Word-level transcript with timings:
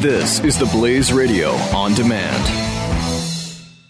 This 0.00 0.40
is 0.44 0.58
the 0.58 0.64
Blaze 0.64 1.12
Radio 1.12 1.50
on 1.50 1.92
demand. 1.92 2.42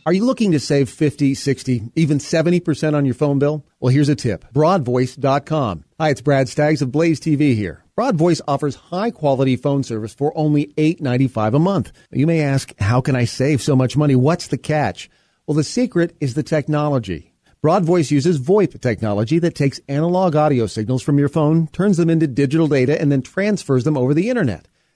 Are 0.04 0.12
you 0.12 0.24
looking 0.24 0.50
to 0.50 0.58
save 0.58 0.90
50, 0.90 1.36
60, 1.36 1.92
even 1.94 2.18
70% 2.18 2.94
on 2.94 3.04
your 3.04 3.14
phone 3.14 3.38
bill? 3.38 3.64
Well, 3.78 3.92
here's 3.92 4.08
a 4.08 4.16
tip. 4.16 4.44
Broadvoice.com. 4.52 5.84
Hi, 6.00 6.08
it's 6.08 6.20
Brad 6.20 6.48
Staggs 6.48 6.82
of 6.82 6.90
Blaze 6.90 7.20
TV 7.20 7.54
here. 7.54 7.84
Broadvoice 7.96 8.40
offers 8.48 8.74
high 8.74 9.12
quality 9.12 9.54
phone 9.54 9.84
service 9.84 10.12
for 10.12 10.36
only 10.36 10.66
$8.95 10.78 11.54
a 11.54 11.58
month. 11.60 11.92
You 12.10 12.26
may 12.26 12.40
ask, 12.40 12.76
how 12.80 13.00
can 13.00 13.14
I 13.14 13.24
save 13.24 13.62
so 13.62 13.76
much 13.76 13.96
money? 13.96 14.16
What's 14.16 14.48
the 14.48 14.58
catch? 14.58 15.08
Well, 15.46 15.54
the 15.54 15.62
secret 15.62 16.16
is 16.20 16.34
the 16.34 16.42
technology. 16.42 17.34
Broadvoice 17.62 18.10
uses 18.10 18.40
VoIP 18.40 18.80
technology 18.80 19.38
that 19.38 19.54
takes 19.54 19.80
analog 19.88 20.34
audio 20.34 20.66
signals 20.66 21.04
from 21.04 21.20
your 21.20 21.28
phone, 21.28 21.68
turns 21.68 21.98
them 21.98 22.10
into 22.10 22.26
digital 22.26 22.66
data, 22.66 23.00
and 23.00 23.12
then 23.12 23.22
transfers 23.22 23.84
them 23.84 23.96
over 23.96 24.12
the 24.12 24.28
internet. 24.28 24.66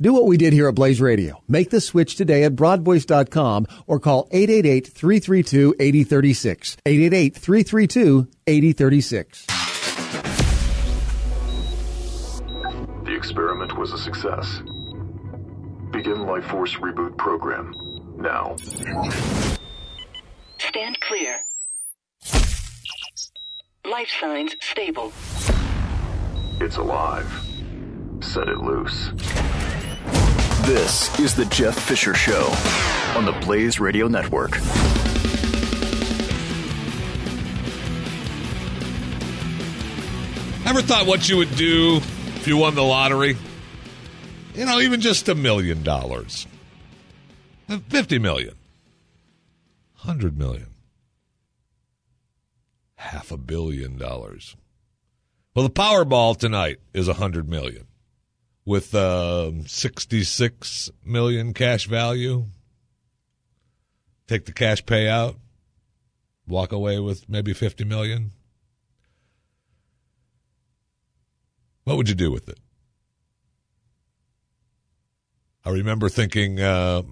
Do 0.00 0.12
what 0.12 0.26
we 0.26 0.36
did 0.36 0.52
here 0.52 0.68
at 0.68 0.74
Blaze 0.74 1.00
Radio. 1.00 1.40
Make 1.46 1.70
the 1.70 1.80
switch 1.80 2.16
today 2.16 2.42
at 2.42 2.56
broadvoice.com 2.56 3.68
or 3.86 4.00
call 4.00 4.28
888-332-8036. 4.30 6.78
888-332-8036. 6.84 9.46
The 13.04 13.14
experiment 13.14 13.78
was 13.78 13.92
a 13.92 13.98
success. 13.98 14.62
Begin 15.92 16.26
Life 16.26 16.46
Force 16.46 16.74
Reboot 16.74 17.16
Program. 17.16 17.72
Now. 18.16 18.56
Stand 20.58 20.98
clear. 21.02 21.36
Life 23.84 24.08
signs 24.20 24.56
stable. 24.60 25.12
It's 26.60 26.78
alive. 26.78 27.32
Set 28.20 28.48
it 28.48 28.58
loose. 28.58 29.12
This 30.66 31.18
is 31.20 31.34
the 31.34 31.44
Jeff 31.46 31.78
Fisher 31.78 32.14
Show 32.14 32.50
on 33.16 33.26
the 33.26 33.32
Blaze 33.44 33.78
Radio 33.78 34.08
Network. 34.08 34.56
Ever 40.66 40.80
thought 40.80 41.06
what 41.06 41.28
you 41.28 41.36
would 41.36 41.54
do 41.56 41.96
if 41.96 42.48
you 42.48 42.56
won 42.56 42.74
the 42.74 42.82
lottery? 42.82 43.36
You 44.54 44.64
know, 44.64 44.80
even 44.80 45.00
just 45.02 45.28
a 45.28 45.34
million 45.34 45.82
dollars, 45.82 46.46
uh, 47.68 47.78
50 47.90 48.18
million. 48.18 48.54
100 50.02 50.38
million. 50.38 50.68
half 52.96 53.30
a 53.30 53.36
billion 53.36 53.98
dollars. 53.98 54.56
Well, 55.54 55.64
the 55.64 55.72
Powerball 55.72 56.36
tonight 56.36 56.78
is 56.94 57.06
a 57.06 57.14
hundred 57.14 57.48
million, 57.48 57.86
with 58.64 58.94
uh, 58.94 59.50
sixty-six 59.66 60.90
million 61.04 61.54
cash 61.54 61.86
value. 61.86 62.46
Take 64.26 64.46
the 64.46 64.52
cash 64.52 64.82
payout, 64.84 65.36
walk 66.46 66.72
away 66.72 66.98
with 66.98 67.28
maybe 67.28 67.52
fifty 67.52 67.84
million. 67.84 68.30
What 71.84 71.98
would 71.98 72.08
you 72.08 72.14
do 72.14 72.32
with 72.32 72.48
it? 72.48 72.58
I 75.66 75.70
remember 75.70 76.08
thinking 76.08 76.60
uh, 76.60 77.02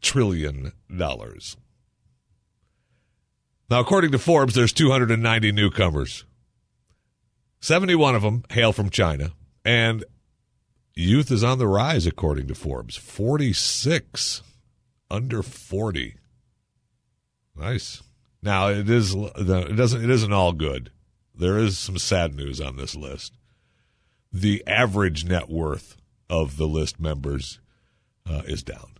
trillion. 0.00 0.72
dollars. 0.94 1.56
Now, 3.70 3.80
according 3.80 4.12
to 4.12 4.18
Forbes, 4.18 4.54
there's 4.54 4.72
290 4.72 5.52
newcomers. 5.52 6.24
71 7.60 8.14
of 8.14 8.22
them 8.22 8.44
hail 8.50 8.72
from 8.72 8.88
China, 8.88 9.32
and 9.64 10.04
youth 10.94 11.30
is 11.30 11.44
on 11.44 11.58
the 11.58 11.66
rise, 11.66 12.06
according 12.06 12.46
to 12.48 12.54
Forbes. 12.54 12.96
46 12.96 14.42
under 15.10 15.42
40. 15.42 16.16
Nice. 17.56 18.02
Now 18.40 18.68
it 18.68 18.88
is 18.88 19.14
it 19.14 19.76
doesn't 19.76 20.04
it 20.04 20.10
isn't 20.10 20.32
all 20.32 20.52
good. 20.52 20.90
There 21.34 21.58
is 21.58 21.76
some 21.76 21.98
sad 21.98 22.34
news 22.34 22.60
on 22.60 22.76
this 22.76 22.94
list. 22.94 23.32
The 24.32 24.62
average 24.66 25.24
net 25.24 25.48
worth 25.48 25.96
of 26.30 26.56
the 26.56 26.68
list 26.68 27.00
members 27.00 27.58
uh, 28.28 28.42
is 28.46 28.62
down. 28.62 28.97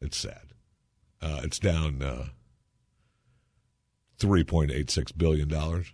It's 0.00 0.16
sad. 0.16 0.52
Uh, 1.20 1.40
it's 1.44 1.58
down 1.58 2.02
uh, 2.02 2.26
three 4.18 4.44
point 4.44 4.70
eight 4.70 4.90
six 4.90 5.12
billion 5.12 5.48
dollars. 5.48 5.92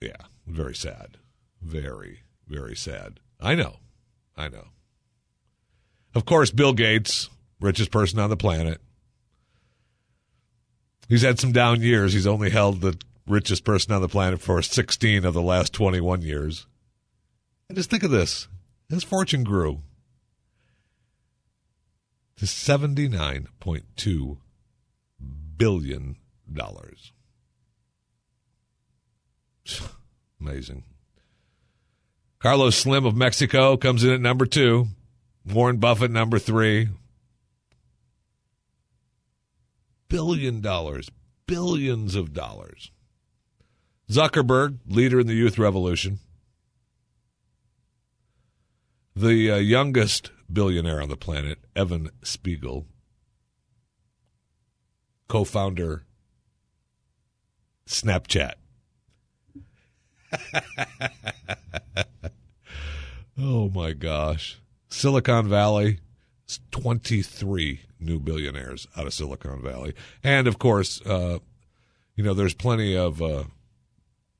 Yeah, 0.00 0.16
very 0.46 0.74
sad. 0.74 1.18
Very 1.60 2.22
very 2.48 2.76
sad. 2.76 3.20
I 3.40 3.54
know. 3.54 3.76
I 4.36 4.48
know. 4.48 4.68
Of 6.14 6.24
course, 6.24 6.50
Bill 6.50 6.72
Gates, 6.72 7.30
richest 7.60 7.90
person 7.90 8.18
on 8.18 8.28
the 8.30 8.36
planet, 8.36 8.80
He's 11.12 11.20
had 11.20 11.38
some 11.38 11.52
down 11.52 11.82
years. 11.82 12.14
He's 12.14 12.26
only 12.26 12.48
held 12.48 12.80
the 12.80 12.96
richest 13.26 13.64
person 13.64 13.92
on 13.92 14.00
the 14.00 14.08
planet 14.08 14.40
for 14.40 14.62
16 14.62 15.26
of 15.26 15.34
the 15.34 15.42
last 15.42 15.74
21 15.74 16.22
years. 16.22 16.66
And 17.68 17.76
just 17.76 17.90
think 17.90 18.02
of 18.02 18.10
this 18.10 18.48
his 18.88 19.04
fortune 19.04 19.44
grew 19.44 19.82
to 22.36 22.46
$79.2 22.46 24.36
billion. 25.56 26.16
Amazing. 30.40 30.84
Carlos 32.38 32.76
Slim 32.76 33.04
of 33.06 33.14
Mexico 33.14 33.76
comes 33.76 34.02
in 34.02 34.12
at 34.12 34.20
number 34.20 34.46
two. 34.46 34.88
Warren 35.46 35.76
Buffett, 35.78 36.10
number 36.10 36.38
three. 36.38 36.88
billion 40.12 40.60
dollars, 40.60 41.10
billions 41.46 42.14
of 42.14 42.34
dollars. 42.34 42.90
Zuckerberg, 44.10 44.76
leader 44.86 45.18
in 45.18 45.26
the 45.26 45.32
youth 45.32 45.58
revolution. 45.58 46.18
The 49.14 49.50
uh, 49.50 49.56
youngest 49.56 50.30
billionaire 50.50 51.02
on 51.02 51.10
the 51.10 51.16
planet, 51.16 51.58
Evan 51.76 52.10
Spiegel, 52.22 52.86
co 55.28 55.44
founder, 55.44 56.04
Snapchat. 57.86 58.54
oh 63.38 63.68
my 63.68 63.92
gosh. 63.92 64.58
Silicon 64.88 65.46
Valley, 65.48 65.98
23 66.70 67.80
new 68.00 68.18
billionaires 68.18 68.86
out 68.96 69.06
of 69.06 69.12
Silicon 69.12 69.62
Valley, 69.62 69.94
and 70.24 70.46
of 70.46 70.58
course, 70.58 71.02
uh, 71.02 71.38
you 72.16 72.24
know, 72.24 72.34
there's 72.34 72.54
plenty 72.54 72.96
of 72.96 73.20
uh, 73.20 73.44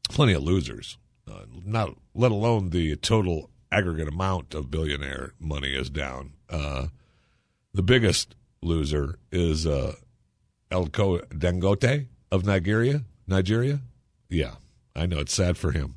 plenty 0.09 0.33
of 0.33 0.43
losers. 0.43 0.97
Uh, 1.31 1.45
not 1.65 1.97
let 2.15 2.33
alone 2.33 2.71
the 2.71 2.97
total 2.97 3.49
aggregate 3.73 4.09
amount 4.09 4.55
of 4.55 4.71
billionaire 4.71 5.33
money 5.41 5.75
is 5.75 5.91
down. 5.91 6.35
Uh, 6.49 6.89
the 7.73 7.83
biggest 7.83 8.35
loser 8.61 9.19
is 9.33 9.67
uh, 9.67 9.95
Aliko 10.71 11.21
Dangote 11.29 12.07
of 12.31 12.45
Nigeria. 12.45 13.03
Nigeria, 13.27 13.81
yeah, 14.29 14.55
I 14.95 15.07
know 15.07 15.19
it's 15.21 15.33
sad 15.35 15.57
for 15.57 15.73
him. 15.73 15.95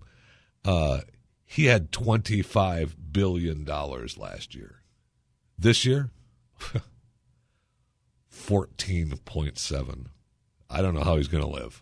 Uh, 0.63 1.01
He 1.45 1.65
had 1.65 1.91
$25 1.91 2.93
billion 3.11 3.65
last 3.65 4.55
year. 4.55 4.81
This 5.57 5.85
year, 5.85 6.09
14.7. 8.31 10.05
I 10.69 10.81
don't 10.81 10.93
know 10.93 11.03
how 11.03 11.17
he's 11.17 11.27
going 11.27 11.43
to 11.43 11.49
live. 11.49 11.81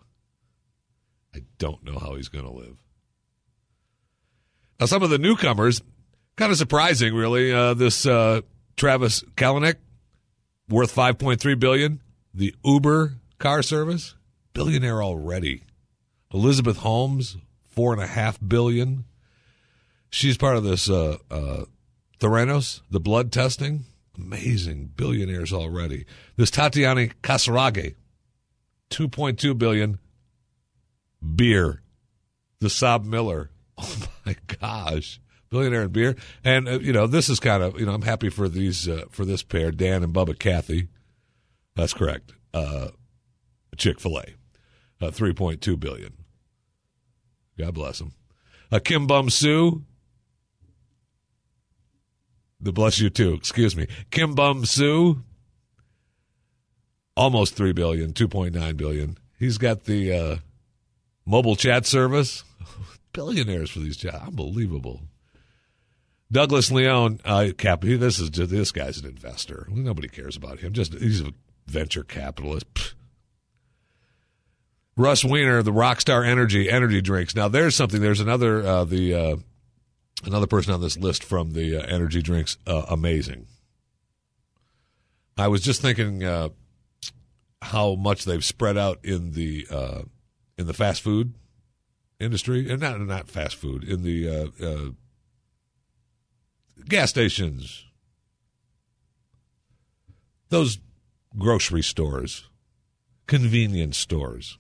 I 1.36 1.44
don't 1.58 1.84
know 1.84 1.98
how 1.98 2.16
he's 2.16 2.30
going 2.30 2.46
to 2.46 2.52
live. 2.52 2.83
Now, 4.84 4.88
some 4.88 5.02
of 5.02 5.10
the 5.10 5.18
newcomers, 5.18 5.82
kind 6.36 6.52
of 6.52 6.58
surprising, 6.58 7.16
really. 7.16 7.54
Uh, 7.54 7.74
this 7.74 8.06
uh, 8.06 8.42
Travis 8.76 9.24
Kalanick, 9.38 9.76
worth 10.68 10.94
5.3 10.94 11.58
billion. 11.58 12.02
The 12.34 12.54
Uber 12.66 13.14
car 13.40 13.64
service, 13.64 14.16
billionaire 14.52 15.02
already. 15.02 15.64
Elizabeth 16.34 16.80
Holmes, 16.80 17.38
four 17.64 17.94
and 17.94 18.02
a 18.02 18.08
half 18.08 18.38
billion. 18.46 19.06
She's 20.10 20.38
part 20.38 20.58
of 20.58 20.66
this 20.66 20.90
uh, 20.90 21.16
uh, 21.32 21.64
Theranos, 22.20 22.82
the 22.92 23.00
blood 23.00 23.32
testing. 23.32 23.86
Amazing 24.18 24.92
billionaires 24.98 25.54
already. 25.54 26.06
This 26.36 26.52
Tatiana 26.52 27.08
Casiraghi, 27.22 27.96
2.2 28.90 29.58
billion. 29.58 29.98
Beer. 31.22 31.82
The 32.60 32.68
SABMiller. 32.68 33.48
Oh 33.82 34.08
my 34.26 34.36
gosh. 34.62 35.20
Billionaire 35.50 35.84
in 35.84 35.90
beer. 35.90 36.16
And, 36.44 36.68
uh, 36.68 36.80
you 36.80 36.94
know, 36.94 37.08
this 37.08 37.28
is 37.30 37.40
kind 37.40 37.62
of, 37.62 37.78
you 37.80 37.86
know, 37.86 37.94
I'm 37.94 38.02
happy 38.04 38.30
for 38.30 38.48
these, 38.48 38.88
uh, 38.88 39.06
for 39.10 39.26
this 39.26 39.44
pair, 39.44 39.72
Dan 39.72 40.02
and 40.02 40.14
Bubba 40.14 40.38
Cathy. 40.40 40.88
That's 41.76 41.94
correct. 41.94 42.34
Uh, 42.54 42.90
Chick 43.76 44.00
fil 44.00 44.18
A, 44.18 44.24
uh, 45.02 45.12
3.2 45.12 45.80
billion. 45.80 46.14
God 47.58 47.74
bless 47.74 48.00
them. 48.00 48.14
Uh, 48.72 48.80
Kim 48.80 49.08
Beom-su, 49.08 49.84
the 52.60 52.72
bless 52.72 53.00
you 53.00 53.10
too. 53.10 53.34
Excuse 53.34 53.76
me. 53.76 53.88
Kim 54.10 54.36
Beom-su, 54.36 55.22
almost 57.16 57.56
three 57.56 57.74
billion, 57.74 58.14
two 58.14 58.28
point 58.28 58.56
nine 58.56 58.76
billion. 58.76 59.18
He's 59.38 59.58
got 59.58 59.84
the 59.84 60.14
uh, 60.14 60.36
mobile 61.26 61.56
chat 61.56 61.86
service. 61.86 62.44
Billionaires 63.14 63.72
for 63.72 63.80
these 63.80 63.98
jobs, 63.98 64.28
unbelievable. 64.28 65.02
Douglas 66.32 66.72
Leone, 66.72 67.20
uh, 67.24 67.50
cap. 67.58 67.82
This 67.82 68.20
is 68.20 68.32
just, 68.32 68.50
this 68.50 68.72
guy's 68.72 68.98
an 68.98 69.06
investor. 69.06 69.68
Nobody 69.70 70.08
cares 70.08 70.36
about 70.36 70.60
him. 70.60 70.74
Just 70.74 70.94
he's 70.96 71.22
a 71.22 71.34
venture 71.68 72.04
capitalist. 72.04 72.74
Pfft. 72.74 72.94
Russ 74.96 75.24
Weiner, 75.24 75.64
the 75.64 75.72
Rockstar 75.72 76.26
Energy 76.26 76.70
energy 76.70 77.02
drinks. 77.02 77.36
Now 77.36 77.48
there's 77.48 77.76
something. 77.76 78.02
There's 78.02 78.20
another 78.20 78.62
uh, 78.62 78.84
the 78.84 79.14
uh, 79.14 79.36
another 80.24 80.48
person 80.48 80.74
on 80.74 80.82
this 80.82 80.98
list 80.98 81.24
from 81.24 81.52
the 81.54 81.78
uh, 81.78 81.86
energy 81.88 82.22
drinks. 82.22 82.58
Uh, 82.68 82.84
amazing. 82.90 83.48
I 85.36 85.48
was 85.48 85.62
just 85.62 85.82
thinking 85.82 86.24
uh, 86.24 86.50
how 87.62 87.96
much 87.96 88.26
they've 88.26 88.46
spread 88.46 88.78
out 88.78 89.00
in 89.04 89.32
the 89.32 89.68
uh, 89.70 90.02
in 90.58 90.68
the 90.68 90.74
fast 90.74 91.02
food 91.02 91.34
industry, 92.24 92.70
and 92.70 92.82
not 92.82 93.00
not 93.02 93.30
fast 93.30 93.56
food 93.56 93.84
in 93.84 94.04
the 94.04 94.30
uh, 94.30 94.66
uh, 94.66 94.90
gas 96.88 97.10
stations, 97.10 97.86
those 100.50 100.80
grocery 101.38 101.84
stores, 101.84 102.50
convenience 103.28 103.98
stores. 103.98 104.58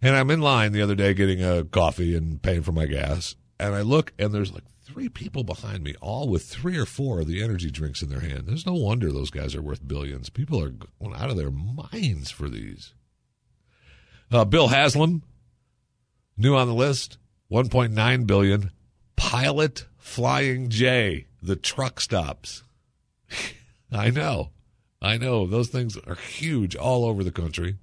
And 0.00 0.16
I'm 0.16 0.30
in 0.30 0.40
line 0.40 0.72
the 0.72 0.82
other 0.82 0.96
day 0.96 1.14
getting 1.14 1.44
a 1.44 1.64
coffee 1.64 2.16
and 2.16 2.42
paying 2.42 2.62
for 2.62 2.72
my 2.72 2.86
gas. 2.86 3.36
And 3.60 3.74
I 3.74 3.82
look 3.82 4.12
and 4.18 4.34
there's 4.34 4.52
like 4.52 4.64
three 4.84 5.08
people 5.08 5.44
behind 5.44 5.84
me, 5.84 5.94
all 6.00 6.28
with 6.28 6.44
three 6.44 6.76
or 6.76 6.84
four 6.86 7.20
of 7.20 7.28
the 7.28 7.42
energy 7.42 7.70
drinks 7.70 8.02
in 8.02 8.08
their 8.08 8.20
hand. 8.20 8.44
There's 8.46 8.66
no 8.66 8.74
wonder 8.74 9.12
those 9.12 9.30
guys 9.30 9.54
are 9.54 9.62
worth 9.62 9.86
billions. 9.86 10.28
People 10.28 10.62
are 10.62 10.70
going 10.70 11.14
out 11.14 11.30
of 11.30 11.36
their 11.36 11.52
minds 11.52 12.30
for 12.30 12.48
these. 12.48 12.94
Uh, 14.30 14.44
Bill 14.44 14.68
Haslam, 14.68 15.22
new 16.36 16.54
on 16.56 16.68
the 16.68 16.74
list, 16.74 17.18
1.9 17.50 18.26
billion. 18.26 18.70
Pilot 19.16 19.86
Flying 19.98 20.68
J, 20.68 21.26
the 21.42 21.56
truck 21.56 22.00
stops. 22.00 22.64
I 23.92 24.10
know. 24.10 24.50
I 25.00 25.16
know. 25.16 25.46
Those 25.46 25.68
things 25.68 25.96
are 25.96 26.14
huge 26.14 26.76
all 26.76 27.04
over 27.04 27.24
the 27.24 27.32
country. 27.32 27.76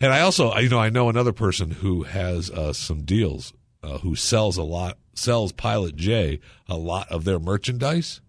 And 0.00 0.12
I 0.12 0.20
also, 0.20 0.56
you 0.58 0.68
know, 0.68 0.78
I 0.78 0.90
know 0.90 1.08
another 1.08 1.32
person 1.32 1.70
who 1.70 2.04
has 2.04 2.50
uh, 2.50 2.72
some 2.72 3.02
deals, 3.02 3.52
uh, 3.82 3.98
who 3.98 4.14
sells 4.14 4.56
a 4.56 4.62
lot, 4.62 4.98
sells 5.14 5.52
Pilot 5.52 5.96
J 5.96 6.40
a 6.68 6.76
lot 6.76 7.10
of 7.10 7.24
their 7.24 7.38
merchandise. 7.38 8.20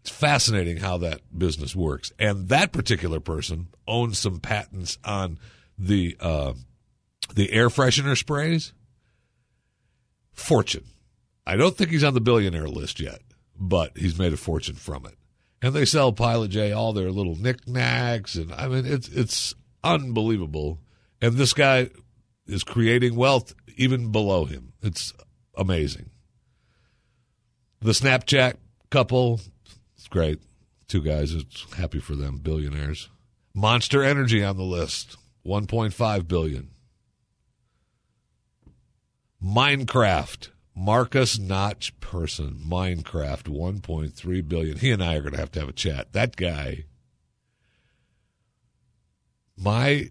It's 0.00 0.10
fascinating 0.10 0.78
how 0.78 0.98
that 0.98 1.20
business 1.36 1.74
works. 1.74 2.12
And 2.18 2.48
that 2.48 2.72
particular 2.72 3.20
person 3.20 3.68
owns 3.86 4.18
some 4.18 4.40
patents 4.40 4.98
on 5.04 5.38
the 5.78 6.16
uh, 6.20 6.52
the 7.34 7.52
air 7.52 7.68
freshener 7.68 8.16
sprays. 8.16 8.72
Fortune. 10.32 10.84
I 11.46 11.56
don't 11.56 11.76
think 11.76 11.90
he's 11.90 12.04
on 12.04 12.14
the 12.14 12.20
billionaire 12.20 12.68
list 12.68 13.00
yet, 13.00 13.20
but 13.58 13.96
he's 13.96 14.18
made 14.18 14.32
a 14.32 14.36
fortune 14.36 14.74
from 14.74 15.06
it. 15.06 15.14
And 15.62 15.74
they 15.74 15.84
sell 15.84 16.12
Pilot 16.12 16.50
J 16.50 16.72
all 16.72 16.92
their 16.92 17.10
little 17.10 17.36
knickknacks, 17.36 18.34
and 18.34 18.52
I 18.52 18.68
mean 18.68 18.84
it's 18.84 19.08
it's 19.08 19.54
unbelievable. 19.82 20.80
And 21.22 21.36
this 21.36 21.54
guy 21.54 21.90
is 22.46 22.64
creating 22.64 23.16
wealth 23.16 23.54
even 23.76 24.12
below 24.12 24.44
him. 24.44 24.72
It's 24.82 25.12
amazing. 25.56 26.10
The 27.80 27.92
Snapchat 27.92 28.54
couple, 28.90 29.40
it's 29.96 30.08
great. 30.08 30.40
Two 30.88 31.02
guys, 31.02 31.32
it's 31.32 31.72
happy 31.74 31.98
for 31.98 32.14
them, 32.14 32.38
billionaires. 32.38 33.08
Monster 33.54 34.02
Energy 34.02 34.42
on 34.44 34.56
the 34.56 34.64
list, 34.64 35.16
1.5 35.46 36.28
billion. 36.28 36.70
Minecraft, 39.44 40.48
Markus 40.74 41.38
Notch 41.38 41.98
Persson, 42.00 42.62
Minecraft, 42.66 43.44
1.3 43.44 44.48
billion. 44.48 44.78
He 44.78 44.90
and 44.90 45.04
I 45.04 45.16
are 45.16 45.20
going 45.20 45.34
to 45.34 45.40
have 45.40 45.52
to 45.52 45.60
have 45.60 45.68
a 45.68 45.72
chat. 45.72 46.12
That 46.12 46.36
guy 46.36 46.84
my 49.56 50.10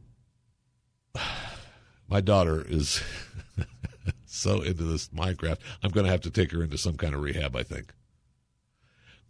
my 2.07 2.21
daughter 2.21 2.65
is 2.67 3.01
so 4.25 4.61
into 4.61 4.83
this 4.83 5.09
Minecraft. 5.09 5.57
I'm 5.81 5.91
going 5.91 6.05
to 6.05 6.11
have 6.11 6.21
to 6.21 6.31
take 6.31 6.51
her 6.51 6.63
into 6.63 6.77
some 6.77 6.97
kind 6.97 7.13
of 7.13 7.21
rehab. 7.21 7.55
I 7.55 7.63
think 7.63 7.93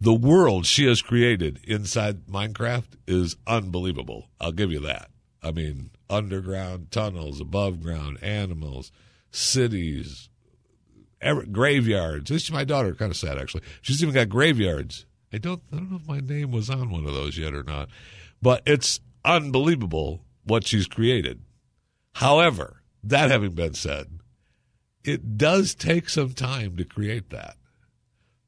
the 0.00 0.14
world 0.14 0.66
she 0.66 0.86
has 0.86 1.02
created 1.02 1.60
inside 1.64 2.26
Minecraft 2.26 2.96
is 3.06 3.36
unbelievable. 3.46 4.28
I'll 4.40 4.52
give 4.52 4.70
you 4.70 4.80
that. 4.80 5.10
I 5.42 5.50
mean, 5.50 5.90
underground 6.08 6.90
tunnels, 6.90 7.40
above 7.40 7.82
ground 7.82 8.18
animals, 8.22 8.90
cities, 9.34 10.28
graveyards. 11.50 12.30
This 12.30 12.44
is 12.44 12.52
my 12.52 12.64
daughter. 12.64 12.94
Kind 12.94 13.10
of 13.10 13.16
sad, 13.16 13.38
actually. 13.38 13.62
She's 13.82 14.02
even 14.02 14.14
got 14.14 14.28
graveyards. 14.28 15.06
I 15.32 15.38
don't. 15.38 15.62
I 15.72 15.76
don't 15.76 15.90
know 15.90 15.96
if 15.96 16.08
my 16.08 16.20
name 16.20 16.52
was 16.52 16.70
on 16.70 16.90
one 16.90 17.06
of 17.06 17.14
those 17.14 17.36
yet 17.36 17.54
or 17.54 17.64
not, 17.64 17.88
but 18.40 18.62
it's 18.66 19.00
unbelievable 19.24 20.24
what 20.44 20.66
she's 20.66 20.86
created. 20.86 21.42
However, 22.14 22.82
that 23.02 23.30
having 23.30 23.52
been 23.52 23.74
said, 23.74 24.20
it 25.02 25.36
does 25.36 25.74
take 25.74 26.08
some 26.08 26.32
time 26.32 26.76
to 26.76 26.84
create 26.84 27.30
that. 27.30 27.56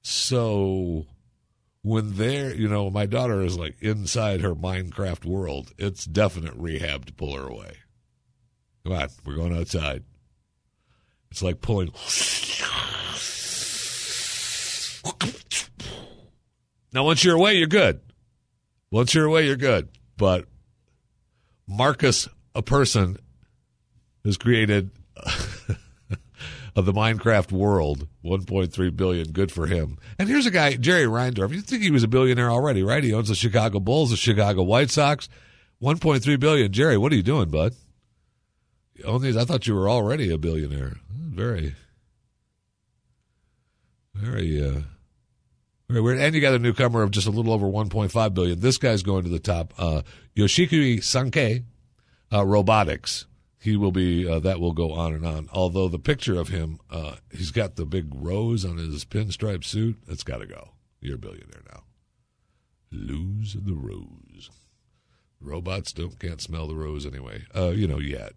So 0.02 1.06
when 1.82 2.14
they're, 2.14 2.54
you 2.54 2.68
know, 2.68 2.90
my 2.90 3.06
daughter 3.06 3.42
is 3.42 3.58
like 3.58 3.76
inside 3.80 4.40
her 4.40 4.54
Minecraft 4.54 5.24
world, 5.24 5.72
it's 5.78 6.04
definite 6.04 6.54
rehab 6.54 7.06
to 7.06 7.12
pull 7.12 7.34
her 7.34 7.48
away. 7.48 7.78
Come 8.84 8.92
on, 8.92 9.08
we're 9.24 9.34
going 9.34 9.56
outside. 9.56 10.04
It's 11.36 11.42
like 11.42 11.60
pulling. 11.60 11.92
Now, 16.94 17.04
once 17.04 17.22
you're 17.24 17.36
away, 17.36 17.58
you're 17.58 17.66
good. 17.66 18.00
Once 18.90 19.14
you're 19.14 19.26
away, 19.26 19.44
you're 19.44 19.56
good. 19.56 19.90
But 20.16 20.46
Markus, 21.68 22.26
a 22.54 22.62
person, 22.62 23.18
has 24.24 24.38
created 24.38 24.88
of 26.74 26.86
the 26.86 26.94
Minecraft 26.94 27.52
world, 27.52 28.08
1.3 28.24 28.96
billion. 28.96 29.30
Good 29.32 29.52
for 29.52 29.66
him. 29.66 29.98
And 30.18 30.30
here's 30.30 30.46
a 30.46 30.50
guy, 30.50 30.76
Jerry 30.76 31.04
Reinsdorf. 31.04 31.52
You 31.52 31.60
think 31.60 31.82
he 31.82 31.90
was 31.90 32.02
a 32.02 32.08
billionaire 32.08 32.50
already, 32.50 32.82
right? 32.82 33.04
He 33.04 33.12
owns 33.12 33.28
the 33.28 33.34
Chicago 33.34 33.78
Bulls, 33.78 34.08
the 34.08 34.16
Chicago 34.16 34.62
White 34.62 34.88
Sox, 34.88 35.28
1.3 35.82 36.40
billion. 36.40 36.72
Jerry, 36.72 36.96
what 36.96 37.12
are 37.12 37.16
you 37.16 37.22
doing, 37.22 37.50
bud? 37.50 37.74
These? 39.20 39.36
I 39.36 39.44
thought 39.44 39.66
you 39.66 39.74
were 39.74 39.88
already 39.88 40.30
a 40.32 40.38
billionaire. 40.38 40.96
Very, 41.10 41.74
very, 44.14 44.62
uh, 44.62 44.80
very 45.88 46.00
weird. 46.00 46.18
And 46.18 46.34
you 46.34 46.40
got 46.40 46.54
a 46.54 46.58
newcomer 46.58 47.02
of 47.02 47.10
just 47.10 47.26
a 47.26 47.30
little 47.30 47.52
over 47.52 47.66
1.5 47.66 48.34
billion. 48.34 48.60
This 48.60 48.78
guy's 48.78 49.02
going 49.02 49.24
to 49.24 49.28
the 49.30 49.38
top. 49.38 49.74
Uh, 49.78 50.02
Yoshiki 50.34 50.98
Sankai, 50.98 51.64
uh, 52.32 52.44
robotics. 52.44 53.26
he 53.60 53.76
will 53.76 53.92
be 53.92 54.28
uh, 54.28 54.38
that 54.40 54.60
will 54.60 54.72
go 54.72 54.92
on 54.92 55.12
and 55.12 55.26
on. 55.26 55.48
Although 55.52 55.88
the 55.88 55.98
picture 55.98 56.38
of 56.38 56.48
him, 56.48 56.78
uh, 56.90 57.16
he's 57.30 57.50
got 57.50 57.76
the 57.76 57.84
big 57.84 58.06
rose 58.14 58.64
on 58.64 58.78
his 58.78 59.04
pinstripe 59.04 59.64
suit. 59.64 59.96
That's 60.06 60.22
got 60.24 60.38
to 60.38 60.46
go. 60.46 60.70
You're 61.00 61.16
a 61.16 61.18
billionaire 61.18 61.62
now. 61.70 61.82
Lose 62.90 63.56
the 63.60 63.74
rose. 63.74 64.50
Robots 65.40 65.92
don't 65.92 66.18
can't 66.18 66.40
smell 66.40 66.66
the 66.66 66.74
rose 66.74 67.04
anyway. 67.06 67.44
Uh, 67.54 67.68
you 67.68 67.86
know 67.86 67.98
yet. 67.98 68.32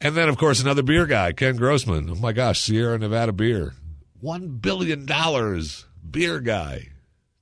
And 0.00 0.14
then, 0.14 0.28
of 0.28 0.36
course, 0.36 0.60
another 0.60 0.82
beer 0.82 1.06
guy, 1.06 1.32
Ken 1.32 1.56
Grossman. 1.56 2.10
Oh 2.10 2.14
my 2.16 2.32
gosh, 2.32 2.60
Sierra 2.60 2.98
Nevada 2.98 3.32
beer, 3.32 3.74
one 4.20 4.48
billion 4.58 5.06
dollars. 5.06 5.86
Beer 6.08 6.38
guy, 6.40 6.90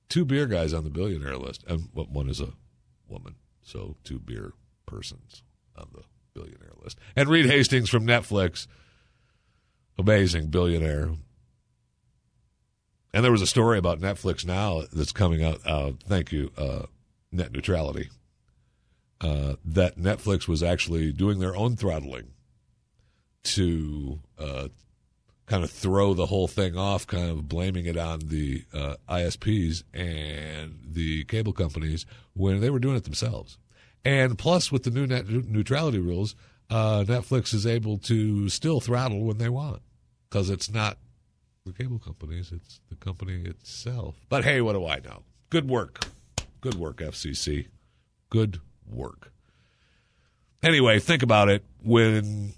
two 0.07 0.23
beer 0.23 0.45
guys 0.45 0.73
on 0.73 0.83
the 0.83 0.89
billionaire 0.89 1.37
list, 1.37 1.63
and 1.67 1.89
one 1.93 2.29
is 2.29 2.39
a 2.39 2.53
woman, 3.07 3.35
so 3.61 3.97
two 4.03 4.17
beer 4.19 4.53
persons 4.85 5.43
on 5.75 5.87
the 5.93 6.03
billionaire 6.33 6.71
list. 6.81 6.97
And 7.15 7.29
Reed 7.29 7.45
Hastings 7.45 7.89
from 7.89 8.07
Netflix, 8.07 8.67
amazing 9.97 10.47
billionaire. 10.47 11.11
And 13.13 13.23
there 13.23 13.31
was 13.31 13.41
a 13.43 13.47
story 13.47 13.77
about 13.77 13.99
Netflix 13.99 14.45
now 14.45 14.83
that's 14.91 15.11
coming 15.11 15.43
out. 15.43 15.59
Uh, 15.65 15.91
thank 16.07 16.31
you, 16.31 16.51
uh, 16.57 16.83
net 17.31 17.51
neutrality. 17.51 18.09
Uh, 19.21 19.55
that 19.63 19.97
Netflix 19.97 20.47
was 20.47 20.63
actually 20.63 21.11
doing 21.11 21.39
their 21.39 21.55
own 21.55 21.75
throttling 21.75 22.32
to 23.43 24.19
uh, 24.37 24.67
kind 25.45 25.63
of 25.63 25.71
throw 25.71 26.13
the 26.13 26.27
whole 26.27 26.47
thing 26.47 26.77
off, 26.77 27.05
kind 27.05 27.29
of 27.29 27.47
blaming 27.47 27.85
it 27.85 27.97
on 27.97 28.19
the 28.19 28.63
uh, 28.73 28.95
ISPs 29.09 29.83
and 29.93 30.79
the 30.85 31.23
cable 31.25 31.53
companies 31.53 32.05
when 32.33 32.61
they 32.61 32.69
were 32.69 32.79
doing 32.79 32.95
it 32.95 33.03
themselves. 33.03 33.57
And 34.05 34.37
plus, 34.37 34.71
with 34.71 34.83
the 34.83 34.89
new 34.89 35.07
net 35.07 35.27
neutrality 35.29 35.99
rules, 35.99 36.35
uh, 36.69 37.03
Netflix 37.07 37.53
is 37.53 37.65
able 37.65 37.97
to 37.99 38.49
still 38.49 38.79
throttle 38.79 39.23
when 39.23 39.37
they 39.37 39.49
want 39.49 39.81
because 40.29 40.49
it's 40.49 40.71
not 40.71 40.97
the 41.65 41.71
cable 41.71 41.99
companies, 41.99 42.51
it's 42.51 42.81
the 42.89 42.95
company 42.95 43.43
itself. 43.45 44.15
But 44.29 44.43
hey, 44.43 44.61
what 44.61 44.73
do 44.73 44.85
I 44.85 44.99
know? 44.99 45.23
Good 45.49 45.69
work. 45.69 46.05
Good 46.61 46.75
work, 46.75 46.97
FCC. 46.97 47.67
Good 48.29 48.59
work. 48.85 49.31
Anyway, 50.61 50.99
think 50.99 51.23
about 51.23 51.49
it 51.49 51.63
when 51.81 52.53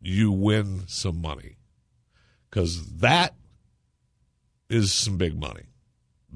you 0.00 0.32
win 0.32 0.84
some 0.86 1.20
money 1.20 1.56
because 2.48 2.98
that 2.98 3.34
is 4.68 4.92
some 4.92 5.16
big 5.16 5.38
money. 5.38 5.64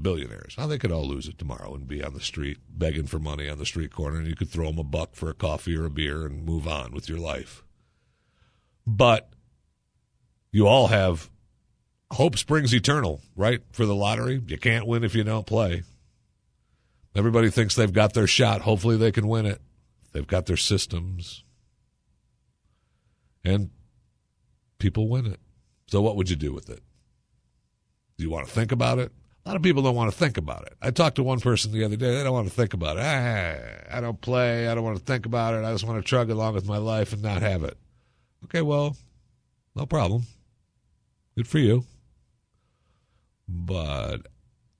Billionaires. 0.00 0.56
Now, 0.58 0.66
they 0.66 0.78
could 0.78 0.90
all 0.90 1.06
lose 1.06 1.28
it 1.28 1.38
tomorrow 1.38 1.72
and 1.72 1.86
be 1.86 2.02
on 2.02 2.14
the 2.14 2.20
street 2.20 2.58
begging 2.68 3.06
for 3.06 3.20
money 3.20 3.48
on 3.48 3.58
the 3.58 3.66
street 3.66 3.92
corner, 3.92 4.18
and 4.18 4.26
you 4.26 4.34
could 4.34 4.50
throw 4.50 4.66
them 4.66 4.78
a 4.78 4.84
buck 4.84 5.14
for 5.14 5.30
a 5.30 5.34
coffee 5.34 5.76
or 5.76 5.84
a 5.84 5.90
beer 5.90 6.26
and 6.26 6.44
move 6.44 6.66
on 6.66 6.92
with 6.92 7.08
your 7.08 7.18
life. 7.18 7.62
But 8.84 9.30
you 10.50 10.66
all 10.66 10.88
have 10.88 11.30
hope 12.10 12.36
springs 12.36 12.74
eternal, 12.74 13.20
right? 13.36 13.60
For 13.70 13.86
the 13.86 13.94
lottery, 13.94 14.42
you 14.46 14.58
can't 14.58 14.86
win 14.86 15.04
if 15.04 15.14
you 15.14 15.22
don't 15.22 15.46
play. 15.46 15.84
Everybody 17.14 17.50
thinks 17.50 17.76
they've 17.76 17.92
got 17.92 18.14
their 18.14 18.26
shot. 18.26 18.62
Hopefully, 18.62 18.96
they 18.96 19.12
can 19.12 19.28
win 19.28 19.46
it. 19.46 19.60
They've 20.12 20.26
got 20.26 20.46
their 20.46 20.56
systems. 20.56 21.43
And 23.44 23.70
people 24.78 25.08
win 25.08 25.26
it. 25.26 25.40
So, 25.86 26.00
what 26.00 26.16
would 26.16 26.30
you 26.30 26.36
do 26.36 26.52
with 26.52 26.70
it? 26.70 26.82
Do 28.16 28.24
you 28.24 28.30
want 28.30 28.46
to 28.46 28.52
think 28.52 28.72
about 28.72 28.98
it? 28.98 29.12
A 29.44 29.48
lot 29.50 29.56
of 29.56 29.62
people 29.62 29.82
don't 29.82 29.94
want 29.94 30.10
to 30.10 30.16
think 30.16 30.38
about 30.38 30.62
it. 30.66 30.74
I 30.80 30.90
talked 30.90 31.16
to 31.16 31.22
one 31.22 31.40
person 31.40 31.72
the 31.72 31.84
other 31.84 31.96
day. 31.96 32.16
They 32.16 32.22
don't 32.22 32.32
want 32.32 32.48
to 32.48 32.54
think 32.54 32.72
about 32.72 32.96
it. 32.96 33.02
Ah, 33.04 33.96
I 33.96 34.00
don't 34.00 34.20
play. 34.20 34.68
I 34.68 34.74
don't 34.74 34.84
want 34.84 34.98
to 34.98 35.04
think 35.04 35.26
about 35.26 35.54
it. 35.54 35.64
I 35.64 35.72
just 35.72 35.86
want 35.86 36.02
to 36.02 36.08
chug 36.08 36.30
along 36.30 36.54
with 36.54 36.66
my 36.66 36.78
life 36.78 37.12
and 37.12 37.22
not 37.22 37.42
have 37.42 37.62
it. 37.62 37.76
Okay, 38.44 38.62
well, 38.62 38.96
no 39.74 39.84
problem. 39.84 40.22
Good 41.36 41.46
for 41.46 41.58
you. 41.58 41.84
But 43.46 44.26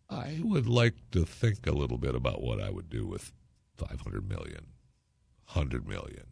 I 0.09 0.41
would 0.43 0.67
like 0.67 0.95
to 1.13 1.27
think 1.27 1.67
a 1.67 1.73
little 1.73 1.99
bit 1.99 2.15
about 2.15 2.41
what 2.41 2.61
I 2.61 2.71
would 2.71 2.89
do 2.89 3.07
with 3.07 3.33
500 3.77 4.27
million, 4.27 4.67
100 5.53 5.87
million, 5.87 6.25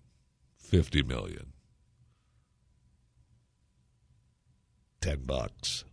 50 0.57 1.03
million. 1.03 1.53
10 5.03 5.25
bucks. 5.27 5.85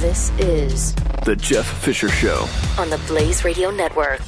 This 0.00 0.30
is 0.38 0.94
The 1.24 1.34
Jeff 1.34 1.66
Fisher 1.82 2.10
Show. 2.10 2.46
on 2.78 2.90
the 2.90 2.98
Blaze 3.08 3.42
Radio 3.42 3.70
Network. 3.70 4.20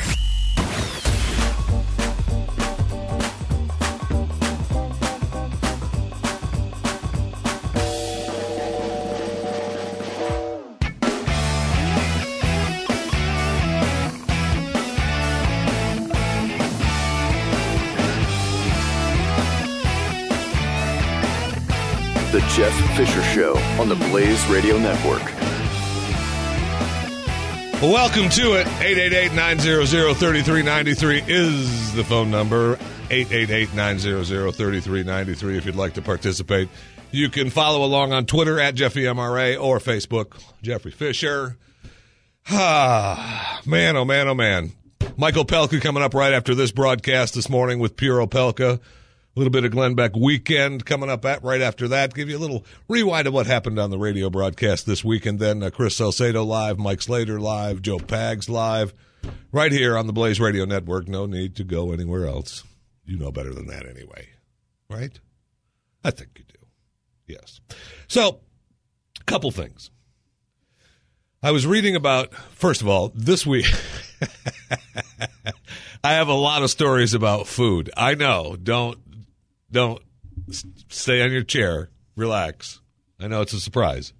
Jeff 22.62 22.96
Fisher 22.96 23.22
Show 23.24 23.58
on 23.80 23.88
the 23.88 23.96
Blaze 23.96 24.46
Radio 24.46 24.78
Network. 24.78 25.24
Welcome 27.82 28.28
to 28.28 28.52
it. 28.52 28.68
888-900-3393 28.68 31.24
is 31.26 31.92
the 31.94 32.04
phone 32.04 32.30
number. 32.30 32.76
888-900-3393 33.08 35.56
if 35.56 35.66
you'd 35.66 35.74
like 35.74 35.94
to 35.94 36.02
participate. 36.02 36.68
You 37.10 37.30
can 37.30 37.50
follow 37.50 37.84
along 37.84 38.12
on 38.12 38.26
Twitter 38.26 38.60
at 38.60 38.76
JeffyMRA 38.76 39.60
or 39.60 39.80
Facebook, 39.80 40.40
Jeffrey 40.62 40.92
Fisher. 40.92 41.56
Ah, 42.48 43.60
man, 43.66 43.96
oh 43.96 44.04
man, 44.04 44.28
oh 44.28 44.34
man. 44.34 44.70
Michael 45.16 45.44
Pelka 45.44 45.82
coming 45.82 46.04
up 46.04 46.14
right 46.14 46.32
after 46.32 46.54
this 46.54 46.70
broadcast 46.70 47.34
this 47.34 47.48
morning 47.48 47.80
with 47.80 47.96
Puro 47.96 48.28
Pelka. 48.28 48.78
A 49.34 49.38
little 49.38 49.50
bit 49.50 49.64
of 49.64 49.70
Glenn 49.70 49.94
Beck 49.94 50.14
weekend 50.14 50.84
coming 50.84 51.08
up 51.08 51.24
at 51.24 51.42
right 51.42 51.62
after 51.62 51.88
that. 51.88 52.12
Give 52.12 52.28
you 52.28 52.36
a 52.36 52.38
little 52.38 52.66
rewind 52.86 53.26
of 53.26 53.32
what 53.32 53.46
happened 53.46 53.78
on 53.78 53.88
the 53.88 53.96
radio 53.96 54.28
broadcast 54.28 54.84
this 54.84 55.02
week, 55.02 55.24
and 55.24 55.38
then 55.38 55.62
uh, 55.62 55.70
Chris 55.70 55.96
Salcedo 55.96 56.44
live, 56.44 56.78
Mike 56.78 57.00
Slater 57.00 57.40
live, 57.40 57.80
Joe 57.80 57.96
Pags 57.96 58.50
live, 58.50 58.92
right 59.50 59.72
here 59.72 59.96
on 59.96 60.06
the 60.06 60.12
Blaze 60.12 60.38
Radio 60.38 60.66
Network. 60.66 61.08
No 61.08 61.24
need 61.24 61.56
to 61.56 61.64
go 61.64 61.92
anywhere 61.92 62.26
else. 62.26 62.62
You 63.06 63.16
know 63.16 63.32
better 63.32 63.54
than 63.54 63.68
that 63.68 63.88
anyway, 63.88 64.28
right? 64.90 65.18
I 66.04 66.10
think 66.10 66.32
you 66.36 66.44
do. 66.44 66.66
Yes. 67.26 67.62
So, 68.08 68.40
a 69.18 69.24
couple 69.24 69.50
things. 69.50 69.90
I 71.42 71.52
was 71.52 71.66
reading 71.66 71.96
about, 71.96 72.34
first 72.34 72.82
of 72.82 72.88
all, 72.88 73.10
this 73.14 73.46
week. 73.46 73.72
I 76.04 76.12
have 76.12 76.28
a 76.28 76.34
lot 76.34 76.62
of 76.62 76.70
stories 76.70 77.14
about 77.14 77.46
food. 77.46 77.88
I 77.96 78.14
know. 78.14 78.56
Don't 78.62 78.98
don't 79.72 80.00
stay 80.88 81.22
on 81.22 81.32
your 81.32 81.42
chair. 81.42 81.90
Relax. 82.14 82.80
I 83.18 83.28
know 83.28 83.40
it's 83.40 83.52
a 83.52 83.60
surprise, 83.60 84.12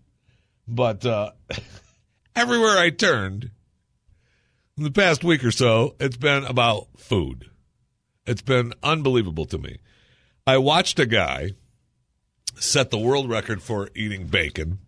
but 0.67 1.05
uh, 1.05 1.33
everywhere 2.37 2.79
I 2.79 2.91
turned 2.91 3.51
in 4.77 4.85
the 4.85 4.91
past 4.91 5.23
week 5.23 5.45
or 5.45 5.51
so, 5.51 5.95
it's 6.01 6.17
been 6.17 6.45
about 6.45 6.89
food. 6.97 7.51
It's 8.27 8.43
been 8.43 8.73
unbelievable 8.83 9.45
to 9.47 9.59
me. 9.59 9.79
I 10.47 10.59
watched 10.59 10.99
a 10.99 11.07
guy 11.07 11.53
set 12.55 12.91
the 12.91 12.99
world 12.99 13.29
record 13.29 13.63
for 13.63 13.91
eating 13.95 14.27
bacon. 14.27 14.79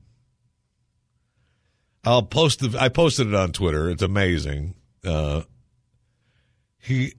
I'll 2.05 2.23
post 2.23 2.61
the, 2.61 2.79
I 2.79 2.89
posted 2.89 3.29
it 3.29 3.35
on 3.35 3.53
Twitter. 3.53 3.91
It's 3.91 4.03
amazing. 4.03 4.75
Uh, 5.05 5.43
he 6.79 7.15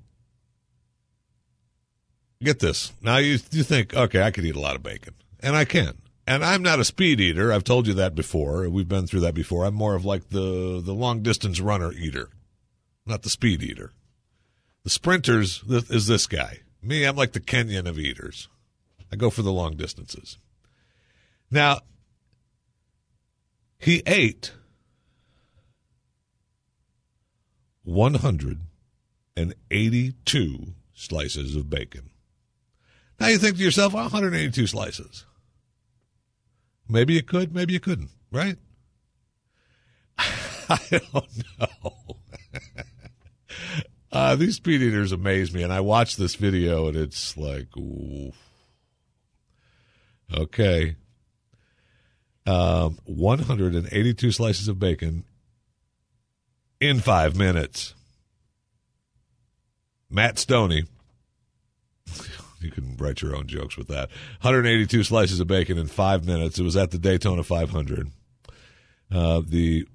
get 2.46 2.60
this. 2.60 2.94
Now 3.02 3.18
you 3.18 3.40
you 3.52 3.64
think, 3.64 3.94
okay, 3.94 4.22
I 4.22 4.32
could 4.32 4.46
eat 4.46 4.56
a 4.56 4.62
lot 4.62 4.76
of 4.76 4.84
bacon, 4.84 5.16
and 5.40 5.56
I 5.56 5.66
can. 5.66 5.98
And 6.28 6.44
I'm 6.44 6.64
not 6.64 6.80
a 6.80 6.86
speed 6.86 7.20
eater. 7.20 7.54
I've 7.54 7.64
told 7.64 7.86
you 7.86 7.94
that 7.96 8.16
before. 8.16 8.68
We've 8.70 8.88
been 8.88 9.06
through 9.06 9.20
that 9.22 9.36
before. 9.36 9.66
I'm 9.66 9.76
more 9.76 9.96
of 9.96 10.06
like 10.06 10.30
the 10.30 10.82
the 10.84 10.94
long 10.94 11.22
distance 11.22 11.60
runner 11.60 11.92
eater, 11.92 12.30
not 13.06 13.24
the 13.24 13.30
speed 13.30 13.62
eater. 13.62 13.92
The 14.84 14.90
sprinters 14.90 15.64
is 15.68 16.08
this 16.08 16.28
guy. 16.28 16.60
Me, 16.82 17.06
I'm 17.06 17.16
like 17.16 17.34
the 17.34 17.40
Kenyan 17.40 17.88
of 17.88 17.98
eaters. 17.98 18.48
I 19.12 19.16
go 19.16 19.32
for 19.32 19.42
the 19.42 19.52
long 19.52 19.76
distances. 19.76 20.38
Now, 21.50 21.80
he 23.80 24.04
ate 24.06 24.52
182 27.84 30.74
slices 30.94 31.56
of 31.56 31.70
bacon. 31.70 32.12
Now 33.20 33.28
you 33.28 33.38
think 33.38 33.58
to 33.58 33.64
yourself, 33.64 33.94
well, 33.94 34.04
182 34.04 34.68
slices. 34.68 35.26
Maybe 36.88 37.14
you 37.14 37.24
could, 37.24 37.54
maybe 37.54 37.74
you 37.74 37.80
couldn't, 37.80 38.10
right? 38.32 38.58
I 40.18 40.80
don't 40.92 41.44
know. 41.60 41.94
Uh, 44.12 44.34
these 44.34 44.56
speed 44.56 44.82
eaters 44.82 45.12
amaze 45.12 45.54
me, 45.54 45.62
and 45.62 45.74
I 45.74 45.82
watch 45.82 46.16
this 46.16 46.36
video, 46.36 46.88
and 46.88 46.96
it's 46.96 47.36
like, 47.36 47.68
okay. 50.34 50.96
Um, 52.46 52.98
182 53.04 54.32
slices 54.32 54.70
of 54.70 54.80
bacon 54.80 55.26
in 56.80 57.02
five 57.02 57.36
minutes. 57.36 57.94
Matt 60.10 60.36
Stonie. 60.36 60.88
You 62.66 62.72
can 62.72 62.98
write 62.98 63.22
your 63.22 63.36
own 63.36 63.48
jokes 63.48 63.78
with 63.78 63.88
that. 63.90 64.10
182 64.42 65.04
slices 65.04 65.40
of 65.40 65.48
bacon 65.48 65.78
in 65.78 65.88
five 65.88 66.26
minutes. 66.26 66.58
It 66.58 66.64
was 66.64 66.76
at 66.76 66.92
the 66.92 66.98
Daytona 66.98 67.44
500. 67.44 68.10
Uh, 69.12 69.42
the 69.48 69.88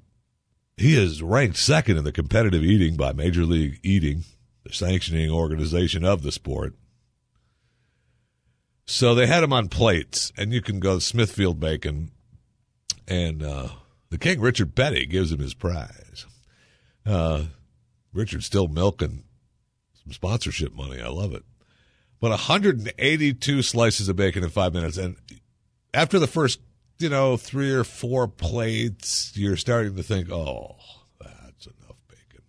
he 0.76 0.96
is 0.96 1.22
ranked 1.22 1.58
second 1.58 1.98
in 1.98 2.04
the 2.04 2.12
competitive 2.12 2.62
eating 2.64 2.96
by 2.96 3.12
Major 3.12 3.44
League 3.44 3.80
Eating, 3.82 4.24
the 4.64 4.72
sanctioning 4.72 5.30
organization 5.30 6.04
of 6.04 6.22
the 6.22 6.32
sport. 6.32 6.74
So 8.86 9.14
they 9.14 9.26
had 9.26 9.44
him 9.44 9.52
on 9.52 9.68
plates, 9.68 10.32
and 10.38 10.54
you 10.54 10.62
can 10.62 10.80
go 10.80 10.94
to 10.94 11.00
Smithfield 11.00 11.60
Bacon, 11.60 12.12
and 13.06 13.42
uh, 13.42 13.68
the 14.08 14.16
King 14.16 14.40
Richard 14.40 14.74
Petty 14.74 15.04
gives 15.04 15.30
him 15.30 15.40
his 15.40 15.54
prize. 15.54 16.24
Uh, 17.04 17.44
Richard's 18.12 18.46
still 18.46 18.66
milking 18.66 19.24
some 20.02 20.12
sponsorship 20.12 20.74
money. 20.74 21.00
I 21.00 21.08
love 21.08 21.34
it. 21.34 21.44
But 22.20 22.30
182 22.30 23.62
slices 23.62 24.08
of 24.08 24.16
bacon 24.16 24.44
in 24.44 24.50
five 24.50 24.74
minutes, 24.74 24.98
and 24.98 25.16
after 25.94 26.18
the 26.18 26.26
first 26.26 26.60
you 27.00 27.08
know, 27.08 27.36
three 27.36 27.72
or 27.72 27.82
four 27.82 28.28
plates, 28.28 29.32
you're 29.34 29.56
starting 29.56 29.96
to 29.96 30.02
think, 30.02 30.30
oh, 30.30 30.76
that's 31.18 31.66
enough 31.66 31.96
bacon. 32.08 32.44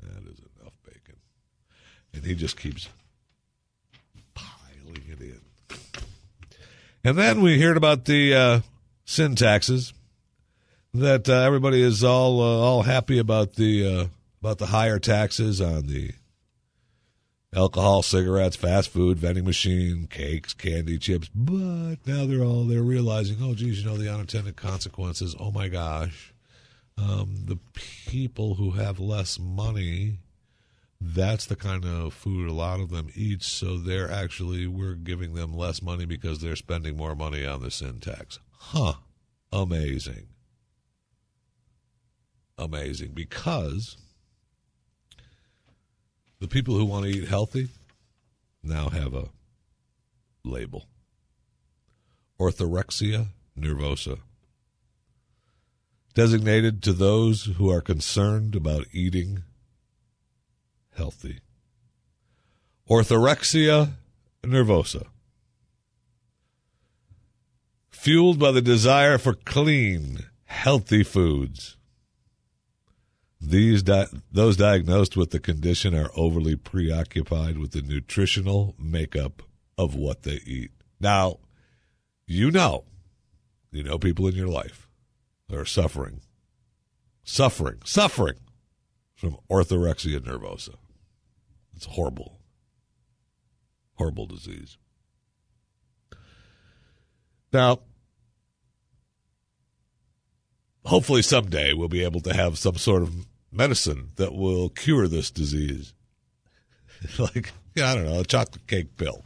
That 0.00 0.30
is 0.30 0.38
enough 0.60 0.74
bacon. 0.84 1.16
And 2.12 2.24
he 2.24 2.34
just 2.34 2.58
keeps 2.58 2.88
piling 4.34 5.02
it 5.08 5.20
in. 5.20 5.40
And 7.02 7.16
then 7.16 7.40
we 7.40 7.60
heard 7.60 7.78
about 7.78 8.04
the 8.04 8.34
uh, 8.34 8.60
sin 9.06 9.34
taxes 9.34 9.94
that 10.92 11.28
uh, 11.28 11.32
everybody 11.32 11.80
is 11.80 12.04
all 12.04 12.40
uh, 12.40 12.44
all 12.44 12.82
happy 12.82 13.18
about 13.18 13.54
the 13.54 13.86
uh, 13.86 14.06
about 14.42 14.58
the 14.58 14.66
higher 14.66 14.98
taxes 14.98 15.60
on 15.60 15.86
the 15.86 16.10
alcohol, 17.54 18.02
cigarettes, 18.02 18.56
fast 18.56 18.90
food, 18.90 19.18
vending 19.18 19.44
machine, 19.44 20.06
cakes, 20.08 20.54
candy, 20.54 20.98
chips. 20.98 21.30
But 21.34 21.96
now 22.06 22.26
they're 22.26 22.44
all 22.44 22.64
they're 22.64 22.82
realizing, 22.82 23.38
oh, 23.42 23.54
geez, 23.54 23.82
you 23.82 23.88
know 23.88 23.96
the 23.96 24.12
unintended 24.12 24.56
consequences. 24.56 25.34
Oh 25.38 25.50
my 25.50 25.68
gosh, 25.68 26.32
um, 26.96 27.42
the 27.44 27.58
people 28.06 28.54
who 28.54 28.72
have 28.72 29.00
less 29.00 29.38
money. 29.38 30.18
That's 31.02 31.46
the 31.46 31.56
kind 31.56 31.86
of 31.86 32.12
food 32.12 32.50
a 32.50 32.52
lot 32.52 32.78
of 32.78 32.90
them 32.90 33.08
eat. 33.14 33.42
So 33.42 33.78
they're 33.78 34.10
actually 34.10 34.66
we're 34.66 34.92
giving 34.92 35.32
them 35.32 35.56
less 35.56 35.80
money 35.80 36.04
because 36.04 36.40
they're 36.40 36.56
spending 36.56 36.94
more 36.94 37.14
money 37.14 37.46
on 37.46 37.62
the 37.62 37.70
sin 37.70 38.00
tax. 38.00 38.38
Huh? 38.50 38.94
Amazing. 39.50 40.26
Amazing 42.58 43.12
because 43.14 43.96
the 46.40 46.48
people 46.48 46.74
who 46.76 46.84
want 46.84 47.04
to 47.04 47.10
eat 47.10 47.28
healthy 47.28 47.68
now 48.62 48.88
have 48.88 49.14
a 49.14 49.28
label 50.44 50.86
orthorexia 52.40 53.26
nervosa. 53.58 54.18
Designated 56.14 56.82
to 56.82 56.92
those 56.92 57.44
who 57.58 57.70
are 57.70 57.82
concerned 57.82 58.56
about 58.56 58.86
eating 58.92 59.42
healthy. 60.96 61.40
Orthorexia 62.88 63.92
nervosa. 64.42 65.06
Fueled 67.90 68.38
by 68.38 68.50
the 68.50 68.62
desire 68.62 69.18
for 69.18 69.34
clean, 69.34 70.20
healthy 70.46 71.04
foods. 71.04 71.76
These 73.40 73.82
di- 73.82 74.06
those 74.30 74.56
diagnosed 74.56 75.16
with 75.16 75.30
the 75.30 75.40
condition 75.40 75.94
are 75.94 76.10
overly 76.14 76.56
preoccupied 76.56 77.56
with 77.56 77.72
the 77.72 77.80
nutritional 77.80 78.74
makeup 78.78 79.42
of 79.78 79.94
what 79.94 80.24
they 80.24 80.40
eat. 80.44 80.72
Now, 81.00 81.38
you 82.26 82.50
know, 82.50 82.84
you 83.70 83.82
know 83.82 83.98
people 83.98 84.26
in 84.26 84.34
your 84.34 84.48
life 84.48 84.88
that 85.48 85.58
are 85.58 85.64
suffering, 85.64 86.20
suffering, 87.24 87.78
suffering 87.84 88.36
from 89.14 89.38
orthorexia 89.50 90.20
nervosa. 90.20 90.74
It's 91.74 91.86
horrible, 91.86 92.40
horrible 93.94 94.26
disease. 94.26 94.76
Now, 97.52 97.80
hopefully 100.84 101.22
someday 101.22 101.72
we'll 101.72 101.88
be 101.88 102.04
able 102.04 102.20
to 102.20 102.34
have 102.34 102.58
some 102.58 102.76
sort 102.76 103.02
of 103.02 103.26
medicine 103.52 104.08
that 104.16 104.34
will 104.34 104.68
cure 104.68 105.08
this 105.08 105.30
disease. 105.30 105.94
like, 107.18 107.52
I 107.76 107.94
don't 107.94 108.04
know, 108.04 108.20
a 108.20 108.24
chocolate 108.24 108.66
cake 108.66 108.96
pill 108.96 109.24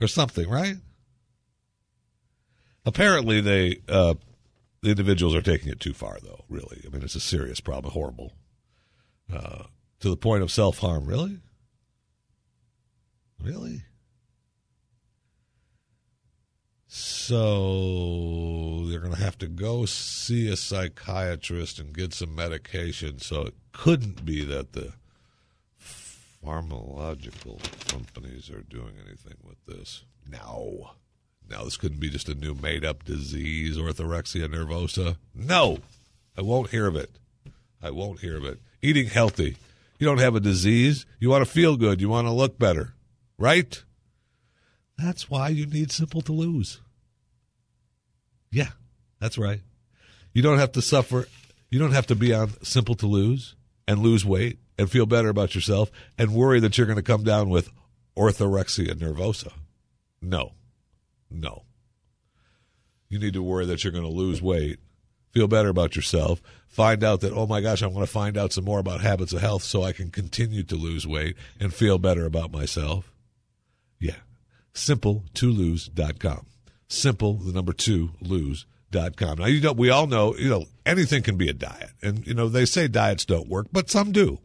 or 0.00 0.08
something, 0.08 0.48
right? 0.48 0.76
Apparently, 2.86 3.40
they 3.40 3.76
uh, 3.88 4.14
the 4.82 4.90
individuals 4.90 5.34
are 5.34 5.42
taking 5.42 5.68
it 5.68 5.80
too 5.80 5.92
far, 5.92 6.18
though. 6.22 6.44
Really, 6.48 6.82
I 6.86 6.88
mean, 6.88 7.02
it's 7.02 7.14
a 7.14 7.20
serious 7.20 7.60
problem, 7.60 7.92
horrible, 7.92 8.32
uh, 9.32 9.64
to 10.00 10.08
the 10.08 10.16
point 10.16 10.42
of 10.42 10.50
self 10.50 10.78
harm. 10.78 11.04
Really, 11.04 11.38
really. 13.42 13.82
So 16.92 18.84
they're 18.88 18.98
going 18.98 19.14
to 19.14 19.22
have 19.22 19.38
to 19.38 19.46
go 19.46 19.84
see 19.84 20.48
a 20.48 20.56
psychiatrist 20.56 21.78
and 21.78 21.94
get 21.94 22.12
some 22.12 22.34
medication. 22.34 23.20
So 23.20 23.42
it 23.42 23.54
couldn't 23.70 24.24
be 24.24 24.44
that 24.46 24.72
the 24.72 24.94
pharmacological 26.44 27.60
companies 27.88 28.50
are 28.50 28.62
doing 28.62 28.94
anything 29.06 29.36
with 29.44 29.64
this. 29.66 30.02
No. 30.28 30.90
Now, 31.48 31.62
this 31.62 31.76
couldn't 31.76 32.00
be 32.00 32.10
just 32.10 32.28
a 32.28 32.34
new 32.34 32.54
made 32.54 32.84
up 32.84 33.04
disease, 33.04 33.76
orthorexia 33.78 34.48
nervosa. 34.48 35.16
No. 35.32 35.78
I 36.36 36.42
won't 36.42 36.70
hear 36.70 36.88
of 36.88 36.96
it. 36.96 37.10
I 37.80 37.92
won't 37.92 38.18
hear 38.18 38.36
of 38.36 38.44
it. 38.44 38.58
Eating 38.82 39.06
healthy. 39.06 39.56
You 40.00 40.08
don't 40.08 40.18
have 40.18 40.34
a 40.34 40.40
disease. 40.40 41.06
You 41.20 41.30
want 41.30 41.46
to 41.46 41.50
feel 41.50 41.76
good. 41.76 42.00
You 42.00 42.08
want 42.08 42.26
to 42.26 42.32
look 42.32 42.58
better. 42.58 42.94
Right? 43.38 43.80
That's 45.02 45.30
why 45.30 45.48
you 45.48 45.66
need 45.66 45.90
Simple 45.90 46.20
to 46.22 46.32
Lose. 46.32 46.80
Yeah, 48.50 48.68
that's 49.18 49.38
right. 49.38 49.60
You 50.34 50.42
don't 50.42 50.58
have 50.58 50.72
to 50.72 50.82
suffer. 50.82 51.26
You 51.70 51.78
don't 51.78 51.92
have 51.92 52.06
to 52.08 52.14
be 52.14 52.34
on 52.34 52.50
Simple 52.62 52.94
to 52.96 53.06
Lose 53.06 53.54
and 53.88 54.00
lose 54.00 54.26
weight 54.26 54.58
and 54.78 54.90
feel 54.90 55.06
better 55.06 55.28
about 55.28 55.54
yourself 55.54 55.90
and 56.18 56.34
worry 56.34 56.60
that 56.60 56.76
you're 56.76 56.86
going 56.86 56.96
to 56.96 57.02
come 57.02 57.24
down 57.24 57.48
with 57.48 57.70
orthorexia 58.16 58.92
nervosa. 58.92 59.52
No, 60.20 60.52
no. 61.30 61.64
You 63.08 63.18
need 63.18 63.32
to 63.34 63.42
worry 63.42 63.66
that 63.66 63.82
you're 63.82 63.92
going 63.92 64.04
to 64.04 64.10
lose 64.10 64.42
weight, 64.42 64.80
feel 65.32 65.48
better 65.48 65.68
about 65.68 65.96
yourself, 65.96 66.42
find 66.68 67.02
out 67.02 67.22
that, 67.22 67.32
oh 67.32 67.46
my 67.46 67.62
gosh, 67.62 67.82
I 67.82 67.86
want 67.86 68.06
to 68.06 68.12
find 68.12 68.36
out 68.36 68.52
some 68.52 68.64
more 68.64 68.78
about 68.78 69.00
habits 69.00 69.32
of 69.32 69.40
health 69.40 69.62
so 69.62 69.82
I 69.82 69.92
can 69.92 70.10
continue 70.10 70.62
to 70.64 70.76
lose 70.76 71.06
weight 71.06 71.36
and 71.58 71.72
feel 71.72 71.98
better 71.98 72.26
about 72.26 72.52
myself. 72.52 73.09
Yeah 74.74 74.80
simple2lose.com. 74.80 76.46
Simple, 76.88 77.34
the 77.34 77.52
number 77.52 77.72
two, 77.72 78.10
lose.com. 78.20 79.38
Now, 79.38 79.46
you 79.46 79.60
know, 79.60 79.72
we 79.72 79.90
all 79.90 80.06
know, 80.06 80.34
you 80.36 80.48
know, 80.48 80.66
anything 80.84 81.22
can 81.22 81.36
be 81.36 81.48
a 81.48 81.52
diet. 81.52 81.90
And, 82.02 82.26
you 82.26 82.34
know, 82.34 82.48
they 82.48 82.64
say 82.64 82.88
diets 82.88 83.24
don't 83.24 83.48
work, 83.48 83.68
but 83.72 83.90
some 83.90 84.12
do. 84.12 84.38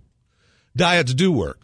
Diets 0.75 1.13
do 1.13 1.31
work. 1.31 1.59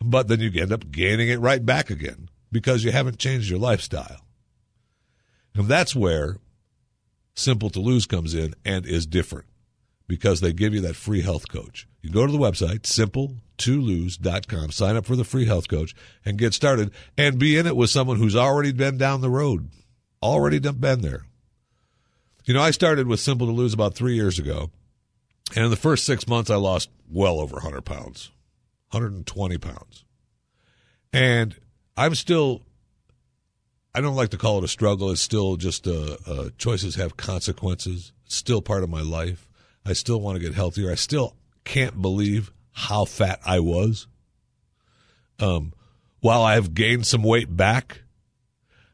But 0.00 0.28
then 0.28 0.40
you 0.40 0.50
end 0.60 0.72
up 0.72 0.90
gaining 0.90 1.28
it 1.28 1.40
right 1.40 1.64
back 1.64 1.90
again 1.90 2.28
because 2.52 2.84
you 2.84 2.92
haven't 2.92 3.18
changed 3.18 3.50
your 3.50 3.58
lifestyle. 3.58 4.24
And 5.54 5.66
that's 5.66 5.96
where 5.96 6.36
Simple 7.34 7.70
to 7.70 7.80
Lose 7.80 8.06
comes 8.06 8.34
in 8.34 8.54
and 8.64 8.86
is 8.86 9.06
different 9.06 9.46
because 10.06 10.40
they 10.40 10.52
give 10.52 10.72
you 10.72 10.80
that 10.82 10.94
free 10.94 11.22
health 11.22 11.48
coach. 11.48 11.88
You 12.00 12.10
go 12.10 12.26
to 12.26 12.32
the 12.32 12.38
website, 12.38 12.86
simple2lose.com, 13.58 14.70
sign 14.70 14.96
up 14.96 15.06
for 15.06 15.16
the 15.16 15.24
free 15.24 15.46
health 15.46 15.68
coach, 15.68 15.94
and 16.24 16.38
get 16.38 16.54
started 16.54 16.90
and 17.16 17.38
be 17.38 17.56
in 17.56 17.66
it 17.66 17.76
with 17.76 17.90
someone 17.90 18.16
who's 18.16 18.36
already 18.36 18.72
been 18.72 18.96
down 18.96 19.20
the 19.20 19.30
road, 19.30 19.70
already 20.22 20.58
been 20.58 21.00
there. 21.00 21.24
You 22.44 22.54
know, 22.54 22.62
I 22.62 22.70
started 22.70 23.06
with 23.06 23.20
Simple 23.20 23.46
to 23.46 23.52
Lose 23.52 23.74
about 23.74 23.94
three 23.94 24.14
years 24.14 24.38
ago, 24.38 24.70
and 25.54 25.64
in 25.64 25.70
the 25.70 25.76
first 25.76 26.06
six 26.06 26.26
months, 26.26 26.50
I 26.50 26.56
lost 26.56 26.90
well 27.10 27.40
over 27.40 27.54
100 27.54 27.82
pounds, 27.82 28.30
120 28.90 29.58
pounds. 29.58 30.04
And 31.12 31.54
I'm 31.96 32.14
still, 32.14 32.62
I 33.94 34.00
don't 34.00 34.16
like 34.16 34.30
to 34.30 34.38
call 34.38 34.58
it 34.58 34.64
a 34.64 34.68
struggle. 34.68 35.10
It's 35.10 35.20
still 35.20 35.56
just 35.56 35.86
uh, 35.86 36.16
uh, 36.26 36.48
choices 36.58 36.94
have 36.96 37.16
consequences. 37.16 38.12
It's 38.26 38.34
still 38.34 38.62
part 38.62 38.82
of 38.82 38.90
my 38.90 39.00
life. 39.00 39.48
I 39.84 39.94
still 39.94 40.20
want 40.20 40.36
to 40.36 40.42
get 40.42 40.54
healthier. 40.54 40.90
I 40.90 40.96
still 40.96 41.36
can't 41.64 42.00
believe 42.00 42.52
how 42.78 43.04
fat 43.04 43.40
I 43.44 43.58
was. 43.58 44.06
Um, 45.40 45.72
while 46.20 46.42
I 46.42 46.54
have 46.54 46.74
gained 46.74 47.06
some 47.06 47.24
weight 47.24 47.54
back, 47.54 48.02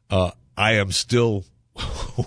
uh, 0.08 0.30
I 0.56 0.72
am 0.72 0.90
still 0.90 1.44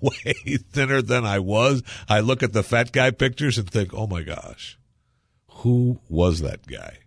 way 0.00 0.34
thinner 0.70 1.02
than 1.02 1.26
I 1.26 1.40
was. 1.40 1.82
I 2.08 2.20
look 2.20 2.44
at 2.44 2.52
the 2.52 2.62
fat 2.62 2.92
guy 2.92 3.10
pictures 3.10 3.58
and 3.58 3.68
think, 3.68 3.92
oh 3.92 4.06
my 4.06 4.22
gosh, 4.22 4.78
who 5.48 5.98
was 6.08 6.42
that 6.42 6.64
guy? 6.66 6.98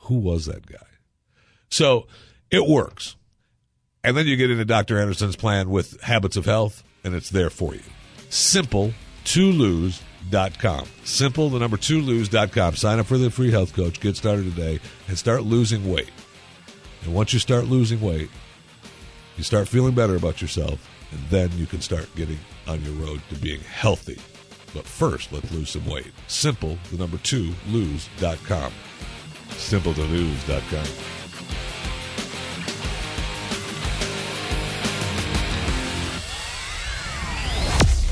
Who 0.00 0.18
was 0.18 0.46
that 0.46 0.66
guy? 0.66 0.86
So 1.70 2.06
it 2.50 2.66
works. 2.66 3.16
And 4.02 4.16
then 4.16 4.26
you 4.26 4.36
get 4.36 4.50
into 4.50 4.64
Dr. 4.64 4.98
Anderson's 4.98 5.36
plan 5.36 5.68
with 5.68 6.00
Habits 6.00 6.38
of 6.38 6.46
Health, 6.46 6.82
and 7.04 7.14
it's 7.14 7.30
there 7.30 7.50
for 7.50 7.74
you. 7.74 7.82
Simple 8.30 8.94
to 9.24 9.52
lose.com. 10.32 10.86
Simple, 11.04 11.50
the 11.50 11.58
number 11.58 11.76
two 11.76 12.00
lose.com. 12.00 12.76
Sign 12.76 12.98
up 12.98 13.06
for 13.06 13.18
the 13.18 13.30
free 13.30 13.50
health 13.50 13.74
coach, 13.74 14.00
get 14.00 14.16
started 14.16 14.44
today, 14.44 14.80
and 15.08 15.18
start 15.18 15.42
losing 15.42 15.90
weight. 15.90 16.10
And 17.02 17.14
once 17.14 17.32
you 17.32 17.38
start 17.38 17.66
losing 17.66 18.00
weight, 18.00 18.30
you 19.36 19.44
start 19.44 19.68
feeling 19.68 19.94
better 19.94 20.16
about 20.16 20.40
yourself, 20.40 20.88
and 21.10 21.20
then 21.28 21.50
you 21.56 21.66
can 21.66 21.80
start 21.80 22.08
getting 22.16 22.38
on 22.66 22.82
your 22.82 22.94
road 22.94 23.20
to 23.28 23.36
being 23.36 23.60
healthy. 23.60 24.18
But 24.72 24.86
first, 24.86 25.32
let's 25.32 25.50
lose 25.52 25.70
some 25.70 25.86
weight. 25.86 26.12
Simple, 26.26 26.78
the 26.90 26.98
number 26.98 27.18
two 27.18 27.52
lose.com. 27.68 28.72
Simple 29.50 29.94
to 29.94 30.02
lose.com. 30.02 31.23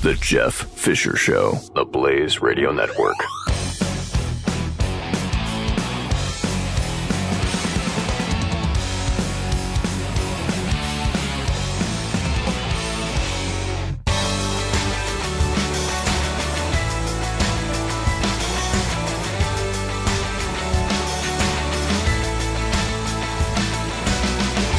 The 0.02 0.14
Jeff 0.14 0.54
Fisher 0.54 1.14
Show, 1.14 1.52
the 1.76 1.84
Blaze 1.84 2.42
Radio 2.42 2.72
Network. 2.72 3.14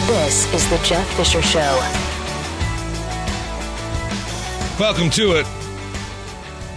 This 0.05 0.53
is 0.53 0.69
The 0.69 0.77
Jeff 0.83 1.07
Fisher 1.15 1.41
Show. 1.41 2.02
Welcome 4.83 5.11
to 5.11 5.39
it 5.39 5.47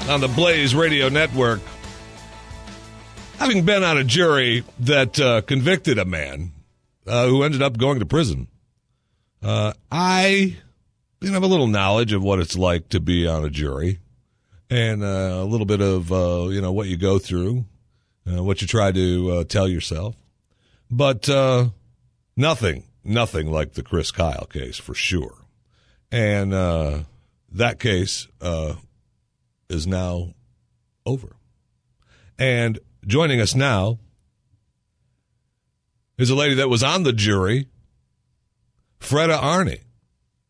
on 0.09 0.21
the 0.21 0.29
Blaze 0.29 0.77
Radio 0.77 1.09
Network. 1.09 1.61
Having 3.39 3.65
been 3.65 3.83
on 3.83 3.99
a 3.99 4.05
jury 4.05 4.63
that 4.79 5.19
uh, 5.19 5.41
convicted 5.41 5.99
a 5.99 6.05
man 6.05 6.53
uh, 7.05 7.27
who 7.27 7.43
ended 7.43 7.63
up 7.63 7.77
going 7.77 7.99
to 7.99 8.07
prison, 8.07 8.47
uh, 9.43 9.73
I 9.91 10.57
you 11.21 11.27
know, 11.27 11.33
have 11.33 11.43
a 11.43 11.49
little 11.49 11.67
knowledge 11.67 12.13
of 12.13 12.23
what 12.23 12.39
it's 12.39 12.57
like 12.57 12.91
to 12.91 13.01
be 13.01 13.27
on 13.27 13.45
a 13.45 13.51
jury 13.51 13.99
and 14.71 15.03
uh, 15.03 15.41
a 15.41 15.45
little 15.45 15.67
bit 15.67 15.81
of 15.81 16.13
uh, 16.13 16.47
you 16.49 16.61
know 16.61 16.71
what 16.71 16.87
you 16.87 16.97
go 16.97 17.19
through, 17.19 17.65
uh, 18.33 18.41
what 18.41 18.63
you 18.63 18.69
try 18.69 18.93
to 18.93 19.43
tell 19.47 19.67
yourself, 19.67 20.15
but 20.89 21.29
nothing, 22.37 22.85
nothing 23.03 23.51
like 23.51 23.73
the 23.73 23.83
Chris 23.83 24.13
Kyle 24.13 24.47
case 24.47 24.77
for 24.77 24.95
sure, 24.95 25.39
and 26.13 26.55
that 27.57 27.79
case 27.79 28.29
uh, 28.41 28.75
is 29.69 29.87
now 29.87 30.35
over. 31.05 31.37
And 32.39 32.79
joining 33.07 33.41
us 33.41 33.55
now 33.55 33.99
is 36.19 36.31
a 36.31 36.35
lady 36.35 36.55
that 36.55 36.69
was 36.69 36.83
on 36.83 37.03
the 37.03 37.13
jury, 37.13 37.69
Freda 39.01 39.39
Arney. 39.39 39.81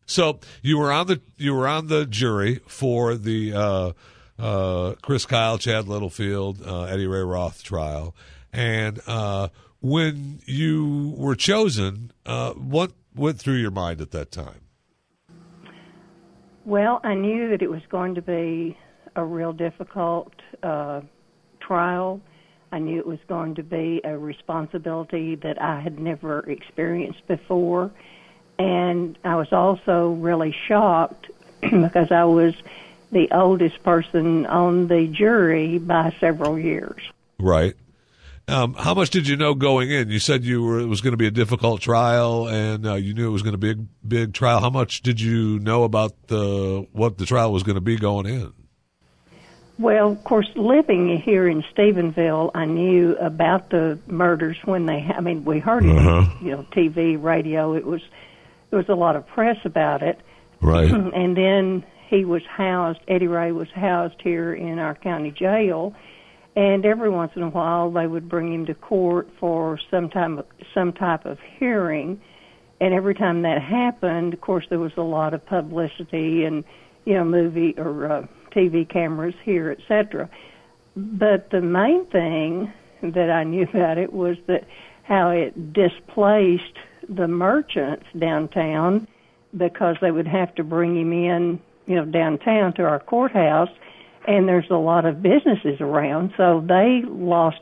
So 0.05 0.39
you 0.61 0.77
were 0.77 0.91
on 0.91 1.07
the 1.07 1.21
you 1.37 1.53
were 1.53 1.67
on 1.67 1.87
the 1.87 2.05
jury 2.05 2.61
for 2.67 3.15
the 3.15 3.53
uh, 3.53 3.91
uh, 4.39 4.95
Chris 5.01 5.25
Kyle, 5.25 5.57
Chad 5.57 5.87
Littlefield, 5.87 6.65
uh, 6.65 6.83
Eddie 6.83 7.07
Ray 7.07 7.23
Routh 7.23 7.61
trial, 7.61 8.15
and 8.53 9.01
uh, 9.05 9.49
when 9.81 10.39
you 10.45 11.13
were 11.17 11.35
chosen, 11.35 12.11
uh, 12.25 12.53
what 12.53 12.93
went 13.15 13.37
through 13.37 13.55
your 13.55 13.71
mind 13.71 13.99
at 13.99 14.11
that 14.11 14.31
time? 14.31 14.66
Well, 16.67 16.99
I 17.01 17.13
knew 17.13 17.51
that 17.51 17.61
it 17.61 17.71
was 17.71 17.81
going 17.87 18.15
to 18.15 18.21
be 18.21 18.77
a 19.15 19.23
real 19.23 19.53
difficult 19.53 20.33
uh, 20.61 20.99
trial. 21.61 22.19
I 22.73 22.79
knew 22.79 22.99
it 22.99 23.07
was 23.07 23.21
going 23.29 23.55
to 23.55 23.63
be 23.63 24.01
a 24.03 24.17
responsibility 24.17 25.35
that 25.35 25.61
I 25.61 25.79
had 25.79 25.97
never 25.97 26.39
experienced 26.41 27.25
before. 27.25 27.89
And 28.59 29.17
I 29.23 29.37
was 29.37 29.53
also 29.53 30.09
really 30.19 30.53
shocked 30.67 31.27
because 31.61 32.11
I 32.11 32.25
was 32.25 32.53
the 33.13 33.29
oldest 33.31 33.81
person 33.83 34.45
on 34.45 34.89
the 34.89 35.07
jury 35.07 35.77
by 35.77 36.13
several 36.19 36.59
years. 36.59 37.01
Right. 37.39 37.75
Um, 38.49 38.75
how 38.75 38.93
much 38.93 39.09
did 39.09 39.27
you 39.27 39.35
know 39.35 39.53
going 39.53 39.91
in? 39.91 40.09
You 40.09 40.19
said 40.19 40.45
you 40.45 40.63
were 40.63 40.79
it 40.79 40.85
was 40.85 41.01
going 41.01 41.11
to 41.11 41.17
be 41.17 41.27
a 41.27 41.31
difficult 41.31 41.81
trial, 41.81 42.47
and 42.47 42.87
uh, 42.87 42.93
you 42.93 43.13
knew 43.13 43.27
it 43.27 43.31
was 43.31 43.41
going 43.41 43.53
to 43.53 43.57
be 43.57 43.71
a 43.71 43.75
big, 43.75 43.87
big 44.07 44.33
trial. 44.33 44.61
How 44.61 44.69
much 44.69 45.01
did 45.01 45.19
you 45.19 45.59
know 45.59 45.83
about 45.83 46.27
the 46.27 46.87
what 46.93 47.17
the 47.17 47.25
trial 47.25 47.51
was 47.51 47.63
going 47.63 47.75
to 47.75 47.81
be 47.81 47.97
going 47.97 48.25
in? 48.25 48.53
Well, 49.77 50.13
of 50.13 50.23
course, 50.23 50.47
living 50.55 51.21
here 51.21 51.47
in 51.47 51.61
Stephenville, 51.75 52.51
I 52.55 52.65
knew 52.65 53.17
about 53.17 53.69
the 53.69 53.99
murders 54.07 54.57
when 54.63 54.85
they. 54.85 55.05
I 55.13 55.19
mean, 55.19 55.43
we 55.43 55.59
heard 55.59 55.85
it, 55.85 55.97
uh-huh. 55.97 56.37
you 56.41 56.51
know, 56.51 56.65
TV, 56.71 57.21
radio. 57.21 57.73
It 57.73 57.85
was 57.85 58.01
there 58.69 58.79
was 58.79 58.87
a 58.87 58.95
lot 58.95 59.17
of 59.17 59.27
press 59.27 59.57
about 59.65 60.03
it. 60.03 60.21
Right. 60.61 60.89
and 60.91 61.35
then 61.35 61.85
he 62.09 62.23
was 62.23 62.43
housed. 62.45 63.01
Eddie 63.09 63.27
Ray 63.27 63.51
was 63.51 63.69
housed 63.71 64.21
here 64.21 64.53
in 64.53 64.79
our 64.79 64.95
county 64.95 65.31
jail 65.31 65.93
and 66.57 66.87
every 66.87 67.11
once 67.11 67.31
in 67.35 67.43
a 67.43 67.49
while 67.49 67.91
they 67.91 68.07
would 68.07 68.27
bring 68.27 68.51
him 68.51 68.65
to 68.65 68.73
court 68.73 69.29
for 69.39 69.79
some 69.91 70.09
time 70.09 70.41
some 70.73 70.91
type 70.91 71.25
of 71.25 71.37
hearing. 71.59 72.19
And 72.81 72.93
every 72.93 73.13
time 73.13 73.43
that 73.43 73.61
happened 73.61 74.33
of 74.33 74.41
course 74.41 74.65
there 74.69 74.79
was 74.79 74.91
a 74.97 75.03
lot 75.03 75.35
of 75.35 75.45
publicity 75.45 76.43
and 76.45 76.63
you 77.05 77.13
know 77.13 77.23
movie 77.23 77.75
or 77.77 78.11
uh, 78.11 78.27
TV 78.51 78.89
cameras 78.89 79.35
here 79.43 79.71
etc 79.71 80.29
but 80.95 81.51
the 81.51 81.61
main 81.61 82.05
thing 82.07 82.73
that 83.03 83.29
I 83.29 83.43
knew 83.43 83.63
about 83.73 83.99
it 83.99 84.11
was 84.11 84.37
that 84.47 84.67
how 85.03 85.29
it 85.29 85.73
displaced 85.73 86.63
the 87.07 87.27
merchants 87.27 88.05
downtown 88.17 89.07
because 89.55 89.95
they 90.01 90.11
would 90.11 90.27
have 90.27 90.53
to 90.55 90.63
bring 90.63 90.99
him 90.99 91.13
in 91.13 91.61
you 91.85 91.95
know 91.95 92.05
downtown 92.05 92.73
to 92.73 92.83
our 92.83 92.99
courthouse 92.99 93.69
and 94.27 94.47
there's 94.47 94.69
a 94.69 94.75
lot 94.75 95.05
of 95.05 95.21
businesses 95.21 95.79
around, 95.79 96.33
so 96.37 96.63
they 96.67 97.01
lost 97.07 97.59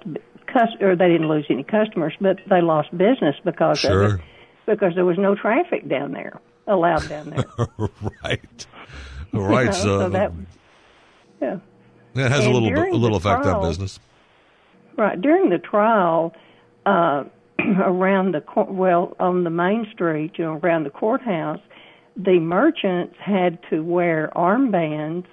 cus- 0.47 0.75
or 0.82 0.95
they 0.95 1.08
didn't 1.08 1.30
lose 1.30 1.45
any 1.49 1.63
customers, 1.63 2.13
but 2.19 2.39
they 2.49 2.62
lost 2.62 2.89
business 2.97 3.36
because 3.43 3.80
sure. 3.80 4.04
of 4.04 4.13
it 4.15 4.21
because 4.65 4.95
there 4.95 5.06
was 5.06 5.17
no 5.17 5.36
traffic 5.36 5.88
down 5.88 6.12
there 6.12 6.41
allowed 6.67 7.08
down 7.08 7.30
there. 7.30 7.45
right, 8.23 8.67
right. 9.32 9.65
You 9.65 9.65
know, 9.65 9.71
so, 9.71 9.99
so 9.99 10.10
that 10.10 10.32
yeah, 11.41 11.60
that 12.15 12.32
has 12.32 12.45
and 12.45 12.54
a 12.54 12.58
little 12.58 12.93
a 12.93 12.97
little 12.97 13.17
effect 13.17 13.43
trial, 13.43 13.62
on 13.62 13.69
business. 13.69 13.99
Right 14.97 15.19
during 15.21 15.49
the 15.49 15.60
trial. 15.60 16.34
Uh, 16.86 17.23
around 17.84 18.34
the 18.34 18.43
well 18.67 19.15
on 19.19 19.45
the 19.45 19.49
main 19.49 19.88
street, 19.91 20.34
you 20.38 20.43
know, 20.43 20.60
around 20.62 20.84
the 20.84 20.89
courthouse, 20.89 21.62
the 22.17 22.38
merchants 22.39 23.15
had 23.17 23.58
to 23.69 23.82
wear 23.82 24.30
armbands 24.36 25.25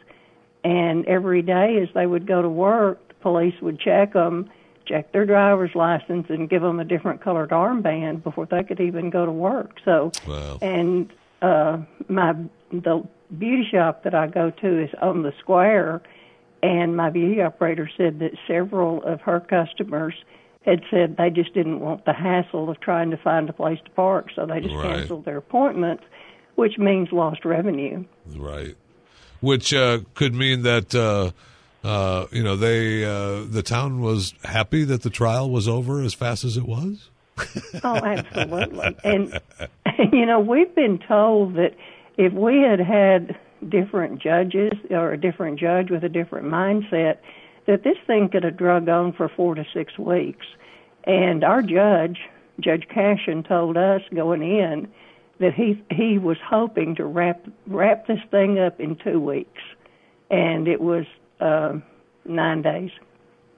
and 0.64 1.07
every 1.07 1.42
day 1.42 1.79
as 1.83 1.88
they 1.94 2.07
would 2.07 2.27
go 2.27 2.42
to 2.42 2.48
work, 2.48 3.09
the 3.09 3.14
police 3.14 3.55
would 3.61 3.81
check 3.81 4.12
them, 4.12 4.51
check 4.87 5.12
their 5.12 5.27
driver's 5.27 5.75
license, 5.75 6.27
and 6.29 6.48
give 6.48 6.62
them 6.62 6.79
a 6.79 6.85
different 6.85 7.20
colored 7.20 7.51
armband 7.51 8.22
before 8.22 8.46
they 8.46 8.62
could 8.62 8.81
even 8.81 9.11
go 9.11 9.27
to 9.27 9.33
work. 9.33 9.79
So, 9.85 10.12
wow. 10.27 10.59
and 10.62 11.12
uh, 11.40 11.79
my 12.09 12.35
the 12.70 13.03
beauty 13.38 13.66
shop 13.70 14.05
that 14.05 14.14
I 14.14 14.29
go 14.29 14.51
to 14.51 14.85
is 14.85 14.90
on 15.01 15.22
the 15.22 15.33
square, 15.40 16.01
and 16.62 16.96
my 16.96 17.11
beauty 17.11 17.40
operator 17.40 17.90
said 17.96 18.20
that 18.20 18.33
several 18.46 19.03
of 19.03 19.20
her 19.22 19.40
customers 19.40 20.14
had 20.64 20.83
said 20.90 21.16
they 21.16 21.29
just 21.29 21.53
didn't 21.55 21.81
want 21.81 22.05
the 22.05 22.12
hassle 22.12 22.70
of 22.70 22.79
trying 22.79 23.11
to 23.11 23.16
find 23.16 23.51
a 23.51 23.53
place 23.53 23.81
to 23.85 23.90
park, 23.90 24.29
so 24.37 24.46
they 24.46 24.61
just 24.61 24.75
right. 24.77 24.94
canceled 24.94 25.25
their 25.25 25.38
appointments, 25.38 26.05
which 26.55 26.79
means 26.79 27.09
lost 27.11 27.44
revenue. 27.44 28.05
Right 28.37 28.77
which 29.42 29.74
uh, 29.74 29.98
could 30.14 30.35
mean 30.35 30.62
that 30.62 30.94
uh, 30.94 31.33
uh, 31.87 32.26
you 32.31 32.42
know 32.42 32.57
they 32.57 33.05
uh, 33.05 33.44
the 33.44 33.62
town 33.62 34.00
was 34.00 34.33
happy 34.44 34.85
that 34.85 35.02
the 35.02 35.11
trial 35.11 35.50
was 35.50 35.68
over 35.68 36.00
as 36.00 36.14
fast 36.14 36.44
as 36.44 36.57
it 36.57 36.64
was. 36.64 37.11
oh, 37.85 37.96
absolutely, 37.96 38.96
and 39.05 39.38
you 40.12 40.24
know 40.24 40.40
we've 40.40 40.74
been 40.74 40.98
told 40.98 41.57
that 41.57 41.74
if 42.16 42.33
we 42.33 42.61
had 42.61 42.78
had 42.78 43.37
different 43.68 44.22
judges 44.22 44.72
or 44.90 45.12
a 45.12 45.20
different 45.20 45.59
judge 45.59 45.90
with 45.90 46.05
a 46.05 46.09
different 46.09 46.46
mindset, 46.46 47.18
that 47.66 47.85
this 47.85 47.96
thing 48.07 48.28
could 48.28 48.44
have 48.44 48.57
drug 48.57 48.88
on 48.88 49.12
for 49.12 49.28
four 49.28 49.55
to 49.55 49.64
six 49.74 49.98
weeks. 49.98 50.46
And 51.05 51.42
our 51.42 51.62
judge, 51.62 52.18
Judge 52.61 52.87
Cashon, 52.88 53.46
told 53.46 53.76
us 53.76 54.02
going 54.14 54.42
in 54.42 54.88
that 55.42 55.55
he 55.55 55.83
he 55.90 56.18
was 56.18 56.38
hoping 56.44 56.94
to 56.96 57.05
wrap 57.05 57.46
wrap 57.66 58.07
this 58.07 58.20
thing 58.31 58.59
up 58.59 58.81
in 58.81 58.96
two 58.96 59.20
weeks, 59.20 59.61
and 60.31 60.66
it 60.66 60.81
was 60.81 61.05
uh, 61.40 61.78
nine 62.24 62.62
days. 62.62 62.90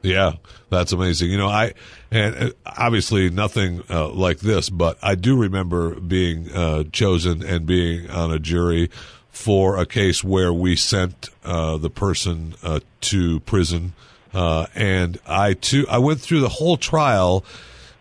Yeah, 0.03 0.33
that's 0.69 0.93
amazing. 0.93 1.31
You 1.31 1.39
know, 1.39 1.49
I 1.49 1.73
and 2.11 2.35
uh, 2.35 2.51
obviously 2.67 3.31
nothing 3.31 3.83
uh, 3.89 4.09
like 4.09 4.41
this, 4.41 4.69
but 4.69 4.99
I 5.03 5.15
do 5.15 5.37
remember 5.37 5.99
being 5.99 6.51
uh, 6.53 6.85
chosen 6.93 7.43
and 7.43 7.65
being 7.65 8.11
on 8.11 8.31
a 8.31 8.39
jury 8.39 8.91
for 9.31 9.79
a 9.79 9.87
case 9.87 10.23
where 10.23 10.53
we 10.53 10.77
sent 10.77 11.31
uh, 11.45 11.77
the 11.79 11.91
person 11.91 12.55
uh, 12.63 12.81
to 13.01 13.41
prison, 13.41 13.95
uh, 14.33 14.67
and 14.75 15.19
I 15.27 15.55
too 15.55 15.87
I 15.89 15.99
went 15.99 16.21
through 16.21 16.41
the 16.41 16.51
whole 16.51 16.77
trial. 16.77 17.45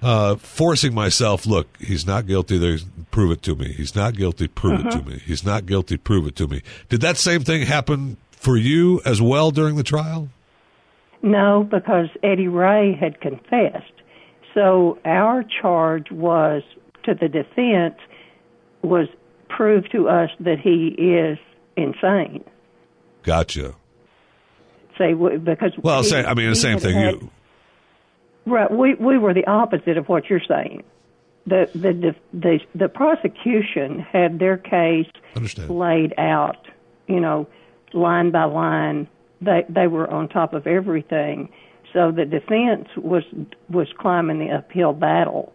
Uh, 0.03 0.35
forcing 0.35 0.93
myself, 0.93 1.45
look, 1.45 1.67
he's 1.79 2.05
not 2.05 2.27
guilty. 2.27 2.57
There's, 2.57 2.83
prove 3.09 3.31
it 3.31 3.41
to 3.43 3.55
me. 3.55 3.71
He's 3.71 3.95
not 3.95 4.15
guilty. 4.15 4.47
Prove 4.47 4.81
it 4.81 4.91
to 4.91 4.97
uh-huh. 4.97 5.09
me. 5.09 5.21
He's 5.25 5.45
not 5.45 5.65
guilty. 5.65 5.95
Prove 5.95 6.27
it 6.27 6.35
to 6.35 6.47
me. 6.47 6.61
Did 6.89 7.01
that 7.01 7.17
same 7.17 7.41
thing 7.41 7.65
happen 7.65 8.17
for 8.31 8.57
you 8.57 9.01
as 9.05 9.21
well 9.21 9.51
during 9.51 9.77
the 9.77 9.83
trial? 9.83 10.29
No, 11.21 11.63
because 11.63 12.09
Eddie 12.21 12.49
Ray 12.49 12.93
had 12.99 13.21
confessed. 13.21 13.93
So 14.53 14.99
our 15.05 15.43
charge 15.43 16.11
was 16.11 16.63
to 17.03 17.13
the 17.13 17.29
defense 17.29 17.95
was 18.81 19.07
prove 19.49 19.89
to 19.91 20.09
us 20.09 20.29
that 20.39 20.59
he 20.59 20.87
is 20.87 21.37
insane. 21.77 22.43
Gotcha. 23.23 23.75
Say 24.97 25.13
because 25.13 25.71
well, 25.81 26.03
he, 26.03 26.09
say 26.09 26.23
I 26.23 26.33
mean 26.33 26.49
the 26.49 26.55
same 26.55 26.79
thing. 26.79 26.95
Had, 26.95 27.13
you, 27.15 27.31
right, 28.45 28.71
we 28.71 28.95
we 28.95 29.17
were 29.17 29.34
the 29.34 29.45
opposite 29.47 29.97
of 29.97 30.08
what 30.10 30.29
you're 30.29 30.41
saying. 30.47 30.84
The 31.45 31.69
the 31.73 32.15
the 32.34 32.60
the 32.73 32.88
prosecution 32.89 33.99
had 33.99 34.39
their 34.39 34.58
case 34.58 35.08
Understand. 35.36 35.69
laid 35.69 36.13
out, 36.17 36.67
you 37.08 37.19
know, 37.19 37.47
line 37.93 38.32
by 38.32 38.45
line. 38.45 39.08
They 39.41 39.65
they 39.69 39.88
were 39.88 40.10
on 40.10 40.29
top 40.29 40.53
of 40.53 40.67
everything. 40.67 41.49
So 41.91 42.12
the 42.12 42.25
defense 42.25 42.88
was 42.97 43.23
was 43.69 43.88
climbing 43.99 44.39
the 44.39 44.51
uphill 44.51 44.93
battle 44.93 45.53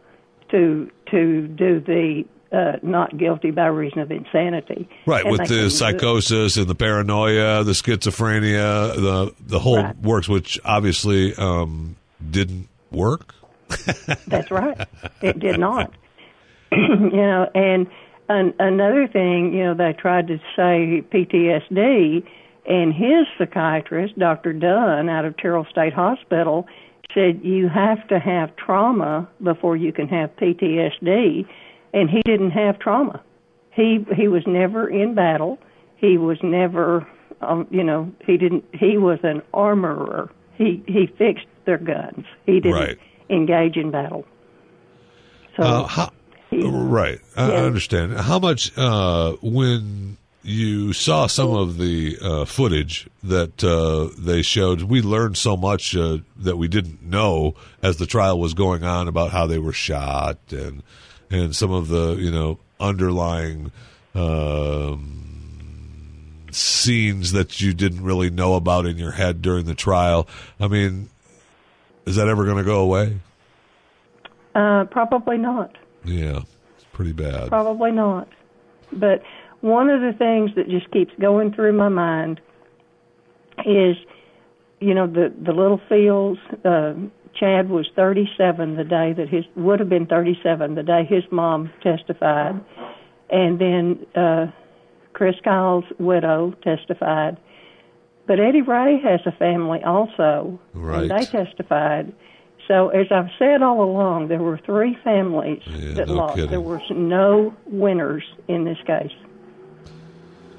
to 0.51 0.90
to 1.11 1.46
do 1.48 1.81
the 1.81 2.24
uh, 2.53 2.79
not 2.83 3.16
guilty 3.18 3.51
by 3.51 3.66
reason 3.66 3.98
of 4.01 4.11
insanity. 4.11 4.88
Right, 5.07 5.22
And 5.22 5.33
with 5.33 5.40
the 5.40 5.46
couldn't 5.46 5.61
do 5.62 5.66
it. 5.66 5.70
psychosis 5.70 6.57
and 6.57 6.66
the 6.66 6.74
paranoia, 6.74 7.64
the 7.64 7.72
schizophrenia, 7.72 8.94
the 8.94 9.35
the 9.40 9.59
whole 9.59 9.83
Right. 9.83 9.96
works, 9.98 10.29
which 10.29 10.59
obviously 10.64 11.35
um, 11.37 11.96
didn't 12.31 12.68
work. 12.90 13.35
That's 14.27 14.51
right. 14.51 14.88
It 15.20 15.38
did 15.38 15.59
not. 15.59 15.92
you 16.72 17.11
know, 17.11 17.51
and 17.55 17.87
an, 18.29 18.55
another 18.59 19.07
thing, 19.07 19.55
you 19.55 19.64
know, 19.64 19.74
they 19.74 19.92
tried 19.92 20.29
to 20.29 20.38
say 20.57 21.03
PTSD, 21.11 22.27
and 22.66 22.92
his 22.92 23.27
psychiatrist, 23.38 24.18
Dr. 24.18 24.53
Dunn, 24.53 25.09
out 25.09 25.24
of 25.24 25.37
Terrell 25.38 25.66
State 25.70 25.94
Hospital, 25.94 26.66
said 27.14 27.40
you 27.42 27.68
have 27.68 28.07
to 28.09 28.18
have 28.18 28.55
trauma 28.57 29.29
before 29.42 29.77
you 29.77 29.92
can 29.92 30.09
have 30.09 30.35
PTSD, 30.37 31.46
and 31.94 32.11
he 32.11 32.20
didn't 32.24 32.51
have 32.51 32.79
trauma. 32.79 33.22
He 33.70 34.05
he 34.14 34.29
was 34.29 34.42
never 34.46 34.88
in 34.88 35.14
battle. 35.14 35.59
He 35.96 36.18
was 36.18 36.38
never, 36.42 37.07
um, 37.40 37.66
you 37.70 37.85
know, 37.85 38.12
he 38.27 38.37
didn't. 38.37 38.64
He 38.72 38.98
was 38.98 39.20
an 39.22 39.42
armorer. 39.55 40.31
He 40.57 40.83
he 40.87 41.07
fixed 41.07 41.46
their 41.68 41.76
guns. 41.78 42.24
He 42.46 42.61
didn't 42.61 42.72
Right. 42.72 42.98
engage 43.28 43.76
in 43.76 43.90
battle. 43.90 44.24
So 45.57 45.62
Uh, 45.62 45.87
how, 45.87 46.11
he- 46.50 46.62
right, 46.66 47.20
I, 47.37 47.50
I 47.52 47.57
understand. 47.57 48.14
How 48.18 48.38
much 48.38 48.72
uh, 48.78 49.33
when 49.42 50.16
you 50.42 50.94
saw 50.94 51.26
some 51.26 51.50
of 51.50 51.76
the 51.76 52.16
uh, 52.22 52.44
footage 52.46 53.07
that 53.22 53.62
uh, 53.62 54.09
they 54.18 54.40
showed, 54.40 54.81
we 54.83 55.02
learned 55.02 55.37
so 55.37 55.59
much 55.59 55.94
uh, 55.94 56.18
that 56.38 56.57
we 56.57 56.68
didn't 56.68 57.02
know 57.02 57.54
as 57.83 57.98
the 57.98 58.07
trial 58.07 58.38
was 58.40 58.54
going 58.54 58.83
on 58.83 59.09
about 59.09 59.31
how 59.31 59.46
they 59.46 59.59
were 59.59 59.74
shot 59.74 60.38
and 60.50 60.83
and 61.31 61.54
some 61.54 61.70
of 61.70 61.88
the 61.88 62.14
you 62.16 62.31
know 62.31 62.59
underlying. 62.81 63.70
Um, 64.14 65.16
scenes 66.50 67.33
that 67.33 67.61
you 67.61 67.74
didn't 67.74 68.02
really 68.02 68.31
know 68.31 68.54
about 68.54 68.87
in 68.87 68.96
your 68.96 69.11
head 69.12 69.42
during 69.42 69.66
the 69.66 69.74
trial. 69.74 70.26
I 70.59 70.66
mean, 70.66 71.11
is 72.09 72.16
that 72.16 72.29
ever 72.29 72.44
going 72.44 72.57
to 72.57 72.64
go 72.64 72.81
away? 72.81 73.18
uh, 74.55 74.85
probably 74.90 75.38
not. 75.38 75.77
Yeah, 76.05 76.40
it's 76.75 76.87
pretty 76.92 77.12
bad. 77.12 77.49
Probably 77.49 77.92
not. 77.92 78.29
But 78.92 79.23
one 79.61 79.90
of 79.90 80.01
the 80.01 80.12
things 80.18 80.51
that 80.57 80.68
just 80.68 80.90
keeps 80.90 81.12
going 81.21 81.53
through 81.53 81.75
my 81.75 81.88
mind 81.88 82.40
is, 83.66 83.97
you 84.81 84.94
know, 84.94 85.07
the 85.07 85.33
the 85.40 85.53
Littlefields. 85.53 86.40
Uh, 86.64 86.94
Chad 87.38 87.68
was 87.71 87.87
37 87.94 88.75
the 88.75 88.83
day 88.83 89.12
that 89.12 89.29
his 89.29 89.44
would 89.55 89.79
have 89.79 89.88
been 89.88 90.07
37 90.07 90.75
the 90.75 90.83
day 90.83 91.05
his 91.09 91.23
mom 91.31 91.71
testified, 91.83 92.61
and 93.31 93.61
then 93.61 94.07
uh, 94.16 94.47
Chris 95.12 95.37
Kyle's 95.44 95.85
widow 95.99 96.53
testified. 96.64 97.37
But 98.28 98.38
Eddie 98.38 98.62
Ray 98.62 99.00
has 99.00 99.20
a 99.26 99.32
family 99.32 99.82
also, 99.82 100.60
Right. 100.74 101.02
and 101.02 101.10
they 101.10 101.24
testified. 101.24 102.12
So 102.68 102.90
as 102.90 103.06
I've 103.10 103.30
said 103.38 103.62
all 103.62 103.82
along, 103.82 104.28
there 104.28 104.38
were 104.42 104.58
three 104.58 104.94
families 105.02 105.62
Yeah, 105.66 105.94
that 105.94 106.08
no 106.08 106.14
lost. 106.14 106.34
kidding. 106.34 106.50
There 106.50 106.60
was 106.60 106.82
no 106.90 107.54
winners 107.66 108.24
in 108.46 108.64
this 108.64 108.76
case. 108.86 109.10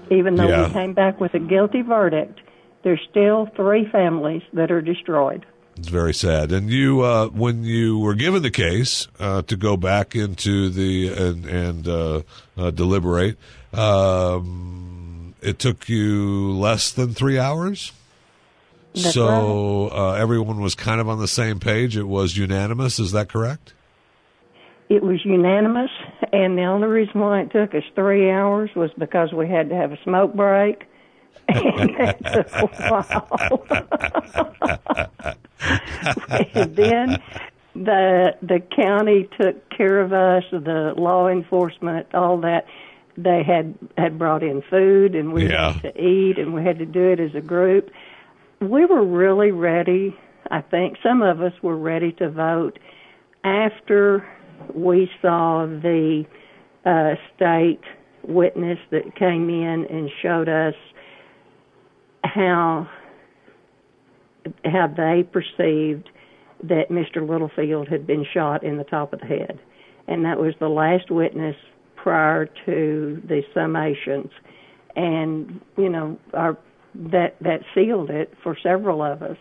Even 0.10 0.34
though 0.36 0.48
Yeah. 0.48 0.68
we 0.68 0.74
came 0.74 0.94
back 0.94 1.22
with 1.22 1.36
a 1.36 1.40
guilty 1.40 1.84
verdict, 1.84 2.40
there's 2.82 3.00
still 3.12 3.46
three 3.56 3.86
families 3.86 4.42
that 4.54 4.72
are 4.72 4.82
destroyed. 4.82 5.46
It's 5.78 5.90
very 5.90 6.14
sad. 6.16 6.52
And 6.52 6.70
you, 6.72 7.02
uh, 7.02 7.28
when 7.28 7.64
you 7.64 8.00
were 8.00 8.16
given 8.16 8.42
the 8.42 8.50
case 8.50 9.08
uh, 9.20 9.44
to 9.44 9.56
go 9.56 9.78
back 9.78 10.16
into 10.16 10.70
the 10.70 11.10
and 11.10 11.46
and 11.46 11.88
uh, 11.88 12.22
uh, 12.58 12.72
deliberate, 12.72 13.38
um, 13.72 14.99
it 15.42 15.60
took 15.60 15.90
you 15.90 16.52
less 16.52 16.92
than 16.92 17.14
three 17.14 17.40
hours. 17.40 17.92
That's 18.94 19.14
so 19.14 19.90
uh, 19.92 20.14
everyone 20.14 20.62
was 20.62 20.76
kind 20.76 21.00
of 21.00 21.08
on 21.08 21.20
the 21.20 21.28
same 21.28 21.60
page. 21.60 21.96
It 21.96 22.08
was 22.08 22.36
unanimous. 22.38 23.00
Is 23.00 23.12
that 23.12 23.30
correct? 23.30 23.74
It 24.90 25.04
was 25.04 25.24
unanimous, 25.24 25.92
and 26.34 26.58
the 26.58 26.64
only 26.64 26.88
reason 26.88 27.22
why 27.22 27.42
it 27.42 27.52
took 27.52 27.76
us 27.76 27.84
three 27.94 28.32
hours 28.32 28.72
was 28.76 28.90
because 28.98 29.32
we 29.32 29.48
had 29.48 29.70
to 29.70 29.76
have 29.76 29.92
a 29.92 30.02
smoke 30.04 30.34
break. 30.34 30.86
And 31.50 31.96
that 31.98 32.24
took 32.26 32.54
a 32.54 32.68
while. 32.90 33.66
and 36.54 36.76
then 36.76 37.22
the 37.74 38.36
the 38.42 38.60
county 38.76 39.28
took 39.40 39.70
care 39.70 40.00
of 40.00 40.14
us, 40.14 40.44
the 40.52 40.94
law 40.98 41.28
enforcement, 41.28 42.14
all 42.14 42.38
that. 42.42 42.66
They 43.22 43.44
had 43.44 43.74
had 43.98 44.18
brought 44.18 44.44
in 44.44 44.62
food, 44.70 45.14
and 45.14 45.34
we 45.34 45.50
Yeah. 45.50 45.74
had 45.74 45.94
to 45.94 46.02
eat, 46.02 46.38
and 46.38 46.54
we 46.54 46.64
had 46.64 46.80
to 46.80 46.86
do 46.86 47.12
it 47.12 47.20
as 47.20 47.36
a 47.36 47.42
group. 47.42 47.90
We 48.62 48.86
were 48.86 49.04
really 49.04 49.52
ready. 49.52 50.16
I 50.50 50.62
think 50.62 50.98
some 51.04 51.22
of 51.22 51.42
us 51.42 51.54
were 51.62 51.76
ready 51.78 52.12
to 52.14 52.30
vote 52.30 52.80
after 53.44 54.26
we 54.74 55.10
saw 55.22 55.66
the 55.66 56.26
uh, 56.86 57.16
state 57.36 57.82
witness 58.24 58.80
that 58.92 59.16
came 59.16 59.50
in 59.50 59.86
and 59.90 60.10
showed 60.22 60.50
us 60.50 60.76
how 62.24 62.88
how 64.66 64.88
they 64.88 65.24
perceived 65.24 66.10
that 66.64 66.90
Mr. 66.90 67.28
Littlefield 67.28 67.88
had 67.88 68.08
been 68.08 68.26
shot 68.34 68.64
in 68.64 68.78
the 68.78 68.84
top 68.84 69.14
of 69.14 69.20
the 69.20 69.26
head, 69.26 69.60
and 70.08 70.26
that 70.26 70.40
was 70.40 70.54
the 70.60 70.70
last 70.70 71.12
witness 71.12 71.56
prior 72.02 72.46
to 72.66 73.22
the 73.28 73.44
summations, 73.56 74.30
and 74.96 75.60
you 75.78 75.90
know 75.90 76.18
our 76.34 76.58
that 76.96 77.36
that 77.42 77.62
sealed 77.76 78.10
it 78.10 78.34
for 78.44 78.58
several 78.62 79.02
of 79.02 79.22
us, 79.22 79.38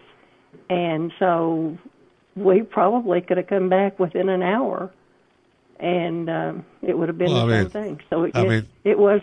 and 0.68 1.12
so 1.18 1.78
we 2.36 2.62
probably 2.62 3.20
could 3.20 3.36
have 3.36 3.46
come 3.46 3.68
back 3.68 3.98
within 3.98 4.28
an 4.28 4.42
hour, 4.42 4.90
and 5.80 6.28
um, 6.28 6.64
it 6.82 6.96
would 6.98 7.08
have 7.08 7.18
been 7.18 7.32
Well, 7.32 7.46
the 7.46 7.54
I 7.54 7.62
same 7.62 7.70
thing. 7.70 8.00
So 8.10 8.24
it, 8.24 8.36
I 8.36 8.42
it, 8.42 8.48
mean- 8.48 8.68
it 8.84 8.98
was 8.98 9.20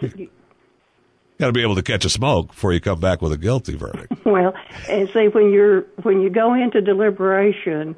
Got 1.38 1.48
to 1.48 1.52
be 1.52 1.62
able 1.64 1.76
to 1.76 1.84
catch 1.84 2.06
a 2.06 2.10
smoke 2.10 2.48
before 2.48 2.72
you 2.72 2.80
come 2.80 3.02
back 3.02 3.22
with 3.22 3.34
a 3.34 3.38
guilty 3.38 3.76
verdict. 3.76 4.14
Well, 4.26 4.54
and 4.90 5.08
see 5.14 5.28
when 5.28 5.52
you're 5.52 5.82
when 6.02 6.22
you 6.22 6.30
go 6.30 6.54
into 6.54 6.82
deliberation, 6.82 7.96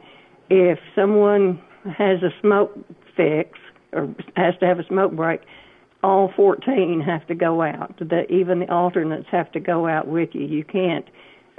if 0.49 0.79
someone 0.95 1.61
has 1.85 2.21
a 2.23 2.31
smoke 2.41 2.77
fix 3.15 3.57
or 3.93 4.13
has 4.35 4.55
to 4.59 4.65
have 4.65 4.79
a 4.79 4.85
smoke 4.85 5.11
break, 5.13 5.41
all 6.03 6.31
14 6.35 7.01
have 7.01 7.25
to 7.27 7.35
go 7.35 7.61
out. 7.61 7.97
The, 7.99 8.31
even 8.31 8.59
the 8.59 8.71
alternates 8.71 9.27
have 9.31 9.51
to 9.53 9.59
go 9.59 9.87
out 9.87 10.07
with 10.07 10.29
you. 10.33 10.45
You 10.45 10.63
can't 10.63 11.05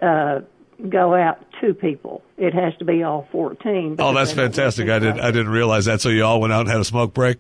uh, 0.01 0.41
go 0.89 1.15
out 1.15 1.45
two 1.61 1.75
people. 1.75 2.23
It 2.37 2.55
has 2.55 2.75
to 2.79 2.85
be 2.85 3.03
all 3.03 3.29
14. 3.33 3.97
Oh, 3.99 4.13
that's 4.15 4.31
they 4.31 4.37
don't 4.37 4.45
want 4.45 4.55
fantastic. 4.55 4.89
I 4.89 4.99
didn't 4.99 5.21
I 5.21 5.31
didn't 5.31 5.51
realize 5.51 5.87
that. 5.87 6.01
So 6.01 6.09
you 6.09 6.25
all 6.25 6.41
went 6.41 6.53
out 6.53 6.61
and 6.61 6.69
had 6.69 6.81
a 6.81 6.85
smoke 6.85 7.15
break. 7.15 7.39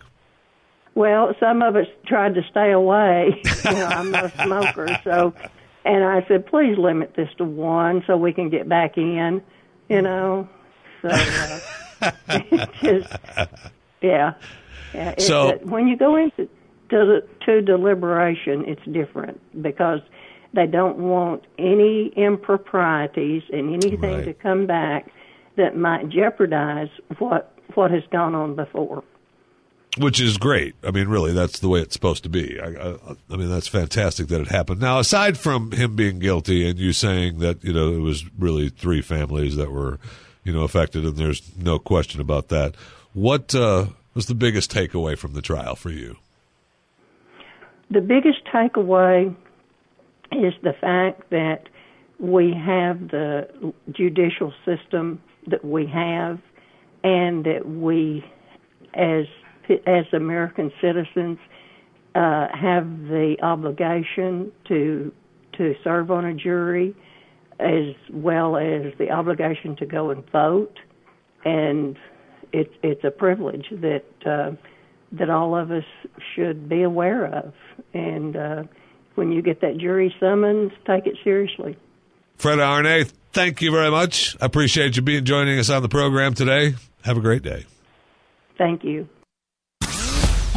Well, 0.95 1.33
some 1.39 1.63
of 1.63 1.77
us 1.77 1.87
tried 2.07 2.35
to 2.35 2.43
stay 2.51 2.73
away. 2.73 3.41
you 3.65 3.71
know, 3.71 3.87
I'm 3.87 4.11
not 4.11 4.25
a 4.25 4.45
smoker, 4.45 5.01
so 5.05 5.33
and 5.85 6.05
I 6.05 6.27
said, 6.27 6.47
please 6.47 6.77
limit 6.77 7.15
this 7.15 7.29
to 7.39 7.45
one 7.45 8.03
so 8.07 8.17
we 8.17 8.33
can 8.33 8.51
get 8.51 8.69
back 8.69 8.99
in. 8.99 9.43
You 9.89 10.03
know, 10.03 10.49
so 11.01 11.09
uh, 11.09 11.61
just 12.83 13.17
yeah. 14.03 14.35
Yeah 14.95 15.11
it's, 15.11 15.27
So- 15.27 15.59
when 15.65 15.89
you 15.89 15.97
go 15.97 16.17
into 16.17 16.49
to, 16.91 17.23
to 17.45 17.61
deliberation, 17.61 18.65
it's 18.67 18.85
different 18.91 19.41
because 19.63 20.01
they 20.55 20.67
don't 20.67 20.97
want 20.99 21.45
any 21.59 22.07
improprieties 22.17 23.43
and 23.53 23.75
anything 23.75 24.01
Right. 24.01 24.25
to 24.25 24.33
come 24.35 24.67
back 24.67 25.11
that 25.57 25.77
might 25.77 26.09
jeopardize 26.09 26.89
what 27.19 27.53
what 27.75 27.91
has 27.91 28.03
gone 28.11 28.35
on 28.35 28.55
before. 28.57 29.05
which 29.99 30.21
is 30.21 30.39
great. 30.39 30.75
I 30.85 30.91
mean, 30.93 31.09
really, 31.09 31.33
that's 31.33 31.59
the 31.59 31.69
way 31.69 31.81
it's 31.81 31.93
supposed 31.93 32.23
to 32.23 32.29
be. 32.31 32.59
I, 32.61 32.67
I, 32.69 32.97
I 33.31 33.37
mean, 33.37 33.49
that's 33.51 33.67
fantastic 33.69 34.29
that 34.29 34.41
it 34.41 34.49
happened. 34.49 34.81
Now, 34.81 34.99
aside 35.01 35.37
from 35.37 35.73
him 35.73 35.97
being 35.97 36.19
guilty 36.21 36.69
and 36.69 36.79
you 36.79 36.93
saying 36.93 37.41
that 37.41 37.63
you 37.65 37.73
know 37.75 37.93
it 37.93 37.99
was 38.01 38.25
really 38.39 38.69
three 38.71 39.03
families 39.03 39.57
that 39.57 39.71
were 39.71 39.99
you 40.45 40.53
know 40.53 40.63
affected, 40.63 41.05
and 41.05 41.17
there's 41.17 41.43
no 41.59 41.79
question 41.79 42.21
about 42.23 42.49
that. 42.49 42.75
What 43.13 43.55
uh, 43.55 43.87
was 44.19 44.27
the 44.27 44.35
biggest 44.35 44.73
takeaway 44.73 45.17
from 45.17 45.33
the 45.33 45.41
trial 45.41 45.77
for 45.77 45.91
you? 45.91 46.17
The 47.89 48.01
biggest 48.01 48.45
takeaway 48.53 49.33
is 50.33 50.55
the 50.65 50.73
fact 50.81 51.31
that 51.31 51.69
we 52.19 52.53
have 52.53 53.11
the 53.11 53.73
judicial 53.93 54.53
system 54.65 55.23
that 55.47 55.65
we 55.65 55.87
have, 55.87 56.41
and 57.05 57.45
that 57.45 57.63
we, 57.65 58.25
as 58.95 59.27
as 59.87 60.05
American 60.13 60.73
citizens, 60.81 61.39
uh, 62.17 62.49
have 62.61 62.87
the 63.03 63.37
obligation 63.41 64.51
to 64.67 65.13
to 65.59 65.77
serve 65.85 66.11
on 66.11 66.25
a 66.25 66.35
jury, 66.35 66.93
as 67.61 67.95
well 68.13 68.57
as 68.57 68.93
the 68.99 69.13
obligation 69.13 69.77
to 69.77 69.87
go 69.87 70.11
and 70.11 70.29
vote, 70.33 70.77
and 71.45 71.97
it's 72.53 72.73
it's 72.83 73.05
a 73.05 73.11
privilege 73.11 73.67
that 73.71 74.05
uh, 74.27 74.53
that 75.13 75.31
all 75.31 75.57
of 75.57 75.71
us 75.71 75.85
should 76.35 76.69
be 76.69 76.83
aware 76.83 77.27
of. 77.27 77.55
And 77.95 78.37
uh, 78.37 78.65
when 79.15 79.33
you 79.33 79.43
get 79.43 79.61
that 79.61 79.79
jury 79.79 80.15
summons, 80.21 80.73
take 80.87 81.07
it 81.07 81.17
seriously. 81.25 81.77
Fred 82.37 82.61
Arne, 82.61 83.05
thank 83.33 83.61
you 83.63 83.71
very 83.71 83.91
much. 83.91 84.37
I 84.41 84.47
appreciate 84.47 84.97
you 84.97 85.03
being 85.03 85.25
joining 85.25 85.59
us 85.59 85.71
on 85.71 85.83
the 85.83 85.89
program 85.89 86.35
today. 86.35 86.75
Have 87.03 87.17
a 87.17 87.21
great 87.21 87.43
day. 87.43 87.65
Thank 88.57 88.85
you. 88.85 89.09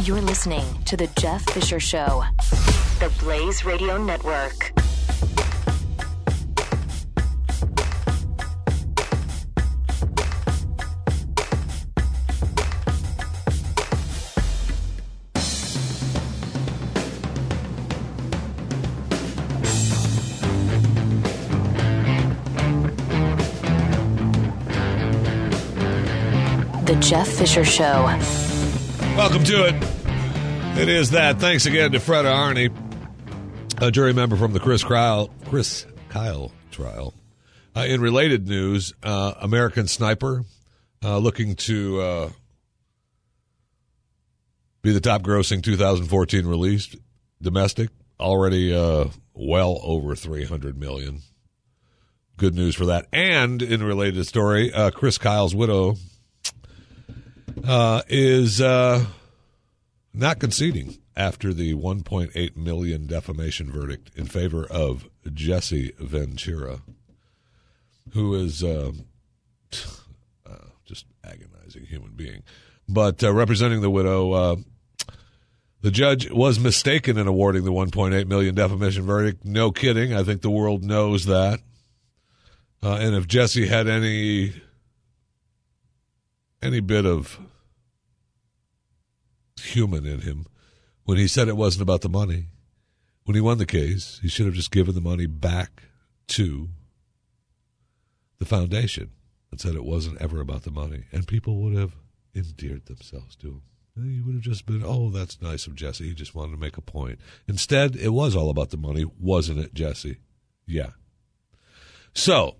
You're 0.02 0.20
listening 0.20 0.64
to 0.84 0.96
The 0.96 1.08
Jeff 1.18 1.42
Fisher 1.50 1.78
Show, 1.78 2.24
the 2.98 3.12
Blaze 3.20 3.64
Radio 3.64 4.02
Network. 4.02 4.72
Jeff 27.12 27.28
Fisher 27.28 27.62
Show. 27.62 28.04
Welcome 29.18 29.44
to 29.44 29.66
it. 29.66 29.74
It 30.80 30.88
is 30.88 31.10
that. 31.10 31.38
Thanks 31.38 31.66
again 31.66 31.92
to 31.92 32.00
Fred 32.00 32.24
Arney, 32.24 32.74
a 33.82 33.90
jury 33.90 34.14
member 34.14 34.34
from 34.34 34.54
the 34.54 34.60
Chris 34.60 34.82
Kyle, 34.82 35.28
Chris 35.44 35.84
Kyle 36.08 36.52
trial. 36.70 37.12
Uh, 37.76 37.80
in 37.80 38.00
related 38.00 38.48
news, 38.48 38.94
uh, 39.02 39.34
American 39.42 39.88
Sniper 39.88 40.46
uh, 41.04 41.18
looking 41.18 41.54
to 41.56 42.00
uh, 42.00 42.30
be 44.80 44.92
the 44.92 45.00
top 45.00 45.20
grossing 45.20 45.62
2014 45.62 46.46
release 46.46 46.96
domestic, 47.42 47.90
already 48.18 48.74
uh, 48.74 49.04
well 49.34 49.78
over 49.82 50.16
300 50.16 50.78
million. 50.78 51.18
Good 52.38 52.54
news 52.54 52.74
for 52.74 52.86
that. 52.86 53.06
And 53.12 53.60
in 53.60 53.82
related 53.82 54.26
story, 54.26 54.72
uh, 54.72 54.90
Chris 54.92 55.18
Kyle's 55.18 55.54
widow 55.54 55.96
uh, 57.66 58.02
is 58.08 58.60
uh, 58.60 59.04
not 60.12 60.38
conceding 60.38 60.98
after 61.16 61.52
the 61.52 61.74
1.8 61.74 62.56
million 62.56 63.06
defamation 63.06 63.70
verdict 63.70 64.10
in 64.16 64.26
favor 64.26 64.66
of 64.70 65.08
Jesse 65.32 65.92
Ventura, 65.98 66.80
who 68.12 68.34
is 68.34 68.64
uh, 68.64 68.92
uh, 69.72 70.54
just 70.84 71.06
agonizing 71.24 71.84
human 71.86 72.12
being. 72.12 72.42
But 72.88 73.22
uh, 73.22 73.32
representing 73.32 73.80
the 73.80 73.90
widow, 73.90 74.32
uh, 74.32 74.56
the 75.82 75.90
judge 75.90 76.30
was 76.30 76.58
mistaken 76.58 77.18
in 77.18 77.26
awarding 77.26 77.64
the 77.64 77.72
1.8 77.72 78.26
million 78.26 78.54
defamation 78.54 79.04
verdict. 79.04 79.44
No 79.44 79.70
kidding. 79.70 80.14
I 80.14 80.22
think 80.22 80.42
the 80.42 80.50
world 80.50 80.84
knows 80.84 81.26
that. 81.26 81.60
And 82.84 83.14
if 83.14 83.28
Jesse 83.28 83.68
had 83.68 83.86
any 83.86 84.52
any 86.62 86.80
bit 86.80 87.04
of 87.04 87.38
human 89.60 90.06
in 90.06 90.20
him 90.20 90.46
when 91.04 91.18
he 91.18 91.26
said 91.26 91.48
it 91.48 91.56
wasn't 91.56 91.82
about 91.82 92.02
the 92.02 92.08
money. 92.08 92.46
When 93.24 93.34
he 93.34 93.40
won 93.40 93.58
the 93.58 93.66
case, 93.66 94.18
he 94.22 94.28
should 94.28 94.46
have 94.46 94.54
just 94.54 94.72
given 94.72 94.94
the 94.94 95.00
money 95.00 95.26
back 95.26 95.84
to 96.28 96.68
the 98.38 98.44
foundation 98.44 99.10
and 99.50 99.60
said 99.60 99.74
it 99.74 99.84
wasn't 99.84 100.20
ever 100.20 100.40
about 100.40 100.62
the 100.62 100.70
money. 100.70 101.04
And 101.12 101.26
people 101.26 101.56
would 101.58 101.76
have 101.76 101.94
endeared 102.34 102.86
themselves 102.86 103.36
to 103.36 103.48
him. 103.48 103.62
He 103.94 104.20
would 104.22 104.34
have 104.34 104.42
just 104.42 104.64
been, 104.64 104.82
oh, 104.84 105.10
that's 105.10 105.42
nice 105.42 105.66
of 105.66 105.74
Jesse. 105.74 106.08
He 106.08 106.14
just 106.14 106.34
wanted 106.34 106.52
to 106.52 106.58
make 106.58 106.78
a 106.78 106.82
point. 106.82 107.18
Instead, 107.46 107.94
it 107.94 108.08
was 108.08 108.34
all 108.34 108.48
about 108.48 108.70
the 108.70 108.78
money, 108.78 109.04
wasn't 109.20 109.58
it, 109.58 109.74
Jesse? 109.74 110.16
Yeah. 110.66 110.90
So, 112.14 112.56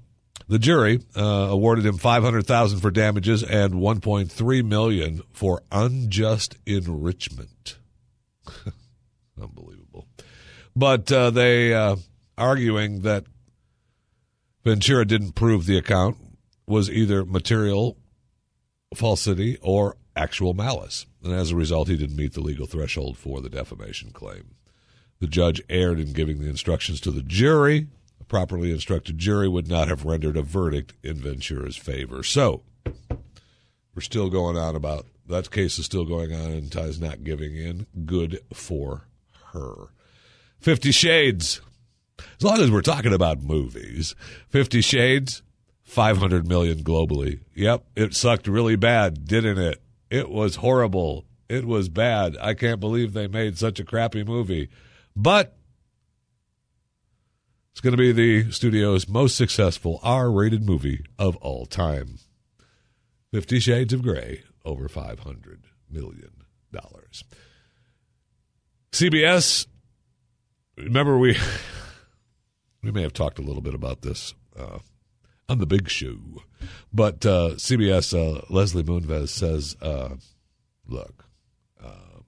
the 0.53 0.59
jury 0.59 1.01
uh, 1.17 1.49
awarded 1.49 1.87
him 1.87 1.97
five 1.97 2.23
hundred 2.23 2.47
thousand 2.47 2.81
for 2.81 2.91
damages 2.91 3.43
and 3.43 3.77
one 3.77 4.01
point 4.01 4.31
three 4.31 4.61
million 4.61 5.23
for 5.33 5.63
unjust 5.73 6.59
enrichment. 6.67 7.79
Unbelievable, 9.41 10.07
but 10.77 11.11
uh, 11.11 11.31
they 11.31 11.73
uh, 11.73 11.97
arguing 12.37 13.01
that 13.01 13.25
Ventura 14.63 15.07
didn't 15.07 15.33
prove 15.33 15.65
the 15.65 15.79
account 15.79 16.19
was 16.67 16.91
either 16.91 17.25
material 17.25 17.97
falsity 18.95 19.57
or 19.63 19.97
actual 20.15 20.53
malice, 20.53 21.07
and 21.25 21.33
as 21.33 21.51
a 21.51 21.57
result, 21.57 21.89
he 21.89 21.97
didn't 21.97 22.17
meet 22.17 22.35
the 22.35 22.43
legal 22.43 22.67
threshold 22.67 23.17
for 23.17 23.41
the 23.41 23.49
defamation 23.49 24.11
claim. 24.11 24.55
The 25.19 25.29
judge 25.29 25.63
erred 25.71 25.99
in 25.99 26.13
giving 26.13 26.41
the 26.41 26.51
instructions 26.51 27.01
to 27.01 27.11
the 27.11 27.23
jury. 27.23 27.87
Properly 28.33 28.73
instructed 28.73 29.19
jury 29.19 29.47
would 29.47 29.69
not 29.69 29.89
have 29.89 30.07
rendered 30.07 30.39
a 30.39 30.43
verdict 30.43 30.95
in 31.03 31.17
Ventura's 31.17 31.77
favor. 31.77 32.23
So, 32.23 32.63
we're 33.95 34.01
still 34.01 34.31
going 34.31 34.57
on 34.57 34.75
about 34.75 35.05
that 35.27 35.51
case 35.51 35.79
is 35.79 35.85
still 35.85 36.07
going 36.07 36.33
on, 36.33 36.51
and 36.51 36.73
Taya's 36.73 36.99
not 36.99 37.25
giving 37.25 37.55
in. 37.55 37.87
Good 38.07 38.41
for 38.51 39.07
her. 39.53 39.89
Fifty 40.59 40.93
Shades. 40.93 41.61
As 42.19 42.43
long 42.43 42.59
as 42.63 42.71
we're 42.71 42.81
talking 42.81 43.13
about 43.13 43.43
movies, 43.43 44.15
Fifty 44.49 44.81
Shades, 44.81 45.43
500 45.83 46.49
million 46.49 46.83
globally. 46.83 47.41
Yep, 47.55 47.85
it 47.97 48.15
sucked 48.15 48.47
really 48.47 48.77
bad, 48.77 49.27
didn't 49.27 49.59
it? 49.59 49.83
It 50.09 50.31
was 50.31 50.57
horrible. 50.57 51.27
It 51.51 51.67
was 51.67 51.91
bad. 51.91 52.39
I 52.41 52.55
can't 52.55 52.81
believe 52.81 53.13
they 53.13 53.29
made 53.29 53.59
such 53.59 53.79
a 53.79 53.85
crappy 53.85 54.25
movie. 54.25 54.71
But 55.15 55.55
it's 57.73 57.81
going 57.81 57.93
to 57.93 57.97
be 57.97 58.13
the 58.13 58.51
studio's 58.53 59.09
most 59.09 59.37
successful 59.37 59.99
R 60.03 60.31
rated 60.31 60.65
movie 60.65 61.05
of 61.19 61.37
all 61.37 61.67
time. 61.67 62.19
Fifty 63.33 63.59
Shades 63.61 63.93
of 63.93 64.03
Grey, 64.03 64.43
over 64.65 64.89
$500 64.89 65.63
million. 65.91 66.31
CBS, 68.93 69.67
remember 70.77 71.19
we. 71.19 71.37
We 72.83 72.91
may 72.91 73.03
have 73.03 73.13
talked 73.13 73.39
a 73.39 73.43
little 73.43 73.63
bit 73.63 73.75
about 73.75 74.03
this 74.03 74.35
uh, 74.59 74.81
on 75.49 75.59
the 75.59 75.67
big 75.67 75.89
show, 75.89 76.17
but 76.93 77.25
uh, 77.25 77.51
CBS 77.55 78.13
uh, 78.13 78.43
Leslie 78.51 78.83
Moonves 78.83 79.29
says, 79.29 79.77
uh, 79.81 80.17
"Look, 80.89 81.27
uh, 81.81 82.23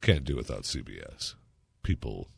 can't 0.00 0.22
do 0.22 0.36
without 0.36 0.62
CBS. 0.62 1.34
People, 1.82 2.28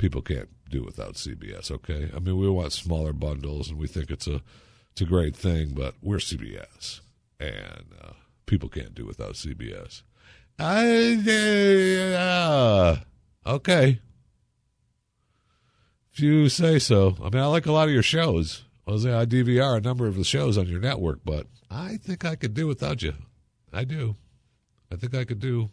people 0.00 0.22
can't 0.22 0.48
do 0.68 0.82
without 0.82 1.14
CBS. 1.14 1.70
Okay, 1.70 2.10
I 2.14 2.18
mean 2.18 2.38
we 2.38 2.48
want 2.48 2.72
smaller 2.72 3.12
bundles 3.12 3.68
and 3.68 3.78
we 3.78 3.86
think 3.86 4.10
it's 4.10 4.26
a 4.26 4.42
it's 4.90 5.02
a 5.02 5.04
great 5.04 5.36
thing, 5.36 5.74
but 5.74 5.94
we're 6.02 6.16
CBS 6.16 7.00
and 7.38 7.84
uh, 8.02 8.12
people 8.46 8.68
can't 8.68 8.94
do 8.94 9.06
without 9.06 9.34
CBS. 9.34 10.02
I 10.58 11.14
uh, 12.16 12.96
okay. 13.46 14.00
If 16.12 16.20
you 16.20 16.48
say 16.48 16.78
so. 16.80 17.16
I 17.20 17.30
mean, 17.30 17.42
I 17.42 17.46
like 17.46 17.66
a 17.66 17.72
lot 17.72 17.86
of 17.86 17.94
your 17.94 18.02
shows. 18.02 18.64
I 18.88 18.92
I 18.92 19.26
DVR 19.26 19.76
a 19.76 19.80
number 19.80 20.06
of 20.06 20.16
the 20.16 20.24
shows 20.24 20.58
on 20.58 20.66
your 20.66 20.80
network, 20.80 21.20
but 21.24 21.46
I 21.70 21.98
think 21.98 22.24
I 22.24 22.34
could 22.34 22.54
do 22.54 22.66
without 22.66 23.02
you. 23.02 23.14
I 23.72 23.84
do. 23.84 24.16
I 24.90 24.96
think 24.96 25.14
I 25.14 25.24
could 25.24 25.38
do. 25.38 25.70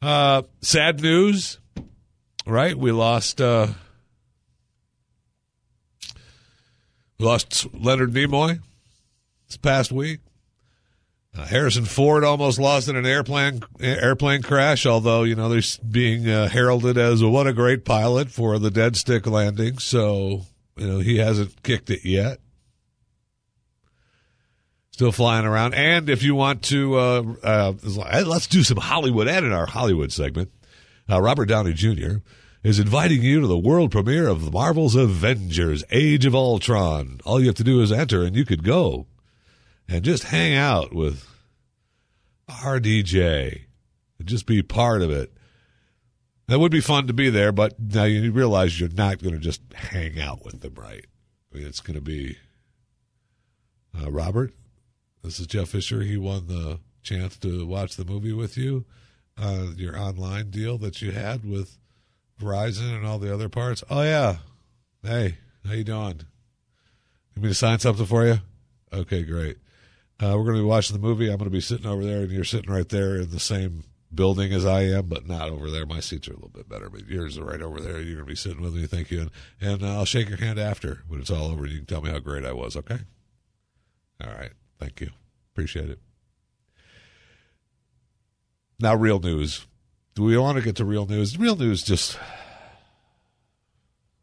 Uh, 0.00 0.42
sad 0.60 1.00
news, 1.00 1.58
right? 2.46 2.76
We 2.76 2.92
lost. 2.92 3.40
Uh, 3.40 3.68
we 7.18 7.26
lost 7.26 7.66
Leonard 7.74 8.12
Nimoy 8.12 8.60
this 9.48 9.56
past 9.56 9.92
week. 9.92 10.20
Uh, 11.34 11.46
Harrison 11.46 11.86
Ford 11.86 12.24
almost 12.24 12.58
lost 12.58 12.88
in 12.88 12.96
an 12.96 13.06
airplane 13.06 13.62
airplane 13.80 14.42
crash, 14.42 14.84
although 14.84 15.22
you 15.22 15.34
know 15.34 15.48
they're 15.48 15.62
being 15.88 16.28
uh, 16.28 16.48
heralded 16.48 16.98
as 16.98 17.22
what 17.24 17.46
a 17.46 17.52
great 17.52 17.84
pilot 17.84 18.30
for 18.30 18.58
the 18.58 18.70
dead 18.70 18.96
stick 18.96 19.26
landing. 19.26 19.78
So 19.78 20.42
you 20.76 20.86
know 20.86 20.98
he 20.98 21.18
hasn't 21.18 21.62
kicked 21.62 21.88
it 21.88 22.04
yet. 22.04 22.38
Still 24.90 25.12
flying 25.12 25.46
around. 25.46 25.72
And 25.74 26.10
if 26.10 26.22
you 26.22 26.34
want 26.34 26.64
to, 26.64 26.96
uh, 26.96 27.22
uh 27.42 27.72
let's 27.82 28.46
do 28.46 28.62
some 28.62 28.76
Hollywood. 28.76 29.26
And 29.26 29.46
in 29.46 29.52
our 29.52 29.64
Hollywood 29.64 30.12
segment, 30.12 30.52
uh, 31.10 31.20
Robert 31.20 31.46
Downey 31.46 31.72
Jr. 31.72 32.16
is 32.62 32.78
inviting 32.78 33.22
you 33.22 33.40
to 33.40 33.46
the 33.46 33.58
world 33.58 33.90
premiere 33.90 34.28
of 34.28 34.52
Marvel's 34.52 34.94
Avengers: 34.94 35.84
Age 35.90 36.26
of 36.26 36.34
Ultron. 36.34 37.20
All 37.24 37.40
you 37.40 37.46
have 37.46 37.56
to 37.56 37.64
do 37.64 37.80
is 37.80 37.92
enter, 37.92 38.22
and 38.22 38.36
you 38.36 38.44
could 38.44 38.64
go 38.64 39.06
and 39.88 40.04
just 40.04 40.24
hang 40.24 40.54
out 40.54 40.94
with 40.94 41.26
RDJ 42.48 43.62
and 44.18 44.28
just 44.28 44.46
be 44.46 44.62
part 44.62 45.02
of 45.02 45.10
it. 45.10 45.32
That 46.48 46.58
would 46.58 46.72
be 46.72 46.80
fun 46.80 47.06
to 47.06 47.12
be 47.12 47.30
there, 47.30 47.52
but 47.52 47.78
now 47.78 48.04
you 48.04 48.30
realize 48.32 48.78
you're 48.78 48.88
not 48.90 49.22
going 49.22 49.34
to 49.34 49.40
just 49.40 49.62
hang 49.74 50.20
out 50.20 50.44
with 50.44 50.60
them, 50.60 50.74
right? 50.74 51.06
I 51.52 51.56
mean, 51.56 51.66
it's 51.66 51.80
going 51.80 51.94
to 51.94 52.02
be 52.02 52.36
uh, 54.00 54.10
Robert. 54.10 54.52
This 55.22 55.38
is 55.38 55.46
Jeff 55.46 55.68
Fisher. 55.68 56.02
He 56.02 56.16
won 56.16 56.48
the 56.48 56.80
chance 57.02 57.36
to 57.38 57.66
watch 57.66 57.96
the 57.96 58.04
movie 58.04 58.32
with 58.32 58.56
you. 58.56 58.84
Uh, 59.42 59.72
your 59.76 59.98
online 59.98 60.50
deal 60.50 60.78
that 60.78 61.02
you 61.02 61.10
had 61.10 61.44
with 61.44 61.76
Verizon 62.40 62.94
and 62.94 63.04
all 63.04 63.18
the 63.18 63.34
other 63.34 63.48
parts. 63.48 63.82
Oh 63.90 64.02
yeah. 64.02 64.36
Hey, 65.02 65.38
how 65.66 65.72
you 65.72 65.82
doing? 65.82 66.20
You 67.34 67.42
mean 67.42 67.50
to 67.50 67.54
sign 67.54 67.80
something 67.80 68.06
for 68.06 68.24
you? 68.24 68.38
Okay, 68.92 69.24
great. 69.24 69.56
Uh, 70.22 70.36
we're 70.36 70.44
going 70.44 70.56
to 70.56 70.62
be 70.62 70.68
watching 70.68 70.94
the 70.94 71.02
movie. 71.02 71.28
I'm 71.28 71.38
going 71.38 71.50
to 71.50 71.50
be 71.50 71.60
sitting 71.60 71.86
over 71.86 72.04
there, 72.04 72.20
and 72.20 72.30
you're 72.30 72.44
sitting 72.44 72.70
right 72.70 72.88
there 72.88 73.16
in 73.16 73.30
the 73.30 73.40
same 73.40 73.82
building 74.14 74.52
as 74.52 74.64
I 74.64 74.82
am, 74.82 75.06
but 75.06 75.26
not 75.26 75.50
over 75.50 75.70
there. 75.70 75.86
My 75.86 75.98
seats 75.98 76.28
are 76.28 76.32
a 76.32 76.34
little 76.34 76.50
bit 76.50 76.68
better, 76.68 76.88
but 76.88 77.08
yours 77.08 77.36
are 77.36 77.44
right 77.44 77.62
over 77.62 77.80
there. 77.80 78.00
You're 78.00 78.16
going 78.16 78.26
to 78.26 78.32
be 78.32 78.36
sitting 78.36 78.60
with 78.60 78.74
me. 78.74 78.86
Thank 78.86 79.10
you. 79.10 79.30
And, 79.60 79.82
and 79.82 79.86
I'll 79.90 80.04
shake 80.04 80.28
your 80.28 80.38
hand 80.38 80.60
after 80.60 81.02
when 81.08 81.20
it's 81.20 81.30
all 81.30 81.46
over. 81.46 81.66
You 81.66 81.78
can 81.78 81.86
tell 81.86 82.02
me 82.02 82.10
how 82.10 82.20
great 82.20 82.44
I 82.44 82.52
was, 82.52 82.76
okay? 82.76 82.98
All 84.22 84.30
right. 84.30 84.52
Thank 84.78 85.00
you. 85.00 85.10
Appreciate 85.52 85.90
it. 85.90 85.98
Now, 88.82 88.94
real 88.94 89.20
news. 89.20 89.66
Do 90.14 90.24
we 90.24 90.36
want 90.36 90.58
to 90.58 90.62
get 90.62 90.76
to 90.76 90.84
real 90.84 91.06
news? 91.06 91.38
Real 91.38 91.56
news 91.56 91.82
just, 91.82 92.18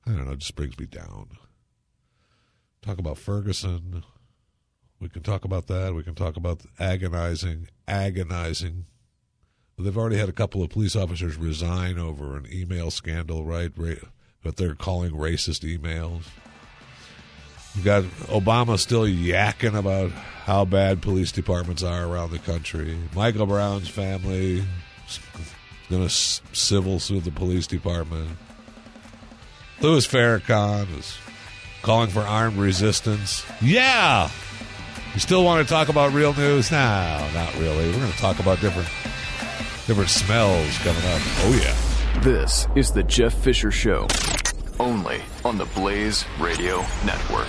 I 0.05 0.11
don't 0.11 0.27
know, 0.27 0.35
just 0.35 0.55
brings 0.55 0.77
me 0.77 0.85
down. 0.85 1.29
Talk 2.83 2.99
about 2.99 3.17
Ferguson 3.17 4.03
we 4.99 5.09
can 5.09 5.23
talk 5.23 5.45
about 5.45 5.67
that. 5.67 5.95
We 5.95 6.03
can 6.03 6.15
talk 6.15 6.35
about 6.35 6.61
agonizing, 6.77 7.69
agonizing. 7.87 8.85
They've 9.77 9.97
already 9.97 10.17
had 10.17 10.27
a 10.27 10.33
couple 10.33 10.61
of 10.61 10.69
police 10.69 10.95
officers 10.95 11.37
resign 11.37 11.97
over 11.97 12.35
an 12.35 12.45
email 12.51 12.91
scandal, 12.91 13.45
right? 13.45 13.71
But 14.43 14.57
they're 14.57 14.75
calling 14.75 15.11
racist 15.11 15.63
emails. 15.63 16.23
You've 17.75 17.85
got 17.85 18.03
Obama 18.27 18.77
still 18.79 19.03
yakking 19.03 19.77
about 19.77 20.11
how 20.11 20.65
bad 20.65 21.01
police 21.01 21.31
departments 21.31 21.83
are 21.83 22.05
around 22.05 22.31
the 22.31 22.39
country. 22.39 22.97
Michael 23.15 23.45
Brown's 23.45 23.87
family 23.87 24.63
is 25.07 25.19
going 25.89 26.03
to 26.03 26.09
civil 26.09 26.99
sue 26.99 27.19
the 27.19 27.31
police 27.31 27.67
department. 27.67 28.29
Louis 29.81 30.05
Farrakhan 30.07 30.97
is 30.97 31.17
calling 31.81 32.09
for 32.09 32.21
armed 32.21 32.57
resistance. 32.57 33.45
Yeah, 33.61 34.29
you 35.13 35.19
still 35.19 35.43
want 35.43 35.65
to 35.65 35.73
talk 35.73 35.89
about 35.89 36.13
real 36.13 36.33
news? 36.33 36.71
No, 36.71 37.29
not 37.33 37.53
really. 37.55 37.89
We're 37.91 37.99
going 37.99 38.11
to 38.11 38.17
talk 38.17 38.39
about 38.39 38.59
different 38.59 38.87
different 39.87 40.09
smells 40.09 40.77
coming 40.79 41.03
up. 41.03 41.21
Oh 41.41 41.59
yeah. 41.61 42.21
This 42.21 42.67
is 42.75 42.91
the 42.91 43.03
Jeff 43.03 43.33
Fisher 43.33 43.71
Show, 43.71 44.07
only 44.79 45.21
on 45.43 45.57
the 45.57 45.65
Blaze 45.65 46.25
Radio 46.39 46.85
Network. 47.05 47.47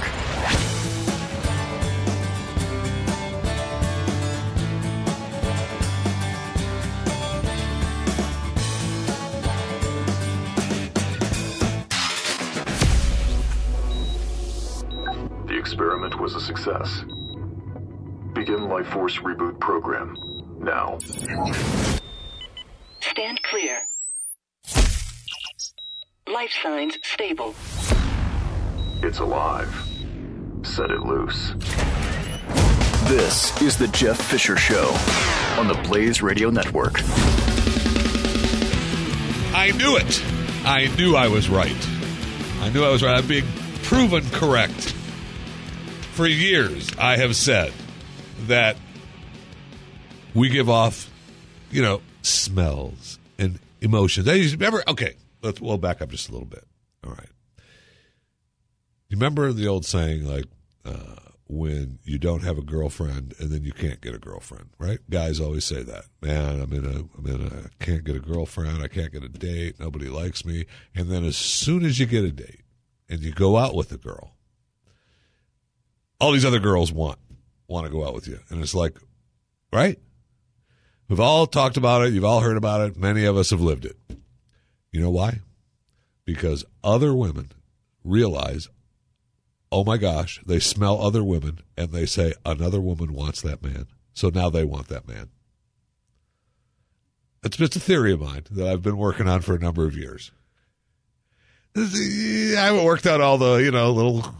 The 15.46 15.56
experiment 15.56 16.20
was 16.20 16.34
a 16.34 16.40
success. 16.40 17.04
Begin 18.34 18.68
Life 18.68 18.88
Force 18.88 19.18
Reboot 19.18 19.60
Program. 19.60 20.16
Now. 20.60 20.98
Stand 23.00 23.42
clear. 23.42 23.89
Life 26.41 26.57
signs 26.62 26.99
stable. 27.03 27.55
It's 29.03 29.18
alive. 29.18 29.68
Set 30.62 30.91
it 30.91 31.01
loose. 31.01 31.53
This 33.11 33.61
is 33.61 33.76
the 33.76 33.88
Jeff 33.88 34.18
Fisher 34.18 34.57
Show 34.57 34.86
on 35.59 35.68
the 35.68 35.74
Blaze 35.86 36.22
Radio 36.22 36.49
Network. 36.49 36.95
I 39.55 39.72
knew 39.76 39.99
it. 39.99 40.24
I 40.64 40.91
knew 40.97 41.14
I 41.14 41.28
was 41.28 41.51
right. 41.51 41.88
I 42.61 42.70
knew 42.70 42.84
I 42.84 42.88
was 42.88 43.03
right. 43.03 43.18
I'm 43.18 43.28
being 43.28 43.45
proven 43.82 44.24
correct. 44.30 44.95
For 46.12 46.26
years, 46.26 46.88
I 46.99 47.18
have 47.18 47.36
said 47.36 47.70
that 48.47 48.78
we 50.34 50.49
give 50.49 50.70
off, 50.70 51.11
you 51.70 51.82
know, 51.82 52.01
smells 52.22 53.18
and 53.38 53.59
emotions. 53.82 54.26
I 54.26 54.36
remember. 54.36 54.82
Okay, 54.88 55.16
let's 55.43 55.61
we'll 55.61 55.78
back 55.78 56.03
up 56.03 56.11
just 56.11 56.28
a 56.28 56.32
little 56.32 56.47
bit. 56.47 56.64
All 57.05 57.12
right. 57.12 57.28
You 59.09 59.16
remember 59.16 59.53
the 59.53 59.66
old 59.66 59.84
saying, 59.84 60.24
like, 60.24 60.45
uh, 60.84 61.16
when 61.49 61.99
you 62.05 62.16
don't 62.16 62.45
have 62.45 62.59
a 62.59 62.62
girlfriend 62.62 63.34
and 63.41 63.51
then 63.51 63.64
you 63.64 63.72
can't 63.72 64.01
get 64.01 64.14
a 64.14 64.18
girlfriend, 64.18 64.70
right? 64.78 65.01
Guys 65.11 65.41
always 65.41 65.64
say 65.64 65.82
that. 65.82 66.05
Man, 66.22 66.61
I'm 66.61 66.72
in 66.72 66.84
a, 66.84 67.18
I'm 67.18 67.26
in 67.26 67.47
a, 67.47 67.84
can't 67.84 68.05
get 68.05 68.14
a 68.14 68.20
girlfriend. 68.20 68.82
I 68.82 68.86
can't 68.86 69.12
get 69.12 69.24
a 69.24 69.28
date. 69.28 69.80
Nobody 69.80 70.09
likes 70.09 70.45
me. 70.45 70.66
And 70.95 71.11
then 71.11 71.24
as 71.24 71.36
soon 71.36 71.84
as 71.84 71.99
you 71.99 72.07
get 72.07 72.24
a 72.24 72.30
date 72.30 72.62
and 73.09 73.20
you 73.20 73.32
go 73.32 73.57
out 73.57 73.74
with 73.74 73.91
a 73.91 73.97
girl, 73.97 74.36
all 76.20 76.30
these 76.30 76.45
other 76.45 76.61
girls 76.61 76.93
want 76.93 77.18
want 77.66 77.86
to 77.86 77.93
go 77.93 78.07
out 78.07 78.14
with 78.14 78.28
you. 78.28 78.38
And 78.49 78.62
it's 78.62 78.74
like, 78.74 78.97
right? 79.72 79.99
We've 81.09 81.20
all 81.20 81.47
talked 81.47 81.76
about 81.76 82.03
it. 82.03 82.12
You've 82.12 82.24
all 82.24 82.41
heard 82.41 82.57
about 82.57 82.82
it. 82.82 82.97
Many 82.97 83.24
of 83.24 83.36
us 83.36 83.51
have 83.51 83.61
lived 83.61 83.84
it. 83.84 83.97
You 84.93 85.01
know 85.01 85.11
why? 85.11 85.41
Because 86.24 86.64
other 86.82 87.14
women 87.14 87.53
realize, 88.05 88.68
oh 89.70 89.84
my 89.84 89.97
gosh, 89.97 90.41
they 90.47 90.59
smell 90.59 91.01
other 91.01 91.22
women 91.22 91.61
and 91.76 91.91
they 91.91 92.07
say, 92.07 92.34
another 92.45 92.80
woman 92.80 93.12
wants 93.12 93.41
that 93.43 93.62
man. 93.62 93.86
So 94.12 94.28
now 94.28 94.51
they 94.51 94.64
want 94.64 94.88
that 94.88 95.07
man. 95.09 95.30
It's 97.43 97.57
just 97.57 97.76
a 97.76 97.80
theory 97.80 98.12
of 98.12 98.20
mine 98.20 98.45
that 98.51 98.68
I've 98.68 98.82
been 98.82 98.99
working 98.99 99.28
on 99.28 99.41
for 99.41 99.55
a 99.55 99.59
number 99.59 99.86
of 99.86 99.97
years. 99.97 100.30
I 101.76 102.55
haven't 102.57 102.84
worked 102.84 103.07
out 103.07 103.20
all 103.20 103.38
the, 103.38 103.57
you 103.57 103.70
know, 103.70 103.93
little 103.93 104.34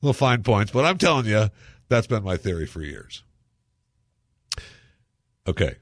little 0.00 0.14
fine 0.14 0.42
points, 0.42 0.70
but 0.70 0.84
I'm 0.84 0.98
telling 0.98 1.26
you, 1.26 1.50
that's 1.88 2.06
been 2.06 2.22
my 2.22 2.36
theory 2.36 2.66
for 2.66 2.80
years. 2.80 3.24
Okay. 5.46 5.74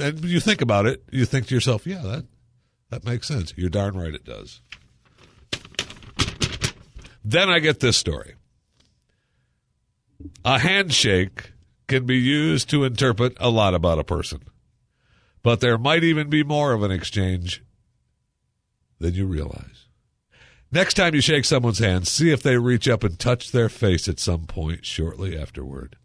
And 0.00 0.24
you 0.24 0.40
think 0.40 0.60
about 0.60 0.86
it, 0.86 1.02
you 1.10 1.24
think 1.24 1.46
to 1.48 1.54
yourself, 1.54 1.86
yeah, 1.86 2.02
that 2.02 2.26
that 2.90 3.04
makes 3.04 3.26
sense. 3.26 3.52
You're 3.56 3.70
darn 3.70 3.96
right 3.96 4.14
it 4.14 4.24
does. 4.24 4.60
Then 7.24 7.48
I 7.48 7.58
get 7.58 7.80
this 7.80 7.96
story. 7.96 8.34
A 10.44 10.58
handshake 10.58 11.52
can 11.86 12.06
be 12.06 12.16
used 12.16 12.68
to 12.70 12.84
interpret 12.84 13.36
a 13.40 13.50
lot 13.50 13.74
about 13.74 13.98
a 13.98 14.04
person. 14.04 14.42
But 15.42 15.60
there 15.60 15.78
might 15.78 16.04
even 16.04 16.30
be 16.30 16.42
more 16.42 16.72
of 16.72 16.82
an 16.82 16.90
exchange 16.90 17.62
than 18.98 19.14
you 19.14 19.26
realize. 19.26 19.86
Next 20.70 20.94
time 20.94 21.14
you 21.14 21.20
shake 21.20 21.44
someone's 21.44 21.78
hand, 21.78 22.08
see 22.08 22.30
if 22.30 22.42
they 22.42 22.56
reach 22.56 22.88
up 22.88 23.04
and 23.04 23.18
touch 23.18 23.52
their 23.52 23.68
face 23.68 24.08
at 24.08 24.18
some 24.18 24.46
point 24.46 24.84
shortly 24.84 25.38
afterward. 25.38 25.96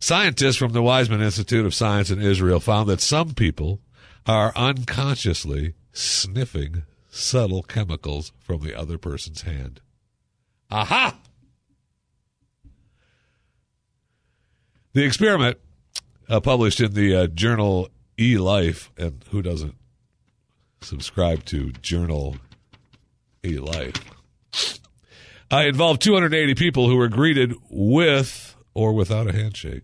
Scientists 0.00 0.56
from 0.56 0.72
the 0.72 0.82
Weizmann 0.82 1.22
Institute 1.22 1.66
of 1.66 1.74
Science 1.74 2.10
in 2.10 2.20
Israel 2.20 2.60
found 2.60 2.88
that 2.88 3.00
some 3.00 3.34
people 3.34 3.80
are 4.26 4.52
unconsciously 4.54 5.74
sniffing 5.92 6.84
subtle 7.10 7.62
chemicals 7.62 8.32
from 8.38 8.60
the 8.60 8.78
other 8.78 8.96
person's 8.96 9.42
hand. 9.42 9.80
Aha! 10.70 11.18
The 14.92 15.04
experiment, 15.04 15.58
uh, 16.28 16.40
published 16.40 16.80
in 16.80 16.94
the 16.94 17.14
uh, 17.14 17.26
journal 17.26 17.88
eLife, 18.16 18.90
and 18.96 19.24
who 19.30 19.42
doesn't 19.42 19.74
subscribe 20.80 21.44
to 21.46 21.72
journal 21.72 22.36
eLife, 23.42 24.00
uh, 25.50 25.56
involved 25.56 26.02
280 26.02 26.54
people 26.54 26.88
who 26.88 26.96
were 26.96 27.08
greeted 27.08 27.54
with 27.68 28.47
or 28.78 28.92
without 28.92 29.26
a 29.26 29.32
handshake. 29.32 29.82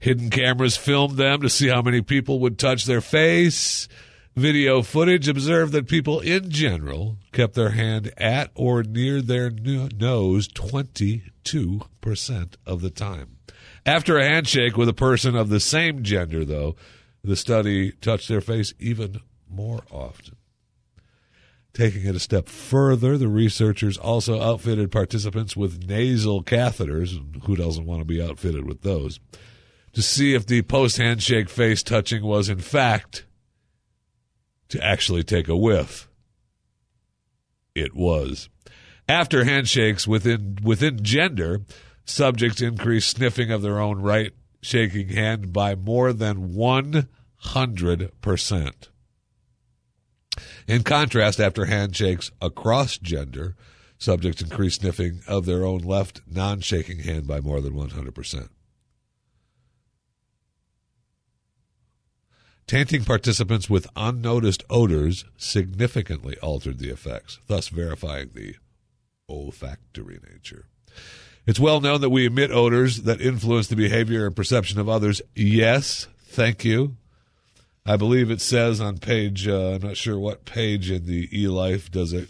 Hidden 0.00 0.30
cameras 0.30 0.76
filmed 0.76 1.16
them 1.16 1.40
to 1.42 1.48
see 1.48 1.68
how 1.68 1.80
many 1.80 2.02
people 2.02 2.40
would 2.40 2.58
touch 2.58 2.84
their 2.84 3.00
face. 3.00 3.86
Video 4.34 4.82
footage 4.82 5.28
observed 5.28 5.72
that 5.72 5.86
people 5.86 6.18
in 6.18 6.50
general 6.50 7.18
kept 7.30 7.54
their 7.54 7.70
hand 7.70 8.12
at 8.16 8.50
or 8.56 8.82
near 8.82 9.22
their 9.22 9.48
nose 9.48 10.48
22% 10.48 12.54
of 12.66 12.80
the 12.80 12.90
time. 12.90 13.36
After 13.86 14.18
a 14.18 14.24
handshake 14.24 14.76
with 14.76 14.88
a 14.88 14.92
person 14.92 15.36
of 15.36 15.48
the 15.48 15.60
same 15.60 16.02
gender, 16.02 16.44
though, 16.44 16.74
the 17.22 17.36
study 17.36 17.92
touched 17.92 18.28
their 18.28 18.40
face 18.40 18.74
even 18.80 19.20
more 19.48 19.84
often. 19.92 20.34
Taking 21.76 22.06
it 22.06 22.16
a 22.16 22.20
step 22.20 22.48
further, 22.48 23.18
the 23.18 23.28
researchers 23.28 23.98
also 23.98 24.40
outfitted 24.40 24.90
participants 24.90 25.58
with 25.58 25.86
nasal 25.86 26.42
catheters. 26.42 27.44
Who 27.44 27.54
doesn't 27.54 27.84
want 27.84 28.00
to 28.00 28.06
be 28.06 28.22
outfitted 28.22 28.64
with 28.64 28.80
those? 28.80 29.20
To 29.92 30.00
see 30.00 30.32
if 30.32 30.46
the 30.46 30.62
post 30.62 30.96
handshake 30.96 31.50
face 31.50 31.82
touching 31.82 32.24
was, 32.24 32.48
in 32.48 32.60
fact, 32.60 33.26
to 34.70 34.82
actually 34.82 35.22
take 35.22 35.48
a 35.48 35.56
whiff. 35.56 36.08
It 37.74 37.94
was. 37.94 38.48
After 39.06 39.44
handshakes 39.44 40.08
within 40.08 40.56
within 40.62 41.02
gender, 41.02 41.60
subjects 42.06 42.62
increased 42.62 43.10
sniffing 43.10 43.50
of 43.50 43.60
their 43.60 43.78
own 43.80 44.00
right 44.00 44.32
shaking 44.62 45.10
hand 45.10 45.52
by 45.52 45.74
more 45.74 46.14
than 46.14 46.54
100%. 46.54 47.06
In 50.66 50.82
contrast, 50.82 51.38
after 51.38 51.66
handshakes 51.66 52.30
across 52.40 52.98
gender, 52.98 53.54
subjects 53.98 54.42
increased 54.42 54.80
sniffing 54.80 55.20
of 55.26 55.46
their 55.46 55.64
own 55.64 55.80
left 55.80 56.22
non 56.26 56.60
shaking 56.60 57.00
hand 57.00 57.26
by 57.26 57.40
more 57.40 57.60
than 57.60 57.74
100%. 57.74 58.48
Tainting 62.66 63.04
participants 63.04 63.70
with 63.70 63.86
unnoticed 63.94 64.64
odors 64.68 65.24
significantly 65.36 66.36
altered 66.42 66.80
the 66.80 66.90
effects, 66.90 67.38
thus 67.46 67.68
verifying 67.68 68.30
the 68.34 68.56
olfactory 69.28 70.18
nature. 70.28 70.66
It's 71.46 71.60
well 71.60 71.80
known 71.80 72.00
that 72.00 72.10
we 72.10 72.26
emit 72.26 72.50
odors 72.50 73.02
that 73.02 73.20
influence 73.20 73.68
the 73.68 73.76
behavior 73.76 74.26
and 74.26 74.34
perception 74.34 74.80
of 74.80 74.88
others. 74.88 75.22
Yes, 75.36 76.08
thank 76.24 76.64
you. 76.64 76.96
I 77.86 77.96
believe 77.96 78.32
it 78.32 78.40
says 78.40 78.80
on 78.80 78.98
page, 78.98 79.46
uh, 79.46 79.74
I'm 79.74 79.82
not 79.82 79.96
sure 79.96 80.18
what 80.18 80.44
page 80.44 80.90
in 80.90 81.06
the 81.06 81.28
eLife 81.28 81.88
does 81.90 82.12
it 82.12 82.28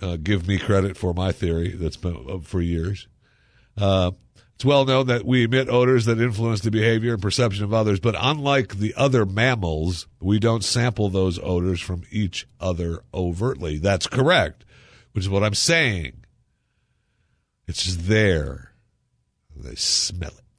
uh, 0.00 0.16
give 0.16 0.48
me 0.48 0.58
credit 0.58 0.96
for 0.96 1.12
my 1.12 1.30
theory 1.30 1.72
that's 1.72 1.98
been 1.98 2.26
up 2.28 2.44
for 2.44 2.62
years. 2.62 3.06
Uh, 3.76 4.12
it's 4.54 4.64
well 4.64 4.86
known 4.86 5.08
that 5.08 5.26
we 5.26 5.44
emit 5.44 5.68
odors 5.68 6.06
that 6.06 6.20
influence 6.20 6.60
the 6.60 6.70
behavior 6.70 7.12
and 7.12 7.22
perception 7.22 7.64
of 7.64 7.74
others, 7.74 8.00
but 8.00 8.14
unlike 8.18 8.76
the 8.76 8.94
other 8.96 9.26
mammals, 9.26 10.06
we 10.20 10.38
don't 10.38 10.64
sample 10.64 11.10
those 11.10 11.38
odors 11.40 11.80
from 11.80 12.02
each 12.10 12.46
other 12.60 13.02
overtly. 13.12 13.78
That's 13.78 14.06
correct, 14.06 14.64
which 15.12 15.24
is 15.24 15.30
what 15.30 15.44
I'm 15.44 15.54
saying. 15.54 16.24
It's 17.66 17.84
just 17.84 18.08
there. 18.08 18.72
They 19.54 19.74
smell 19.74 20.30
it. 20.30 20.51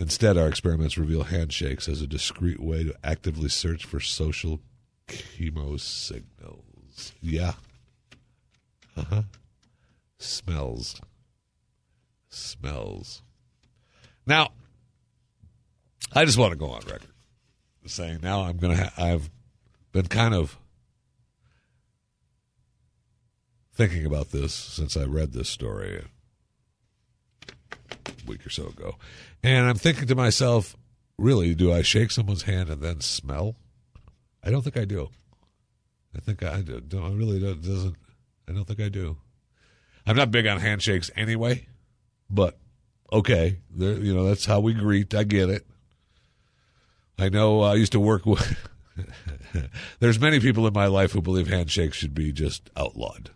Instead, 0.00 0.38
our 0.38 0.48
experiments 0.48 0.96
reveal 0.96 1.24
handshakes 1.24 1.86
as 1.86 2.00
a 2.00 2.06
discreet 2.06 2.58
way 2.58 2.82
to 2.82 2.94
actively 3.04 3.50
search 3.50 3.84
for 3.84 4.00
social 4.00 4.58
chemo 5.06 5.78
signals. 5.78 7.12
Yeah. 7.20 7.52
Uh 8.96 9.02
huh. 9.02 9.22
Smells. 10.16 10.98
Smells. 12.30 13.20
Now, 14.26 14.52
I 16.14 16.24
just 16.24 16.38
want 16.38 16.52
to 16.52 16.58
go 16.58 16.70
on 16.70 16.80
record 16.86 17.02
saying 17.84 18.20
now 18.22 18.44
I'm 18.44 18.56
going 18.56 18.74
to. 18.74 18.82
Ha- 18.82 19.04
I've 19.04 19.28
been 19.92 20.06
kind 20.06 20.32
of 20.34 20.56
thinking 23.74 24.06
about 24.06 24.30
this 24.30 24.54
since 24.54 24.96
I 24.96 25.04
read 25.04 25.32
this 25.32 25.50
story 25.50 26.04
a 28.06 28.10
week 28.26 28.46
or 28.46 28.50
so 28.50 28.68
ago. 28.68 28.96
And 29.42 29.66
I'm 29.66 29.76
thinking 29.76 30.06
to 30.08 30.14
myself, 30.14 30.76
really, 31.16 31.54
do 31.54 31.72
I 31.72 31.82
shake 31.82 32.10
someone's 32.10 32.42
hand 32.42 32.68
and 32.68 32.82
then 32.82 33.00
smell? 33.00 33.56
I 34.42 34.50
don't 34.50 34.62
think 34.62 34.76
I 34.76 34.84
do. 34.84 35.08
I 36.14 36.20
think 36.20 36.42
I 36.42 36.60
do. 36.60 36.82
I 37.04 37.10
really 37.10 37.40
don't, 37.40 37.62
doesn't. 37.62 37.96
I 38.48 38.52
don't 38.52 38.66
think 38.66 38.80
I 38.80 38.88
do. 38.88 39.16
I'm 40.06 40.16
not 40.16 40.30
big 40.30 40.46
on 40.46 40.58
handshakes 40.58 41.10
anyway, 41.14 41.68
but 42.28 42.58
okay, 43.12 43.58
there. 43.70 43.94
You 43.94 44.14
know 44.14 44.26
that's 44.26 44.46
how 44.46 44.60
we 44.60 44.74
greet. 44.74 45.14
I 45.14 45.24
get 45.24 45.50
it. 45.50 45.66
I 47.18 47.28
know. 47.28 47.60
I 47.60 47.74
used 47.74 47.92
to 47.92 48.00
work 48.00 48.26
with. 48.26 48.56
There's 50.00 50.18
many 50.18 50.40
people 50.40 50.66
in 50.66 50.72
my 50.72 50.86
life 50.86 51.12
who 51.12 51.20
believe 51.20 51.48
handshakes 51.48 51.96
should 51.96 52.14
be 52.14 52.32
just 52.32 52.70
outlawed 52.76 53.30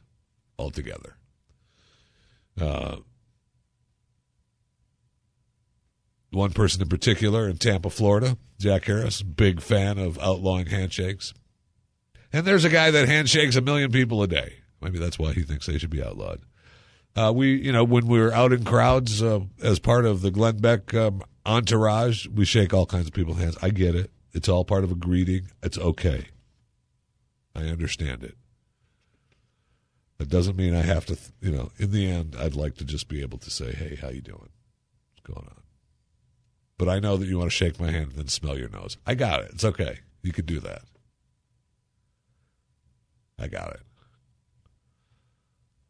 altogether. 0.58 1.16
Uh, 2.60 2.96
one 6.34 6.52
person 6.52 6.82
in 6.82 6.88
particular 6.88 7.48
in 7.48 7.56
Tampa, 7.56 7.90
Florida, 7.90 8.36
Jack 8.58 8.84
Harris, 8.84 9.22
big 9.22 9.60
fan 9.60 9.98
of 9.98 10.18
outlawing 10.18 10.66
handshakes. 10.66 11.34
And 12.32 12.46
there's 12.46 12.64
a 12.64 12.70
guy 12.70 12.90
that 12.90 13.08
handshakes 13.08 13.56
a 13.56 13.60
million 13.60 13.92
people 13.92 14.22
a 14.22 14.26
day. 14.26 14.54
Maybe 14.80 14.98
that's 14.98 15.18
why 15.18 15.32
he 15.32 15.42
thinks 15.42 15.66
they 15.66 15.78
should 15.78 15.90
be 15.90 16.02
outlawed. 16.02 16.40
Uh, 17.16 17.32
we, 17.34 17.54
you 17.54 17.72
know, 17.72 17.84
when 17.84 18.06
we're 18.06 18.32
out 18.32 18.52
in 18.52 18.64
crowds 18.64 19.22
uh, 19.22 19.40
as 19.62 19.78
part 19.78 20.04
of 20.04 20.20
the 20.20 20.30
Glenn 20.30 20.58
Beck 20.58 20.92
um, 20.94 21.22
entourage, 21.46 22.26
we 22.26 22.44
shake 22.44 22.74
all 22.74 22.86
kinds 22.86 23.06
of 23.06 23.12
people's 23.12 23.38
hands. 23.38 23.56
I 23.62 23.70
get 23.70 23.94
it. 23.94 24.10
It's 24.32 24.48
all 24.48 24.64
part 24.64 24.82
of 24.82 24.90
a 24.90 24.96
greeting. 24.96 25.48
It's 25.62 25.78
okay. 25.78 26.26
I 27.54 27.66
understand 27.66 28.24
it. 28.24 28.36
That 30.18 30.28
doesn't 30.28 30.56
mean 30.56 30.74
I 30.74 30.82
have 30.82 31.06
to, 31.06 31.16
you 31.40 31.52
know, 31.52 31.70
in 31.78 31.92
the 31.92 32.10
end, 32.10 32.36
I'd 32.38 32.56
like 32.56 32.76
to 32.76 32.84
just 32.84 33.08
be 33.08 33.22
able 33.22 33.38
to 33.38 33.50
say, 33.50 33.72
hey, 33.72 33.96
how 34.00 34.08
you 34.08 34.20
doing? 34.20 34.50
What's 35.12 35.22
going 35.24 35.46
on? 35.46 35.63
But 36.84 36.96
I 36.96 37.00
know 37.00 37.16
that 37.16 37.26
you 37.26 37.38
want 37.38 37.50
to 37.50 37.56
shake 37.56 37.80
my 37.80 37.90
hand 37.90 38.08
and 38.08 38.16
then 38.16 38.28
smell 38.28 38.58
your 38.58 38.68
nose. 38.68 38.98
I 39.06 39.14
got 39.14 39.40
it. 39.40 39.52
It's 39.54 39.64
okay. 39.64 40.00
You 40.22 40.32
could 40.32 40.44
do 40.44 40.60
that. 40.60 40.82
I 43.38 43.48
got 43.48 43.70
it. 43.70 43.80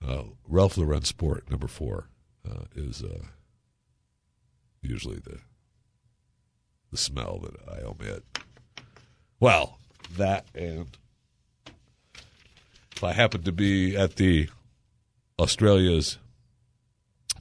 Uh, 0.06 0.22
Ralph 0.46 0.76
Lauren 0.76 1.02
Sport 1.02 1.50
number 1.50 1.66
four 1.66 2.10
uh, 2.48 2.66
is 2.76 3.02
uh, 3.02 3.24
usually 4.82 5.16
the 5.16 5.40
the 6.92 6.96
smell 6.96 7.40
that 7.40 7.56
I 7.68 7.82
omit. 7.84 8.22
Well, 9.40 9.78
that 10.16 10.46
and 10.54 10.96
if 12.94 13.02
I 13.02 13.14
happen 13.14 13.42
to 13.42 13.52
be 13.52 13.96
at 13.96 14.14
the 14.14 14.48
Australia's 15.40 16.18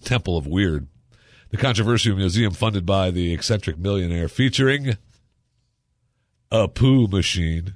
Temple 0.04 0.38
of 0.38 0.47
Weird, 0.47 0.88
the 1.54 1.58
controversial 1.60 2.16
museum 2.16 2.51
funded 2.51 2.84
by 2.84 3.12
the 3.12 3.32
eccentric 3.32 3.78
millionaire, 3.78 4.28
featuring 4.28 4.97
a 6.49 6.68
poo 6.68 7.06
machine. 7.06 7.76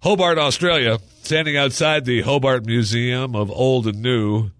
Hobart, 0.00 0.38
Australia, 0.38 1.00
standing 1.24 1.56
outside 1.56 2.04
the 2.04 2.20
Hobart 2.20 2.66
Museum 2.66 3.34
of 3.34 3.50
Old 3.50 3.88
and 3.88 4.00
New. 4.00 4.52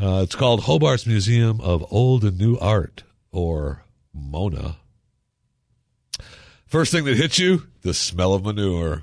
Uh, 0.00 0.22
it's 0.22 0.34
called 0.34 0.62
Hobart's 0.62 1.06
Museum 1.06 1.60
of 1.60 1.84
Old 1.92 2.24
and 2.24 2.38
New 2.38 2.56
Art, 2.56 3.02
or 3.30 3.84
MONA. 4.14 4.76
First 6.64 6.92
thing 6.92 7.04
that 7.04 7.18
hits 7.18 7.38
you, 7.38 7.64
the 7.82 7.92
smell 7.92 8.32
of 8.32 8.42
manure. 8.42 9.02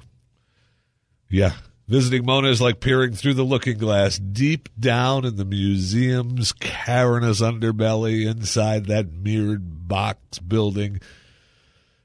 Yeah, 1.30 1.54
visiting 1.90 2.24
Mona 2.24 2.50
is 2.50 2.62
like 2.62 2.80
peering 2.80 3.14
through 3.14 3.34
the 3.34 3.44
looking 3.44 3.80
glass 3.80 4.20
deep 4.20 4.70
down 4.80 5.26
in 5.26 5.38
the 5.38 5.44
museum's 5.44 6.54
cavernous 6.54 7.42
underbelly 7.42 8.30
inside 8.30 8.86
that 8.86 9.12
mirrored 9.12 9.88
box 9.88 10.38
building. 10.38 11.02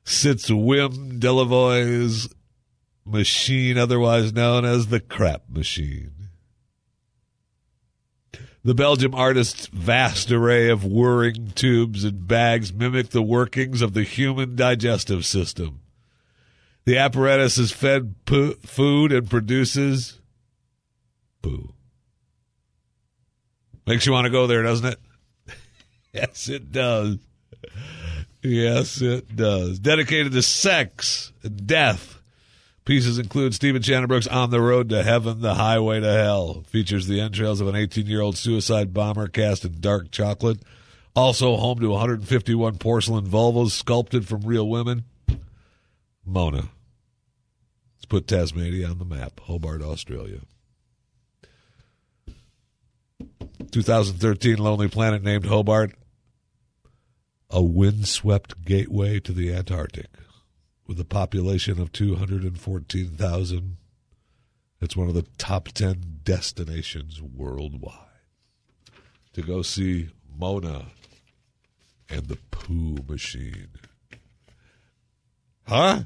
sits 0.03 0.49
Wim 0.49 1.20
Delvoye's 1.20 2.35
machine, 3.05 3.76
otherwise 3.76 4.32
known 4.32 4.64
as 4.64 4.87
the 4.87 5.01
crap 5.01 5.43
machine. 5.51 6.12
The 8.64 8.74
Belgium 8.74 9.14
artist's 9.14 9.66
vast 9.66 10.32
array 10.32 10.70
of 10.70 10.87
whirring 10.87 11.53
tubes 11.55 12.03
and 12.05 12.26
bags 12.26 12.72
mimic 12.72 13.11
the 13.11 13.22
workings 13.22 13.82
of 13.82 13.93
the 13.93 14.05
human 14.05 14.57
digestive 14.57 15.26
system. 15.26 15.84
The 16.85 16.99
apparatus 16.99 17.57
is 17.57 17.72
fed 17.72 18.14
food 18.26 19.12
and 19.12 19.30
produces 19.30 20.20
poo. 21.41 21.72
Makes 23.87 24.07
you 24.07 24.12
want 24.12 24.26
to 24.26 24.30
go 24.30 24.47
there, 24.47 24.62
doesn't 24.62 24.87
it? 24.87 24.99
yes, 26.12 26.49
it 26.49 26.72
does. 26.72 27.18
Yes, 28.43 29.01
it 29.01 29.35
does. 29.35 29.78
Dedicated 29.78 30.32
to 30.32 30.43
sex 30.43 31.32
death. 31.64 32.20
Pieces 32.85 33.18
include 33.18 33.55
Stephen 33.55 33.80
Shanabrook's 33.80 34.26
On 34.26 34.51
the 34.51 34.61
Road 34.61 34.91
to 34.91 35.03
Heaven, 35.03 35.41
The 35.41 35.55
Highway 35.55 36.01
to 36.01 36.12
Hell. 36.12 36.64
Features 36.66 37.07
the 37.07 37.20
entrails 37.20 37.62
of 37.62 37.68
an 37.68 37.74
18 37.74 38.07
year 38.07 38.20
old 38.20 38.37
suicide 38.37 38.93
bomber 38.93 39.26
cast 39.26 39.64
in 39.64 39.80
dark 39.80 40.11
chocolate. 40.11 40.59
Also 41.16 41.57
home 41.57 41.78
to 41.80 41.89
151 41.89 42.76
porcelain 42.76 43.26
vulvas 43.26 43.70
sculpted 43.70 44.28
from 44.28 44.43
real 44.43 44.68
women. 44.68 45.05
Mona. 46.26 46.68
Let's 48.05 48.11
put 48.11 48.29
Tasmania 48.29 48.89
on 48.89 48.99
the 48.99 49.07
map. 49.07 49.41
Hobart, 49.41 49.81
Australia. 49.81 50.41
2013 53.71 54.59
Lonely 54.59 54.89
Planet 54.89 55.23
named 55.23 55.47
Hobart 55.47 55.95
a 57.49 57.63
windswept 57.63 58.63
gateway 58.63 59.21
to 59.21 59.33
the 59.33 59.55
Antarctic 59.55 60.09
with 60.87 61.01
a 61.01 61.07
population 61.07 61.81
of 61.81 61.93
214,000. 61.93 63.79
It's 64.83 64.97
one 64.99 65.09
of 65.09 65.15
the 65.15 65.27
top 65.39 65.69
10 65.69 66.21
destinations 66.25 67.23
worldwide 67.23 67.95
to 69.33 69.41
go 69.41 69.63
see 69.63 70.11
Mona 70.39 70.89
and 72.11 72.29
the 72.29 72.37
Poo 72.51 72.99
Machine. 73.09 73.69
Huh? 75.67 76.03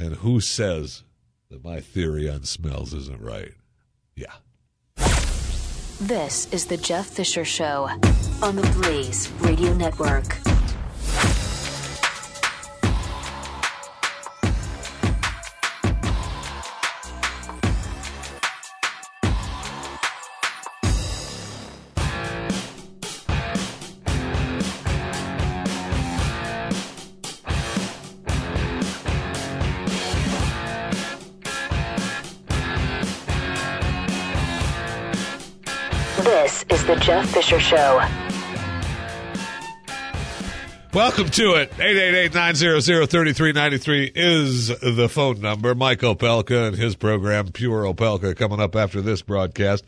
And 0.00 0.14
who 0.14 0.40
says 0.40 1.02
that 1.50 1.62
my 1.62 1.80
theory 1.80 2.26
on 2.26 2.44
smells 2.44 2.94
isn't 2.94 3.20
right? 3.20 3.52
Yeah. 4.16 4.32
This 6.00 6.48
is 6.52 6.64
the 6.64 6.78
Jeff 6.78 7.06
Fisher 7.06 7.44
Show 7.44 7.86
on 8.42 8.56
the 8.56 8.78
Blaze 8.80 9.30
Radio 9.40 9.74
Network. 9.74 10.38
This 36.24 36.64
is 36.68 36.84
the 36.84 36.96
Jeff 36.96 37.30
Fisher 37.30 37.58
Show. 37.58 37.96
Welcome 40.92 41.30
to 41.30 41.54
it. 41.54 41.70
888-900-3393 41.70 44.12
is 44.14 44.68
the 44.68 45.08
phone 45.08 45.40
number. 45.40 45.74
Mike 45.74 46.00
Opelka 46.00 46.68
and 46.68 46.76
his 46.76 46.94
program, 46.94 47.52
Pure 47.52 47.84
Opelka, 47.84 48.36
coming 48.36 48.60
up 48.60 48.76
after 48.76 49.00
this 49.00 49.22
broadcast. 49.22 49.82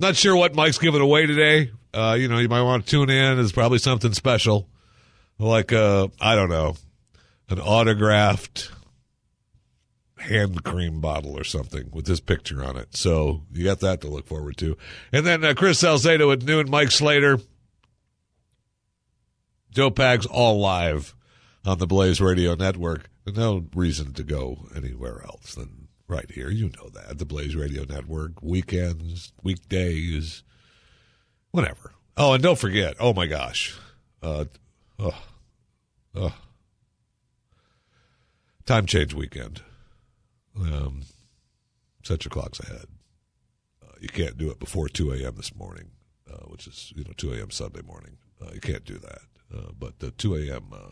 Not 0.00 0.16
sure 0.16 0.34
what 0.34 0.54
Mike's 0.54 0.78
giving 0.78 1.02
away 1.02 1.26
today. 1.26 1.72
Uh, 1.92 2.16
you 2.18 2.28
know, 2.28 2.38
you 2.38 2.48
might 2.48 2.62
want 2.62 2.86
to 2.86 2.90
tune 2.90 3.10
in. 3.10 3.38
It's 3.38 3.52
probably 3.52 3.78
something 3.78 4.14
special. 4.14 4.66
Like, 5.38 5.74
uh, 5.74 6.08
I 6.18 6.36
don't 6.36 6.48
know, 6.48 6.76
an 7.50 7.60
autographed 7.60 8.70
hand 10.26 10.64
cream 10.64 11.00
bottle 11.00 11.38
or 11.38 11.44
something 11.44 11.90
with 11.92 12.06
his 12.06 12.20
picture 12.20 12.64
on 12.64 12.76
it. 12.76 12.96
So 12.96 13.42
you 13.52 13.64
got 13.64 13.80
that 13.80 14.00
to 14.02 14.08
look 14.08 14.26
forward 14.26 14.56
to. 14.58 14.76
And 15.12 15.26
then 15.26 15.44
uh, 15.44 15.54
Chris 15.54 15.78
Salcedo 15.78 16.30
at 16.30 16.42
noon, 16.42 16.70
Mike 16.70 16.90
Slater. 16.90 17.38
Joe 19.70 19.90
Pags 19.90 20.26
all 20.30 20.58
live 20.58 21.14
on 21.64 21.78
the 21.78 21.86
Blaze 21.86 22.20
Radio 22.20 22.54
Network. 22.54 23.10
No 23.26 23.66
reason 23.74 24.12
to 24.14 24.22
go 24.22 24.68
anywhere 24.74 25.22
else 25.24 25.54
than 25.54 25.88
right 26.08 26.30
here. 26.30 26.48
You 26.48 26.70
know 26.70 26.88
that. 26.90 27.18
The 27.18 27.24
Blaze 27.24 27.56
Radio 27.56 27.84
Network, 27.84 28.42
weekends, 28.42 29.32
weekdays, 29.42 30.42
whatever. 31.50 31.92
Oh, 32.16 32.32
and 32.32 32.42
don't 32.42 32.58
forget, 32.58 32.96
oh 32.98 33.12
my 33.12 33.26
gosh. 33.26 33.76
Uh, 34.22 34.46
oh, 34.98 35.22
oh. 36.14 36.34
Time 38.64 38.86
change 38.86 39.14
weekend. 39.14 39.62
Um, 40.60 41.02
set 42.02 42.24
your 42.24 42.30
clocks 42.30 42.60
ahead. 42.60 42.86
Uh, 43.82 43.92
you 44.00 44.08
can't 44.08 44.38
do 44.38 44.50
it 44.50 44.58
before 44.58 44.88
2 44.88 45.12
a.m. 45.12 45.34
this 45.36 45.54
morning, 45.54 45.90
uh, 46.30 46.44
which 46.46 46.66
is, 46.66 46.92
you 46.96 47.04
know, 47.04 47.12
2 47.16 47.34
a.m. 47.34 47.50
Sunday 47.50 47.82
morning. 47.82 48.16
Uh, 48.40 48.50
you 48.54 48.60
can't 48.60 48.84
do 48.84 48.98
that. 48.98 49.22
Uh, 49.54 49.70
but 49.78 49.98
the 49.98 50.10
2 50.12 50.34
a.m. 50.36 50.66
Uh, 50.72 50.90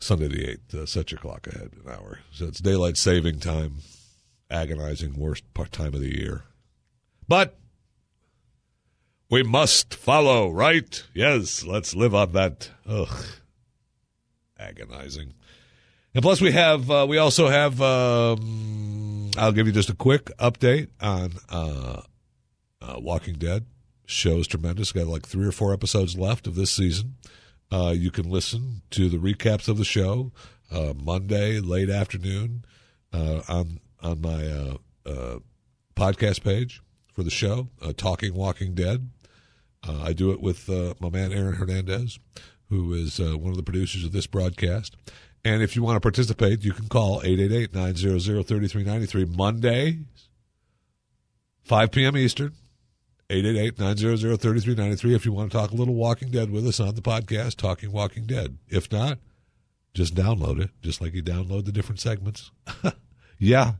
Sunday 0.00 0.28
the 0.28 0.58
8th, 0.74 0.74
uh, 0.74 0.86
set 0.86 1.12
your 1.12 1.20
clock 1.20 1.46
ahead 1.46 1.72
an 1.84 1.90
hour. 1.92 2.20
So 2.32 2.46
it's 2.46 2.60
daylight 2.60 2.96
saving 2.96 3.40
time, 3.40 3.76
agonizing 4.50 5.18
worst 5.18 5.52
part 5.52 5.72
time 5.72 5.94
of 5.94 6.00
the 6.00 6.16
year. 6.16 6.44
But 7.28 7.58
we 9.30 9.42
must 9.42 9.94
follow, 9.94 10.50
right? 10.50 11.04
Yes, 11.14 11.64
let's 11.64 11.94
live 11.94 12.14
on 12.14 12.32
that. 12.32 12.70
Ugh. 12.88 13.24
Agonizing. 14.58 15.34
And 16.14 16.22
plus, 16.22 16.40
we 16.40 16.52
have 16.52 16.90
uh, 16.90 17.06
we 17.08 17.18
also 17.18 17.48
have. 17.48 17.80
Um, 17.80 19.30
I'll 19.36 19.52
give 19.52 19.68
you 19.68 19.72
just 19.72 19.90
a 19.90 19.94
quick 19.94 20.24
update 20.38 20.88
on 21.00 21.32
uh, 21.48 22.02
uh, 22.82 22.96
Walking 22.98 23.34
Dead. 23.34 23.66
Show's 24.06 24.48
tremendous. 24.48 24.90
Got 24.90 25.06
like 25.06 25.24
three 25.24 25.46
or 25.46 25.52
four 25.52 25.72
episodes 25.72 26.18
left 26.18 26.48
of 26.48 26.56
this 26.56 26.72
season. 26.72 27.14
Uh, 27.70 27.94
you 27.96 28.10
can 28.10 28.28
listen 28.28 28.82
to 28.90 29.08
the 29.08 29.18
recaps 29.18 29.68
of 29.68 29.78
the 29.78 29.84
show 29.84 30.32
uh, 30.72 30.94
Monday 31.00 31.60
late 31.60 31.88
afternoon 31.88 32.64
uh, 33.12 33.42
on 33.48 33.78
on 34.02 34.20
my 34.20 34.78
podcast 35.94 36.42
page 36.42 36.82
for 37.12 37.22
the 37.22 37.30
show, 37.30 37.68
Talking 37.96 38.34
Walking 38.34 38.74
Dead. 38.74 39.10
I 39.86 40.12
do 40.12 40.32
it 40.32 40.40
with 40.40 40.68
my 40.68 41.08
man 41.08 41.32
Aaron 41.32 41.54
Hernandez, 41.54 42.18
who 42.68 42.92
is 42.94 43.20
one 43.20 43.50
of 43.50 43.56
the 43.56 43.62
producers 43.62 44.02
of 44.02 44.10
this 44.10 44.26
broadcast. 44.26 44.96
And 45.44 45.62
if 45.62 45.74
you 45.74 45.82
want 45.82 45.96
to 45.96 46.00
participate, 46.00 46.64
you 46.64 46.72
can 46.72 46.88
call 46.88 47.20
888-900-3393 47.22 49.36
Monday, 49.36 49.98
5 51.64 51.90
p.m. 51.90 52.16
Eastern, 52.16 52.52
888-900-3393 53.30 55.14
if 55.14 55.24
you 55.24 55.32
want 55.32 55.50
to 55.50 55.56
talk 55.56 55.70
a 55.70 55.74
little 55.74 55.94
Walking 55.94 56.30
Dead 56.30 56.50
with 56.50 56.66
us 56.66 56.80
on 56.80 56.94
the 56.94 57.00
podcast, 57.00 57.56
Talking 57.56 57.92
Walking 57.92 58.26
Dead. 58.26 58.58
If 58.68 58.92
not, 58.92 59.18
just 59.94 60.14
download 60.14 60.60
it, 60.60 60.70
just 60.82 61.00
like 61.00 61.14
you 61.14 61.22
download 61.22 61.64
the 61.64 61.72
different 61.72 62.00
segments. 62.00 62.50
yeah. 63.38 63.72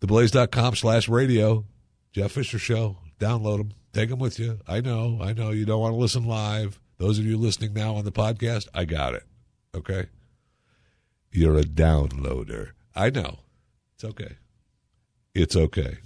Theblaze.com 0.00 0.76
slash 0.76 1.08
radio, 1.08 1.64
Jeff 2.12 2.32
Fisher 2.32 2.58
Show. 2.58 2.98
Download 3.18 3.58
them. 3.58 3.72
Take 3.92 4.10
them 4.10 4.18
with 4.18 4.38
you. 4.38 4.58
I 4.66 4.80
know, 4.80 5.18
I 5.20 5.32
know 5.32 5.50
you 5.50 5.64
don't 5.64 5.80
want 5.80 5.92
to 5.92 5.98
listen 5.98 6.24
live. 6.24 6.80
Those 6.98 7.18
of 7.18 7.24
you 7.24 7.36
listening 7.36 7.72
now 7.72 7.94
on 7.94 8.04
the 8.04 8.12
podcast, 8.12 8.68
I 8.74 8.84
got 8.84 9.14
it. 9.14 9.24
Okay. 9.74 10.06
You're 11.30 11.58
a 11.58 11.62
downloader. 11.62 12.72
I 12.94 13.10
know. 13.10 13.38
It's 13.94 14.04
okay. 14.04 14.36
It's 15.34 15.56
okay. 15.56 15.98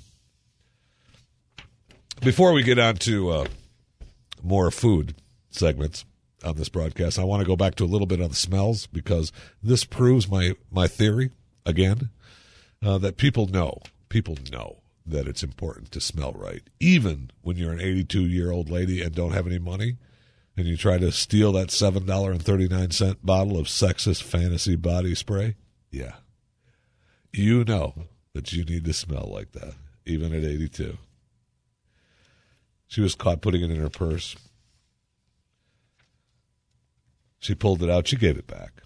Before 2.22 2.52
we 2.52 2.62
get 2.62 2.78
on 2.78 2.94
to 2.96 3.30
uh, 3.30 3.46
more 4.42 4.70
food 4.70 5.16
segments 5.50 6.04
on 6.44 6.56
this 6.56 6.68
broadcast, 6.68 7.18
I 7.18 7.24
want 7.24 7.40
to 7.40 7.46
go 7.46 7.56
back 7.56 7.74
to 7.76 7.84
a 7.84 7.86
little 7.86 8.06
bit 8.06 8.22
on 8.22 8.28
the 8.28 8.36
smells 8.36 8.86
because 8.86 9.32
this 9.62 9.84
proves 9.84 10.28
my, 10.30 10.54
my 10.70 10.86
theory 10.86 11.30
again 11.64 12.10
uh, 12.84 12.98
that 12.98 13.16
people 13.16 13.48
know, 13.48 13.80
people 14.08 14.38
know 14.52 14.78
that 15.04 15.26
it's 15.26 15.42
important 15.42 15.90
to 15.92 16.00
smell 16.00 16.32
right. 16.32 16.62
Even 16.78 17.30
when 17.42 17.56
you're 17.56 17.72
an 17.72 17.80
82 17.80 18.26
year 18.26 18.52
old 18.52 18.70
lady 18.70 19.02
and 19.02 19.14
don't 19.14 19.32
have 19.32 19.46
any 19.46 19.58
money, 19.58 19.96
and 20.56 20.66
you 20.66 20.76
try 20.76 20.98
to 20.98 21.12
steal 21.12 21.52
that 21.52 21.68
$7.39 21.68 23.16
bottle 23.22 23.58
of 23.58 23.66
Sexiest 23.66 24.22
Fantasy 24.22 24.76
body 24.76 25.14
spray, 25.14 25.56
yeah, 25.90 26.14
you 27.32 27.64
know 27.64 27.94
that 28.32 28.52
you 28.52 28.64
need 28.64 28.84
to 28.84 28.92
smell 28.92 29.30
like 29.32 29.52
that, 29.52 29.74
even 30.04 30.32
at 30.32 30.44
82. 30.44 30.96
She 32.86 33.00
was 33.00 33.14
caught 33.14 33.42
putting 33.42 33.62
it 33.62 33.70
in 33.70 33.80
her 33.80 33.90
purse. 33.90 34.36
She 37.38 37.54
pulled 37.54 37.82
it 37.82 37.90
out. 37.90 38.08
She 38.08 38.16
gave 38.16 38.38
it 38.38 38.46
back. 38.46 38.82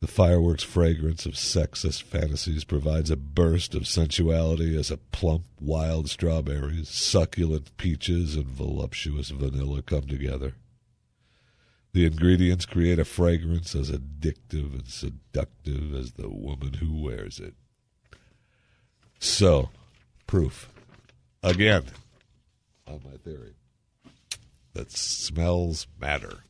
The 0.00 0.06
fireworks 0.06 0.62
fragrance 0.62 1.26
of 1.26 1.32
Sexiest 1.32 2.04
Fantasies 2.04 2.62
provides 2.62 3.10
a 3.10 3.16
burst 3.16 3.74
of 3.74 3.88
sensuality 3.88 4.78
as 4.78 4.92
a 4.92 4.96
plump 4.96 5.44
wild 5.60 6.08
strawberries, 6.08 6.88
succulent 6.88 7.76
peaches, 7.76 8.36
and 8.36 8.46
voluptuous 8.46 9.30
vanilla 9.30 9.82
come 9.82 10.06
together. 10.06 10.54
The 11.92 12.06
ingredients 12.06 12.64
create 12.64 13.00
a 13.00 13.04
fragrance 13.04 13.74
as 13.74 13.90
addictive 13.90 14.72
and 14.74 14.86
seductive 14.86 15.92
as 15.94 16.12
the 16.12 16.28
woman 16.28 16.74
who 16.74 17.02
wears 17.02 17.40
it. 17.40 17.54
So, 19.18 19.70
proof. 20.28 20.70
Again, 21.42 21.84
on 22.86 23.00
my 23.04 23.16
theory 23.16 23.54
that 24.74 24.92
smells 24.92 25.88
matter. 26.00 26.44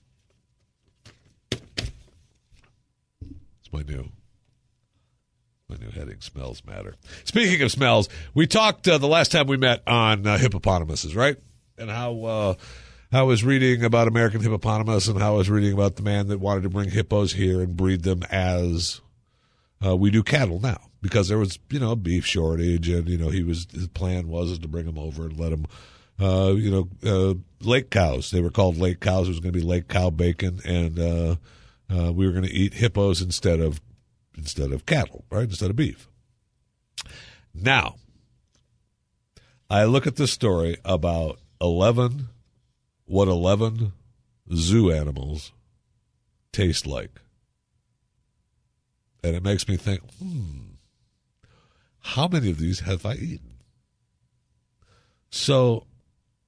It's 3.68 3.72
my 3.72 3.92
new 3.92 4.08
my 5.68 5.76
new 5.76 5.90
heading. 5.90 6.20
Smells 6.20 6.64
matter. 6.64 6.94
Speaking 7.24 7.60
of 7.62 7.70
smells, 7.70 8.08
we 8.32 8.46
talked 8.46 8.88
uh, 8.88 8.96
the 8.96 9.08
last 9.08 9.30
time 9.30 9.46
we 9.46 9.58
met 9.58 9.82
on 9.86 10.26
uh, 10.26 10.38
hippopotamuses, 10.38 11.14
right? 11.14 11.36
And 11.76 11.90
how 11.90 12.24
uh, 12.24 12.54
how 13.12 13.20
I 13.20 13.22
was 13.24 13.44
reading 13.44 13.84
about 13.84 14.08
American 14.08 14.40
hippopotamus 14.40 15.08
and 15.08 15.20
how 15.20 15.34
I 15.34 15.36
was 15.36 15.50
reading 15.50 15.74
about 15.74 15.96
the 15.96 16.02
man 16.02 16.28
that 16.28 16.40
wanted 16.40 16.62
to 16.62 16.70
bring 16.70 16.90
hippos 16.90 17.34
here 17.34 17.60
and 17.60 17.76
breed 17.76 18.04
them 18.04 18.22
as 18.30 19.02
uh, 19.84 19.94
we 19.94 20.10
do 20.10 20.22
cattle 20.22 20.60
now 20.60 20.80
because 21.02 21.28
there 21.28 21.38
was 21.38 21.58
you 21.68 21.78
know 21.78 21.94
beef 21.94 22.24
shortage 22.24 22.88
and 22.88 23.06
you 23.06 23.18
know 23.18 23.28
he 23.28 23.42
was 23.42 23.66
his 23.72 23.88
plan 23.88 24.28
was 24.28 24.58
to 24.58 24.68
bring 24.68 24.86
them 24.86 24.98
over 24.98 25.26
and 25.26 25.38
let 25.38 25.50
them 25.50 25.66
uh, 26.18 26.54
you 26.54 26.70
know 26.70 26.88
uh, 27.04 27.34
lake 27.60 27.90
cows 27.90 28.30
they 28.30 28.40
were 28.40 28.50
called 28.50 28.78
lake 28.78 29.00
cows 29.00 29.26
it 29.26 29.32
was 29.32 29.40
going 29.40 29.52
to 29.52 29.58
be 29.58 29.64
lake 29.64 29.88
cow 29.88 30.08
bacon 30.08 30.58
and 30.64 30.98
uh, 31.90 32.12
we 32.12 32.26
were 32.26 32.32
going 32.32 32.44
to 32.44 32.52
eat 32.52 32.74
hippos 32.74 33.20
instead 33.22 33.60
of 33.60 33.80
instead 34.36 34.72
of 34.72 34.86
cattle 34.86 35.24
right 35.30 35.44
instead 35.44 35.70
of 35.70 35.76
beef 35.76 36.08
now 37.54 37.96
I 39.70 39.84
look 39.84 40.06
at 40.06 40.16
this 40.16 40.32
story 40.32 40.76
about 40.84 41.38
11 41.60 42.28
what 43.04 43.28
11 43.28 43.92
zoo 44.54 44.90
animals 44.90 45.52
taste 46.52 46.86
like 46.86 47.20
and 49.24 49.34
it 49.34 49.42
makes 49.42 49.66
me 49.68 49.76
think 49.76 50.00
hmm 50.18 50.68
how 52.14 52.26
many 52.26 52.50
of 52.50 52.58
these 52.58 52.80
have 52.80 53.04
I 53.04 53.14
eaten? 53.14 53.58
So 55.30 55.86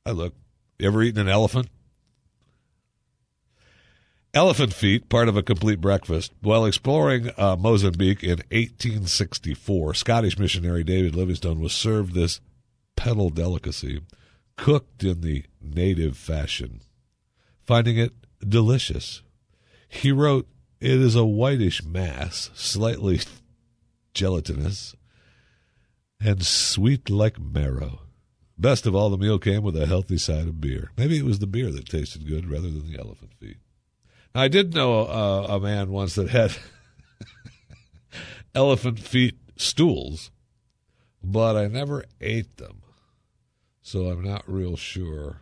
I 0.06 0.12
look, 0.12 0.34
you 0.78 0.86
ever 0.86 1.02
eaten 1.02 1.20
an 1.20 1.28
elephant? 1.28 1.68
Elephant 4.32 4.72
feet, 4.72 5.08
part 5.08 5.28
of 5.28 5.36
a 5.36 5.42
complete 5.42 5.80
breakfast. 5.80 6.32
While 6.40 6.64
exploring 6.64 7.30
uh, 7.36 7.56
Mozambique 7.56 8.22
in 8.22 8.38
1864, 8.52 9.94
Scottish 9.94 10.38
missionary 10.38 10.84
David 10.84 11.16
Livingstone 11.16 11.58
was 11.58 11.72
served 11.72 12.14
this 12.14 12.40
pedal 12.94 13.30
delicacy, 13.30 14.02
cooked 14.56 15.02
in 15.02 15.22
the 15.22 15.46
native 15.60 16.16
fashion. 16.16 16.80
Finding 17.64 17.98
it 17.98 18.12
delicious, 18.48 19.22
he 19.88 20.12
wrote, 20.12 20.46
It 20.80 21.00
is 21.00 21.16
a 21.16 21.24
whitish 21.24 21.82
mass, 21.82 22.50
slightly 22.54 23.20
gelatinous, 24.14 24.94
and 26.20 26.46
sweet 26.46 27.10
like 27.10 27.40
marrow. 27.40 28.02
Best 28.56 28.86
of 28.86 28.94
all, 28.94 29.10
the 29.10 29.18
meal 29.18 29.40
came 29.40 29.64
with 29.64 29.76
a 29.76 29.86
healthy 29.86 30.18
side 30.18 30.46
of 30.46 30.60
beer. 30.60 30.92
Maybe 30.96 31.18
it 31.18 31.24
was 31.24 31.40
the 31.40 31.48
beer 31.48 31.72
that 31.72 31.88
tasted 31.88 32.28
good 32.28 32.48
rather 32.48 32.70
than 32.70 32.92
the 32.92 32.98
elephant 32.98 33.32
feet. 33.40 33.56
I 34.34 34.48
did 34.48 34.74
know 34.74 35.00
uh, 35.00 35.46
a 35.50 35.60
man 35.60 35.90
once 35.90 36.14
that 36.14 36.30
had 36.30 36.56
elephant 38.54 38.98
feet 38.98 39.36
stools, 39.56 40.30
but 41.22 41.56
I 41.56 41.66
never 41.66 42.04
ate 42.20 42.56
them. 42.56 42.82
So 43.82 44.06
I'm 44.06 44.22
not 44.22 44.44
real 44.46 44.76
sure 44.76 45.38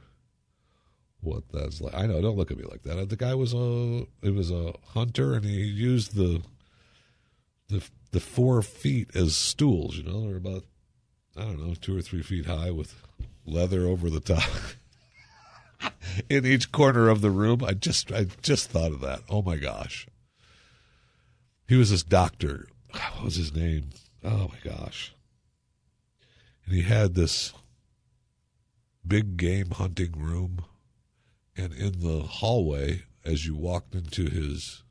what 1.21 1.45
that's 1.53 1.81
like. 1.81 1.95
I 1.95 2.07
know, 2.07 2.23
don't 2.23 2.37
look 2.37 2.51
at 2.51 2.57
me 2.57 2.65
like 2.65 2.83
that. 2.85 3.09
The 3.09 3.17
guy 3.17 3.35
was 3.35 3.53
a 3.53 4.07
it 4.23 4.35
was 4.35 4.51
a 4.51 4.73
hunter 4.95 5.35
and 5.35 5.45
he 5.45 5.63
used 5.63 6.15
the 6.15 6.43
the 7.69 7.87
the 8.13 8.21
four 8.21 8.63
feet 8.63 9.15
as 9.15 9.37
stools. 9.37 9.97
You 9.97 10.05
know, 10.05 10.27
they're 10.27 10.37
about 10.37 10.65
I 11.37 11.43
don't 11.43 11.67
know 11.67 11.75
two 11.75 11.97
or 11.97 12.03
three 12.03 12.23
feet 12.23 12.47
high 12.47 12.71
with 12.71 12.95
leather 13.45 13.87
over 13.87 14.09
the 14.09 14.21
top. 14.21 14.49
In 16.29 16.45
each 16.45 16.73
corner 16.73 17.09
of 17.09 17.21
the 17.21 17.31
room, 17.31 17.63
I 17.65 17.73
just 17.73 18.13
I 18.13 18.27
just 18.43 18.71
thought 18.71 18.93
of 18.93 19.01
that. 19.01 19.21
Oh 19.29 19.43
my 19.43 19.57
gosh! 19.57 20.07
He 21.67 21.77
was 21.77 21.91
this 21.91 22.03
doctor. 22.03 22.67
What 23.15 23.25
was 23.25 23.37
his 23.37 23.55
name? 23.55 23.91
Oh 24.25 24.49
my 24.49 24.59
gosh! 24.65 25.15
And 26.65 26.75
he 26.75 26.83
had 26.83 27.15
this 27.15 27.53
big 29.07 29.37
game 29.37 29.71
hunting 29.71 30.13
room, 30.13 30.65
and 31.57 31.73
in 31.73 32.01
the 32.01 32.23
hallway, 32.23 33.05
as 33.25 33.47
you 33.47 33.57
walked 33.57 33.95
into 33.95 34.29
his 34.29 34.83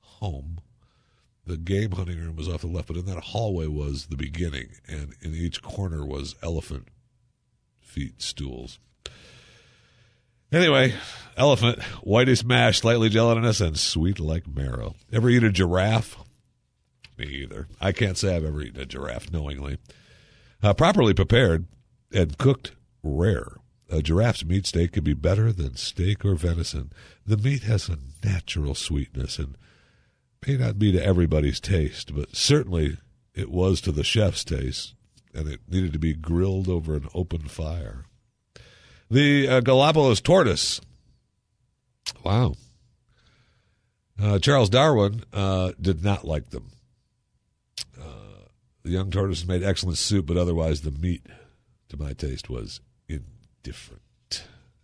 home, 0.00 0.58
the 1.46 1.56
game 1.56 1.92
hunting 1.92 2.18
room 2.18 2.36
was 2.36 2.48
off 2.48 2.62
the 2.62 2.66
left, 2.66 2.88
but 2.88 2.96
in 2.96 3.06
that 3.06 3.22
hallway 3.22 3.66
was 3.66 4.06
the 4.06 4.16
beginning, 4.16 4.70
and 4.88 5.14
in 5.20 5.34
each 5.34 5.62
corner 5.62 6.04
was 6.04 6.36
elephant 6.42 6.88
feet 7.80 8.22
stools. 8.22 8.78
Anyway, 10.54 10.94
elephant, 11.36 11.82
whitish 12.04 12.44
mash, 12.44 12.78
slightly 12.78 13.08
gelatinous, 13.08 13.60
and 13.60 13.76
sweet 13.76 14.20
like 14.20 14.46
marrow. 14.46 14.94
Ever 15.12 15.28
eat 15.28 15.42
a 15.42 15.50
giraffe? 15.50 16.16
Me 17.18 17.26
either. 17.26 17.66
I 17.80 17.90
can't 17.90 18.16
say 18.16 18.36
I've 18.36 18.44
ever 18.44 18.62
eaten 18.62 18.80
a 18.80 18.86
giraffe 18.86 19.32
knowingly. 19.32 19.78
Uh, 20.62 20.72
properly 20.72 21.12
prepared 21.12 21.66
and 22.12 22.38
cooked, 22.38 22.70
rare. 23.02 23.56
A 23.90 24.00
giraffe's 24.00 24.44
meat 24.44 24.64
steak 24.64 24.92
could 24.92 25.02
be 25.02 25.12
better 25.12 25.50
than 25.50 25.74
steak 25.74 26.24
or 26.24 26.36
venison. 26.36 26.92
The 27.26 27.36
meat 27.36 27.64
has 27.64 27.88
a 27.88 27.98
natural 28.24 28.76
sweetness 28.76 29.40
and 29.40 29.58
may 30.46 30.56
not 30.56 30.78
be 30.78 30.92
to 30.92 31.04
everybody's 31.04 31.58
taste, 31.58 32.14
but 32.14 32.36
certainly 32.36 32.98
it 33.34 33.50
was 33.50 33.80
to 33.80 33.90
the 33.90 34.04
chef's 34.04 34.44
taste, 34.44 34.94
and 35.34 35.48
it 35.48 35.62
needed 35.68 35.92
to 35.94 35.98
be 35.98 36.14
grilled 36.14 36.68
over 36.68 36.94
an 36.94 37.08
open 37.12 37.48
fire. 37.48 38.04
The 39.10 39.48
uh, 39.48 39.60
Galapagos 39.60 40.20
tortoise. 40.20 40.80
Wow. 42.24 42.54
Uh, 44.20 44.38
Charles 44.38 44.70
Darwin 44.70 45.24
uh, 45.32 45.72
did 45.80 46.04
not 46.04 46.24
like 46.24 46.50
them. 46.50 46.70
Uh, 48.00 48.46
the 48.82 48.90
young 48.90 49.10
tortoise 49.10 49.46
made 49.46 49.62
excellent 49.62 49.98
soup, 49.98 50.26
but 50.26 50.36
otherwise 50.36 50.82
the 50.82 50.90
meat, 50.90 51.26
to 51.88 51.96
my 51.96 52.12
taste, 52.12 52.48
was 52.48 52.80
indifferent. 53.08 54.02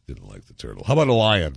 Didn't 0.07 0.29
like 0.29 0.47
the 0.47 0.55
turtle. 0.55 0.85
How 0.85 0.95
about 0.95 1.09
a 1.09 1.13
lion? 1.13 1.57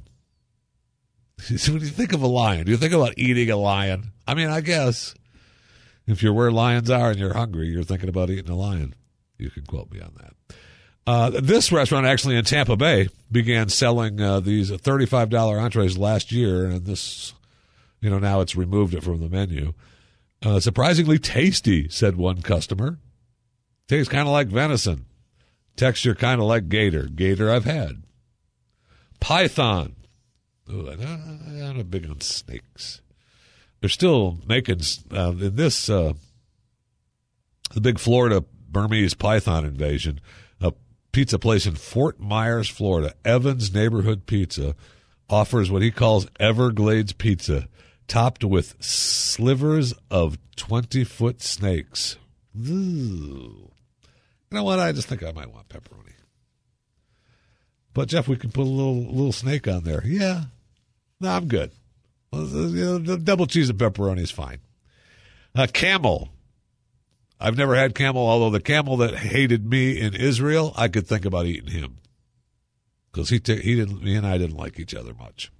when 1.49 1.82
you 1.82 1.88
think 1.88 2.14
of 2.14 2.22
a 2.22 2.28
lion, 2.28 2.66
do 2.66 2.72
you 2.72 2.78
think 2.78 2.93
about 2.93 3.14
eating 3.18 3.49
a 3.49 3.57
lion? 3.57 4.11
I 4.28 4.36
mean, 4.36 4.49
I 4.49 4.61
guess 4.61 5.16
if 6.05 6.22
you're 6.22 6.34
where 6.34 6.51
lions 6.51 6.89
are 6.89 7.09
and 7.09 7.20
you're 7.20 7.34
hungry, 7.34 7.68
you're 7.68 7.84
thinking 7.84 8.09
about 8.09 8.30
eating 8.30 8.51
a 8.51 8.55
lion. 8.55 8.93
You 9.38 9.49
can 9.49 9.66
quote 9.66 9.91
me 9.91 9.99
on 9.99 10.14
that. 10.22 10.55
Uh, 11.06 11.30
this 11.30 11.72
restaurant 11.72 12.06
actually 12.06 12.38
in 12.38 12.45
Tampa 12.45 12.78
Bay 12.78 13.10
began 13.32 13.68
selling 13.70 14.22
uh, 14.22 14.39
these 14.39 14.72
$35 14.72 15.62
entrees 15.62 15.97
last 15.97 16.32
year, 16.32 16.66
and 16.66 16.86
this, 16.86 17.34
you 17.99 18.10
know, 18.10 18.20
now 18.20 18.39
it's 18.39 18.56
removed 18.56 18.93
it 18.93 19.04
from 19.04 19.20
the 19.20 19.30
menu. 19.30 19.74
Uh, 20.41 20.60
surprisingly 20.60 21.20
tasty, 21.20 21.89
said 21.89 22.16
one 22.16 22.41
customer. 22.41 22.99
Tastes 23.88 24.12
kind 24.12 24.28
of 24.28 24.34
like 24.34 24.47
venison. 24.47 25.06
Texture 25.76 26.16
kind 26.16 26.39
of 26.39 26.47
like 26.47 26.70
gator. 26.70 27.08
Gator 27.08 27.51
I've 27.51 27.66
had. 27.66 28.04
Python. 29.20 29.95
Ooh, 30.70 30.89
I'm 30.89 31.76
not 31.76 31.91
big 31.91 32.10
on 32.10 32.22
snakes. 32.22 33.01
They're 33.82 33.89
still 33.89 34.39
making 34.47 34.82
uh, 35.12 35.32
in 35.32 35.56
this 35.56 35.89
uh, 35.89 36.14
the 37.74 37.82
big 37.82 37.99
Florida 37.99 38.43
Burmese 38.70 39.14
python 39.14 39.66
invasion. 39.66 40.22
A 41.14 41.16
pizza 41.16 41.38
place 41.38 41.68
in 41.68 41.76
Fort 41.76 42.20
Myers, 42.20 42.68
Florida, 42.68 43.14
Evans 43.24 43.72
Neighborhood 43.72 44.26
Pizza, 44.26 44.76
offers 45.30 45.70
what 45.70 45.84
he 45.84 45.91
calls 45.91 46.26
Everglades 46.39 47.14
pizza, 47.14 47.68
topped 48.07 48.43
with 48.43 48.76
slivers 48.84 49.93
of 50.09 50.39
twenty 50.55 51.03
foot 51.03 51.39
snakes. 51.39 52.18
Ooh. 52.57 53.70
You 54.49 54.57
know 54.57 54.64
what? 54.64 54.80
I 54.80 54.91
just 54.91 55.07
think 55.07 55.22
I 55.22 55.32
might 55.32 55.53
want 55.53 55.70
pepperoni. 55.70 56.14
But 57.93 58.07
Jeff, 58.07 58.28
we 58.28 58.36
can 58.36 58.49
put 58.49 58.64
a 58.64 58.64
little 58.64 59.03
little 59.03 59.32
snake 59.32 59.68
on 59.68 59.84
there. 59.84 60.01
Yeah, 60.03 60.45
no, 61.22 61.30
I'm 61.30 61.47
good. 61.47 61.74
You 62.32 63.18
double 63.18 63.45
cheese 63.45 63.70
and 63.70 63.78
pepperoni 63.78 64.22
is 64.22 64.32
fine. 64.32 64.61
Uh, 65.53 65.68
camel. 65.72 66.30
I've 67.44 67.58
never 67.58 67.76
had 67.76 67.94
camel, 67.94 68.26
although 68.26 68.50
the 68.50 68.62
camel 68.62 68.96
that 68.98 69.16
hated 69.16 69.66
me 69.70 70.00
in 70.00 70.16
Israel, 70.16 70.74
I 70.78 70.88
could 70.88 71.06
think 71.06 71.26
about 71.26 71.46
eating 71.46 71.72
him. 71.72 71.98
because 73.12 73.30
he 73.30 73.39
t- 73.39 73.62
he 73.62 73.76
didn't 73.76 74.02
he 74.02 74.16
and 74.16 74.26
I 74.26 74.38
didn't 74.38 74.56
like 74.56 74.80
each 74.80 74.96
other 74.96 75.14
much. 75.14 75.52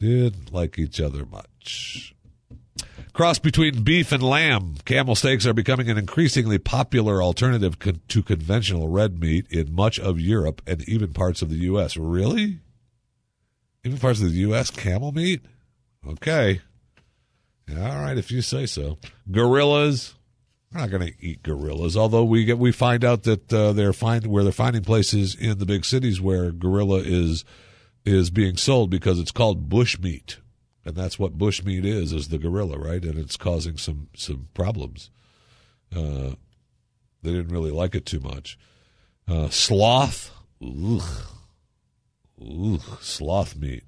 Didn't 0.00 0.52
like 0.52 0.76
each 0.78 1.00
other 1.00 1.24
much. 1.24 2.14
Cross 3.12 3.38
between 3.40 3.84
beef 3.84 4.10
and 4.10 4.22
lamb, 4.22 4.76
camel 4.84 5.14
steaks 5.14 5.46
are 5.46 5.52
becoming 5.52 5.88
an 5.88 5.98
increasingly 5.98 6.58
popular 6.58 7.22
alternative 7.22 7.78
con- 7.78 8.00
to 8.08 8.22
conventional 8.22 8.88
red 8.88 9.20
meat 9.20 9.46
in 9.50 9.72
much 9.72 10.00
of 10.00 10.18
Europe 10.18 10.62
and 10.66 10.86
even 10.88 11.12
parts 11.12 11.42
of 11.42 11.50
the 11.50 11.58
U.S. 11.58 11.96
Really? 11.96 12.58
Even 13.84 13.98
parts 13.98 14.20
of 14.20 14.30
the 14.32 14.38
U.S. 14.38 14.70
camel 14.70 15.12
meat? 15.12 15.42
Okay. 16.08 16.60
All 17.76 18.00
right, 18.02 18.18
if 18.18 18.30
you 18.30 18.42
say 18.42 18.66
so. 18.66 18.98
Gorillas. 19.30 20.14
We're 20.72 20.80
not 20.80 20.90
going 20.90 21.06
to 21.06 21.14
eat 21.20 21.42
gorillas, 21.42 21.98
although 21.98 22.24
we 22.24 22.46
get 22.46 22.58
we 22.58 22.72
find 22.72 23.04
out 23.04 23.24
that 23.24 23.52
uh, 23.52 23.74
they're 23.74 23.92
find 23.92 24.26
where 24.26 24.42
they're 24.42 24.52
finding 24.52 24.82
places 24.82 25.34
in 25.34 25.58
the 25.58 25.66
big 25.66 25.84
cities 25.84 26.18
where 26.18 26.50
gorilla 26.50 27.00
is 27.00 27.44
is 28.06 28.30
being 28.30 28.56
sold 28.56 28.88
because 28.90 29.20
it's 29.20 29.30
called 29.30 29.68
bush 29.68 29.98
meat 29.98 30.38
and 30.84 30.96
that's 30.96 31.18
what 31.18 31.38
bushmeat 31.38 31.84
is 31.84 32.12
is 32.12 32.28
the 32.28 32.38
gorilla 32.38 32.78
right 32.78 33.04
and 33.04 33.18
it's 33.18 33.36
causing 33.36 33.76
some 33.76 34.08
some 34.16 34.48
problems 34.54 35.10
uh, 35.94 36.34
they 37.22 37.30
didn't 37.30 37.52
really 37.52 37.70
like 37.70 37.94
it 37.94 38.06
too 38.06 38.20
much 38.20 38.58
uh, 39.28 39.48
sloth 39.48 40.30
Ugh. 40.62 41.02
Ugh. 42.40 42.98
sloth 43.00 43.56
meat 43.56 43.84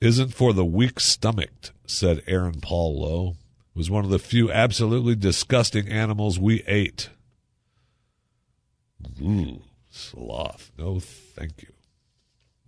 isn't 0.00 0.34
for 0.34 0.52
the 0.52 0.64
weak 0.64 0.98
stomached 0.98 1.72
said 1.92 2.22
aaron 2.26 2.60
paul 2.60 3.00
lowe 3.00 3.36
was 3.74 3.90
one 3.90 4.04
of 4.04 4.10
the 4.10 4.18
few 4.18 4.50
absolutely 4.50 5.14
disgusting 5.14 5.88
animals 5.88 6.38
we 6.38 6.62
ate 6.66 7.10
Ooh, 9.20 9.62
sloth 9.90 10.70
no 10.78 10.98
thank 11.00 11.62
you 11.62 11.72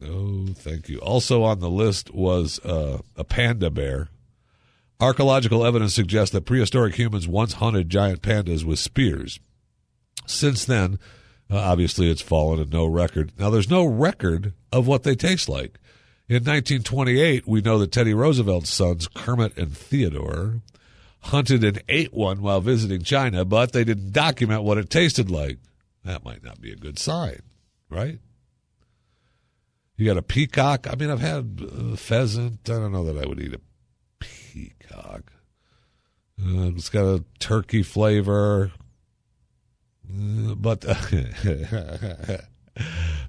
no, 0.05 0.47
thank 0.55 0.89
you. 0.89 0.99
Also 0.99 1.43
on 1.43 1.61
the 1.61 1.71
list 1.71 2.13
was 2.13 2.59
uh, 2.61 2.99
a 3.17 3.25
panda 3.25 3.71
bear. 3.71 4.09
Archaeological 5.01 5.65
evidence 5.65 5.95
suggests 5.95 6.33
that 6.33 6.45
prehistoric 6.45 6.97
humans 6.97 7.27
once 7.27 7.55
hunted 7.55 7.89
giant 7.89 8.23
pandas 8.23 8.65
with 8.65 8.79
spears. 8.79 9.41
Since 10.27 10.65
then, 10.65 10.99
uh, 11.51 11.59
obviously, 11.59 12.11
it's 12.11 12.23
fallen 12.23 12.61
and 12.61 12.73
no 12.73 12.87
record. 12.87 13.33
Now, 13.39 13.51
there's 13.51 13.71
no 13.71 13.85
record 13.85 14.53
of 14.73 14.87
what 14.87 15.03
they 15.03 15.15
taste 15.15 15.49
like. 15.49 15.79
In 16.27 16.37
1928, 16.37 17.47
we 17.47 17.61
know 17.61 17.79
that 17.79 17.93
Teddy 17.93 18.15
Roosevelt's 18.15 18.71
sons, 18.71 19.09
Kermit 19.09 19.59
and 19.59 19.77
Theodore, 19.77 20.63
hunted 21.21 21.63
and 21.63 21.83
ate 21.87 22.15
one 22.15 22.41
while 22.41 22.63
visiting 22.63 23.03
China, 23.03 23.45
but 23.45 23.73
they 23.73 23.85
didn't 23.85 24.13
document 24.13 24.63
what 24.63 24.79
it 24.79 24.89
tasted 24.89 25.31
like. 25.31 25.59
That 26.03 26.25
might 26.25 26.43
not 26.43 26.63
be 26.63 26.73
a 26.73 26.77
good 26.77 26.99
sign, 26.99 27.41
right? 27.91 28.21
You 29.97 30.07
got 30.07 30.17
a 30.17 30.23
peacock. 30.23 30.87
I 30.91 30.97
mean, 30.97 31.11
I've 31.11 31.21
had 31.21 31.61
uh, 31.63 31.97
pheasant. 31.97 32.71
I 32.71 32.73
don't 32.73 32.93
know 32.93 33.05
that 33.05 33.23
I 33.23 33.29
would 33.29 33.41
eat 33.41 33.55
a 33.55 33.61
peacock. 34.19 35.31
Uh, 36.41 36.73
it's 36.75 36.89
got 36.89 37.05
a 37.05 37.25
turkey 37.39 37.83
flavor. 37.83 38.73
Uh, 40.09 40.55
but 40.55 40.85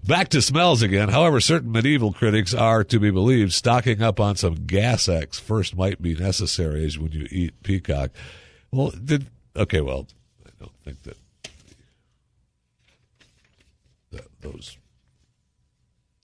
back 0.06 0.30
to 0.30 0.42
smells 0.42 0.82
again. 0.82 1.10
However, 1.10 1.40
certain 1.40 1.72
medieval 1.72 2.14
critics 2.14 2.54
are, 2.54 2.84
to 2.86 3.00
be 3.00 3.12
believed, 3.12 3.54
stocking 3.54 4.02
up 4.02 4.20
on 4.20 4.36
some 4.36 4.66
gas 4.66 5.10
X 5.10 5.40
first 5.40 5.76
might 5.76 6.02
be 6.02 6.16
necessary 6.16 6.86
as 6.86 6.98
when 6.98 7.12
you 7.12 7.28
eat 7.30 7.62
peacock. 7.64 8.12
Well, 8.72 8.92
did 8.92 9.28
okay. 9.56 9.82
Well, 9.82 10.08
I 10.46 10.50
don't 10.60 10.78
think 10.84 11.04
that, 11.04 11.18
that 14.12 14.28
those 14.42 14.78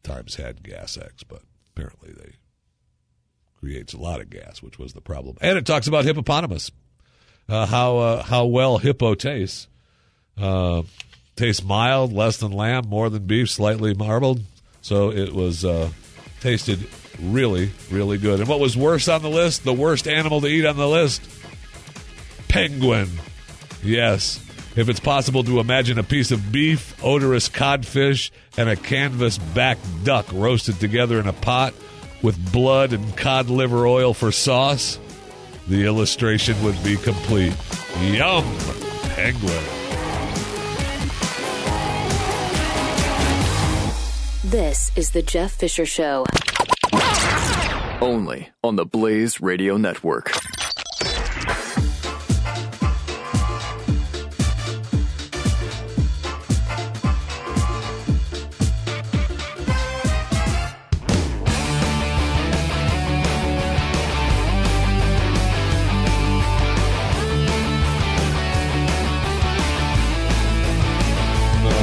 times 0.03 0.35
had 0.35 0.63
gas 0.63 0.97
X, 0.97 1.23
but 1.23 1.41
apparently 1.75 2.11
they 2.11 2.33
creates 3.59 3.93
a 3.93 3.99
lot 3.99 4.19
of 4.19 4.29
gas, 4.29 4.61
which 4.61 4.79
was 4.79 4.93
the 4.93 5.01
problem. 5.01 5.37
And 5.39 5.57
it 5.57 5.65
talks 5.65 5.87
about 5.87 6.03
hippopotamus, 6.03 6.71
uh, 7.47 7.65
how 7.65 7.97
uh, 7.97 8.23
how 8.23 8.45
well 8.45 8.77
hippo 8.79 9.15
tastes. 9.15 9.67
Uh, 10.37 10.81
tastes 11.41 11.63
mild, 11.63 12.13
less 12.13 12.37
than 12.37 12.51
lamb, 12.51 12.87
more 12.87 13.09
than 13.09 13.25
beef, 13.25 13.49
slightly 13.49 13.95
marbled. 13.95 14.41
So 14.83 15.11
it 15.11 15.33
was 15.33 15.65
uh, 15.65 15.89
tasted 16.39 16.87
really, 17.19 17.71
really 17.89 18.19
good. 18.19 18.39
And 18.39 18.47
what 18.47 18.59
was 18.59 18.77
worse 18.77 19.07
on 19.07 19.23
the 19.23 19.29
list? 19.29 19.63
The 19.63 19.73
worst 19.73 20.07
animal 20.07 20.39
to 20.41 20.47
eat 20.47 20.65
on 20.65 20.77
the 20.77 20.87
list? 20.87 21.27
Penguin. 22.47 23.09
Yes. 23.81 24.39
If 24.75 24.87
it's 24.87 24.99
possible 24.99 25.43
to 25.45 25.59
imagine 25.59 25.97
a 25.97 26.03
piece 26.03 26.29
of 26.29 26.51
beef, 26.51 26.95
odorous 27.03 27.49
codfish, 27.49 28.31
and 28.55 28.69
a 28.69 28.75
canvas 28.75 29.39
back 29.39 29.79
duck 30.03 30.27
roasted 30.31 30.79
together 30.79 31.19
in 31.19 31.27
a 31.27 31.33
pot 31.33 31.73
with 32.21 32.51
blood 32.51 32.93
and 32.93 33.17
cod 33.17 33.49
liver 33.49 33.87
oil 33.87 34.13
for 34.13 34.31
sauce, 34.31 34.99
the 35.67 35.85
illustration 35.85 36.63
would 36.63 36.81
be 36.83 36.97
complete. 36.97 37.55
Yum! 37.99 38.45
Penguin. 39.15 39.80
This 44.51 44.91
is 44.97 45.11
the 45.11 45.21
Jeff 45.21 45.53
Fisher 45.53 45.85
Show. 45.85 46.25
Only 48.01 48.49
on 48.61 48.75
the 48.75 48.85
Blaze 48.85 49.39
Radio 49.39 49.77
Network. 49.77 50.33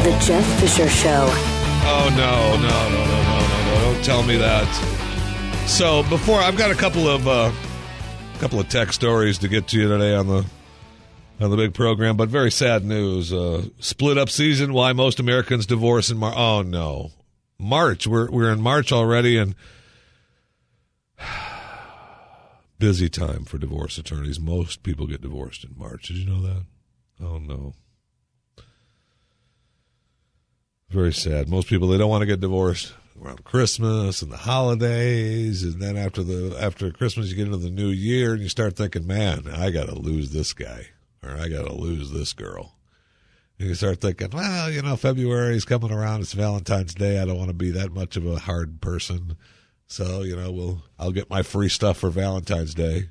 The 0.03 0.19
Jeff 0.21 0.61
Fisher 0.61 0.91
Show. 0.91 1.58
Oh 2.01 2.09
no, 2.11 2.57
no, 2.57 2.69
no, 2.91 3.05
no, 3.05 3.23
no, 3.25 3.39
no, 3.49 3.75
no! 3.75 3.93
Don't 3.93 4.05
tell 4.05 4.23
me 4.23 4.37
that. 4.37 4.69
So 5.67 6.05
before 6.05 6.39
I've 6.39 6.57
got 6.57 6.71
a 6.71 6.75
couple 6.77 7.09
of 7.09 7.27
uh, 7.27 7.51
couple 8.39 8.61
of 8.61 8.69
tech 8.69 8.93
stories 8.93 9.37
to 9.39 9.49
get 9.49 9.67
to 9.69 9.81
you 9.81 9.89
today 9.89 10.15
on 10.15 10.29
the 10.29 10.47
on 11.41 11.51
the 11.51 11.57
big 11.57 11.75
program, 11.75 12.17
but 12.17 12.29
very 12.29 12.53
sad 12.53 12.85
news. 12.85 13.33
Uh, 13.33 13.67
split 13.81 14.17
up 14.17 14.31
season. 14.31 14.73
Why 14.73 14.93
most 14.93 15.19
Americans 15.19 15.67
divorce 15.67 16.09
in 16.09 16.19
March? 16.19 16.35
Oh 16.37 16.63
no, 16.63 17.11
March. 17.59 18.07
We're 18.07 18.31
we're 18.31 18.53
in 18.53 18.61
March 18.61 18.93
already, 18.93 19.37
and 19.37 19.57
busy 22.79 23.09
time 23.09 23.45
for 23.45 23.59
divorce 23.59 23.99
attorneys. 23.99 24.39
Most 24.39 24.85
people 24.85 25.09
get 25.09 25.21
divorced 25.21 25.65
in 25.65 25.75
March. 25.77 26.07
Did 26.09 26.19
you 26.19 26.27
know 26.27 26.43
that? 26.43 26.63
Oh 27.21 27.39
no. 27.39 27.75
Very 30.91 31.13
sad. 31.13 31.49
Most 31.49 31.69
people 31.69 31.89
they 31.89 31.99
don't 31.99 32.09
want 32.09 32.23
to 32.23 32.27
get 32.27 32.41
divorced 32.41 32.95
around 33.21 33.45
Christmas 33.45 34.23
and 34.23 34.33
the 34.33 34.39
holidays, 34.39 35.63
and 35.63 35.83
then 35.83 35.97
after 35.97 36.23
the 36.23 36.57
after 36.59 36.91
Christmas 36.91 37.29
you 37.29 37.37
get 37.37 37.47
into 37.47 37.59
the 37.59 37.71
new 37.71 37.89
year 37.89 38.33
and 38.33 38.43
you 38.43 38.49
start 38.49 38.77
thinking, 38.77 39.07
"Man, 39.07 39.49
I 39.53 39.71
got 39.71 39.87
to 39.89 39.95
lose 39.95 40.31
this 40.31 40.55
guy 40.55 40.87
or 41.23 41.37
I 41.37 41.49
got 41.49 41.67
to 41.67 41.75
lose 41.75 42.11
this 42.11 42.33
girl." 42.33 42.75
And 43.59 43.69
you 43.69 43.75
start 43.75 44.01
thinking, 44.01 44.31
"Well, 44.33 44.71
you 44.71 44.81
know, 44.81 44.97
February's 44.97 45.67
coming 45.67 45.93
around. 45.93 46.21
It's 46.23 46.33
Valentine's 46.33 46.95
Day. 46.95 47.21
I 47.21 47.27
don't 47.27 47.39
want 47.39 47.49
to 47.49 47.55
be 47.55 47.71
that 47.73 47.93
much 47.93 48.17
of 48.17 48.25
a 48.25 48.39
hard 48.39 48.81
person, 48.81 49.37
so 49.87 50.23
you 50.23 50.37
know, 50.37 50.51
we'll 50.51 50.83
I'll 50.99 51.13
get 51.13 51.29
my 51.29 51.43
free 51.43 51.69
stuff 51.69 51.99
for 51.99 52.09
Valentine's 52.09 52.75
Day." 52.75 53.11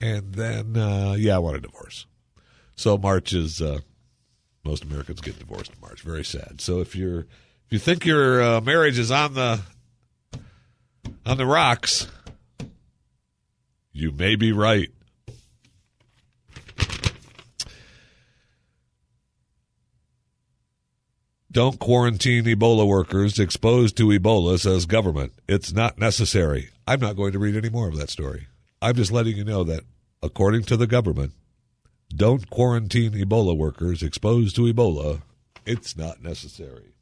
And 0.00 0.34
then, 0.34 0.76
uh, 0.76 1.14
yeah, 1.16 1.36
I 1.36 1.38
want 1.38 1.58
a 1.58 1.60
divorce. 1.60 2.06
So 2.74 2.98
March 2.98 3.32
is 3.32 3.60
uh, 3.62 3.80
most 4.64 4.84
Americans 4.84 5.20
get 5.20 5.38
divorced 5.38 5.72
in 5.72 5.80
March. 5.80 6.02
Very 6.02 6.24
sad. 6.24 6.60
So 6.60 6.80
if 6.80 6.94
you're 6.94 7.20
if 7.20 7.70
you 7.70 7.78
think 7.78 8.04
your 8.04 8.42
uh, 8.42 8.60
marriage 8.60 8.98
is 8.98 9.10
on 9.10 9.34
the 9.34 9.60
on 11.24 11.36
the 11.36 11.46
rocks, 11.46 12.08
you 13.92 14.12
may 14.12 14.36
be 14.36 14.52
right. 14.52 14.88
Don't 21.50 21.78
quarantine 21.78 22.44
Ebola 22.44 22.86
workers 22.86 23.38
exposed 23.38 23.94
to 23.98 24.08
Ebola, 24.08 24.58
says 24.58 24.86
government. 24.86 25.34
It's 25.46 25.70
not 25.70 25.98
necessary. 25.98 26.70
I'm 26.86 27.00
not 27.00 27.14
going 27.14 27.32
to 27.32 27.38
read 27.38 27.56
any 27.56 27.68
more 27.68 27.88
of 27.88 27.96
that 27.98 28.08
story. 28.08 28.46
I'm 28.80 28.94
just 28.94 29.12
letting 29.12 29.36
you 29.36 29.44
know 29.44 29.62
that, 29.64 29.82
according 30.22 30.62
to 30.64 30.78
the 30.78 30.86
government, 30.86 31.32
don't 32.12 32.48
quarantine 32.50 33.12
Ebola 33.12 33.56
workers 33.56 34.02
exposed 34.02 34.56
to 34.56 34.72
Ebola. 34.72 35.22
It's 35.66 35.96
not 35.96 36.22
necessary. 36.22 36.94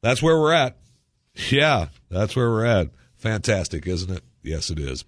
That's 0.00 0.22
where 0.22 0.38
we're 0.38 0.52
at. 0.52 0.76
Yeah, 1.50 1.88
that's 2.10 2.34
where 2.34 2.50
we're 2.50 2.64
at. 2.64 2.88
Fantastic, 3.16 3.86
isn't 3.86 4.10
it? 4.10 4.22
Yes, 4.42 4.70
it 4.70 4.78
is. 4.78 5.04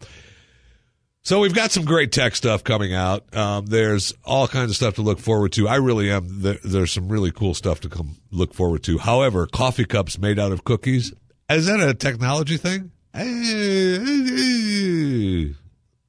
So 1.22 1.40
we've 1.40 1.54
got 1.54 1.70
some 1.70 1.84
great 1.84 2.12
tech 2.12 2.36
stuff 2.36 2.64
coming 2.64 2.94
out. 2.94 3.34
Um, 3.36 3.66
there's 3.66 4.14
all 4.24 4.48
kinds 4.48 4.70
of 4.70 4.76
stuff 4.76 4.94
to 4.94 5.02
look 5.02 5.18
forward 5.18 5.52
to. 5.52 5.68
I 5.68 5.76
really 5.76 6.11
am. 6.11 6.42
There, 6.42 6.59
there's 6.64 6.92
some 6.92 7.09
really 7.09 7.32
cool 7.32 7.54
stuff 7.54 7.80
to 7.80 7.88
come 7.88 8.16
look 8.30 8.54
forward 8.54 8.82
to. 8.84 8.98
However, 8.98 9.46
coffee 9.46 9.84
cups 9.84 10.18
made 10.18 10.38
out 10.38 10.52
of 10.52 10.64
cookies 10.64 11.12
is 11.50 11.66
that 11.66 11.80
a 11.80 11.94
technology 11.94 12.59
thing? 12.59 12.90
Eh, 13.14 13.22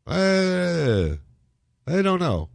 eh, 0.08 0.14
eh, 0.14 1.16
I 1.88 2.02
don't 2.02 2.20
know. 2.20 2.50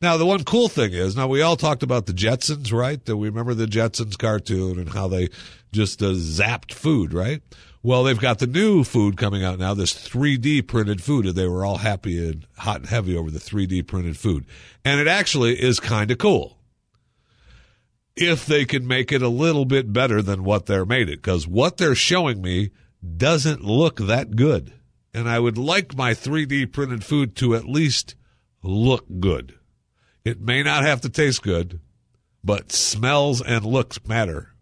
Now, 0.00 0.16
the 0.16 0.26
one 0.26 0.44
cool 0.44 0.68
thing 0.68 0.92
is, 0.92 1.16
now 1.16 1.28
we 1.28 1.40
all 1.40 1.56
talked 1.56 1.82
about 1.82 2.06
the 2.06 2.12
Jetsons, 2.12 2.72
right? 2.72 3.00
We 3.08 3.28
remember 3.28 3.54
the 3.54 3.66
Jetsons 3.66 4.18
cartoon 4.18 4.78
and 4.78 4.88
how 4.88 5.08
they 5.08 5.28
just 5.72 6.02
uh, 6.02 6.12
zapped 6.12 6.72
food, 6.72 7.14
right? 7.14 7.42
Well, 7.82 8.04
they've 8.04 8.18
got 8.18 8.38
the 8.38 8.46
new 8.46 8.82
food 8.82 9.16
coming 9.16 9.44
out 9.44 9.58
now, 9.58 9.74
this 9.74 9.92
3D 9.92 10.66
printed 10.66 11.02
food, 11.02 11.26
and 11.26 11.34
they 11.34 11.46
were 11.46 11.66
all 11.66 11.78
happy 11.78 12.26
and 12.26 12.46
hot 12.56 12.80
and 12.80 12.88
heavy 12.88 13.16
over 13.16 13.30
the 13.30 13.38
3D 13.38 13.86
printed 13.86 14.16
food. 14.16 14.46
And 14.84 15.00
it 15.00 15.06
actually 15.06 15.62
is 15.62 15.80
kind 15.80 16.10
of 16.10 16.18
cool 16.18 16.58
if 18.16 18.46
they 18.46 18.64
can 18.64 18.86
make 18.86 19.12
it 19.12 19.22
a 19.22 19.28
little 19.28 19.64
bit 19.64 19.92
better 19.92 20.22
than 20.22 20.44
what 20.44 20.66
they're 20.66 20.86
made 20.86 21.08
it, 21.08 21.16
because 21.16 21.46
what 21.46 21.76
they're 21.76 21.94
showing 21.94 22.40
me 22.40 22.70
doesn't 23.16 23.62
look 23.62 23.98
that 23.98 24.36
good. 24.36 24.72
And 25.12 25.28
I 25.28 25.38
would 25.38 25.58
like 25.58 25.96
my 25.96 26.12
3D 26.12 26.72
printed 26.72 27.04
food 27.04 27.36
to 27.36 27.54
at 27.54 27.66
least 27.66 28.14
look 28.62 29.04
good. 29.20 29.54
It 30.24 30.40
may 30.40 30.62
not 30.62 30.84
have 30.84 31.00
to 31.02 31.08
taste 31.08 31.42
good, 31.42 31.80
but 32.42 32.72
smells 32.72 33.42
and 33.42 33.64
looks 33.64 34.04
matter. 34.06 34.54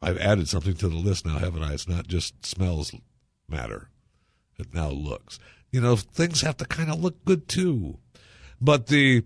I've 0.00 0.18
added 0.18 0.48
something 0.48 0.74
to 0.74 0.88
the 0.88 0.96
list 0.96 1.26
now, 1.26 1.38
haven't 1.38 1.62
I? 1.62 1.74
It's 1.74 1.88
not 1.88 2.06
just 2.06 2.46
smells 2.46 2.94
matter. 3.48 3.90
It 4.58 4.72
now 4.72 4.88
looks. 4.88 5.38
You 5.70 5.80
know, 5.80 5.96
things 5.96 6.40
have 6.40 6.56
to 6.58 6.64
kind 6.64 6.90
of 6.90 7.00
look 7.00 7.24
good 7.24 7.48
too. 7.48 7.98
But 8.60 8.86
the 8.86 9.24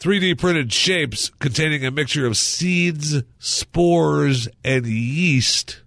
3D 0.00 0.38
printed 0.38 0.72
shapes 0.72 1.30
containing 1.38 1.86
a 1.86 1.90
mixture 1.92 2.26
of 2.26 2.36
seeds, 2.36 3.22
spores, 3.38 4.48
and 4.64 4.86
yeast 4.86 5.82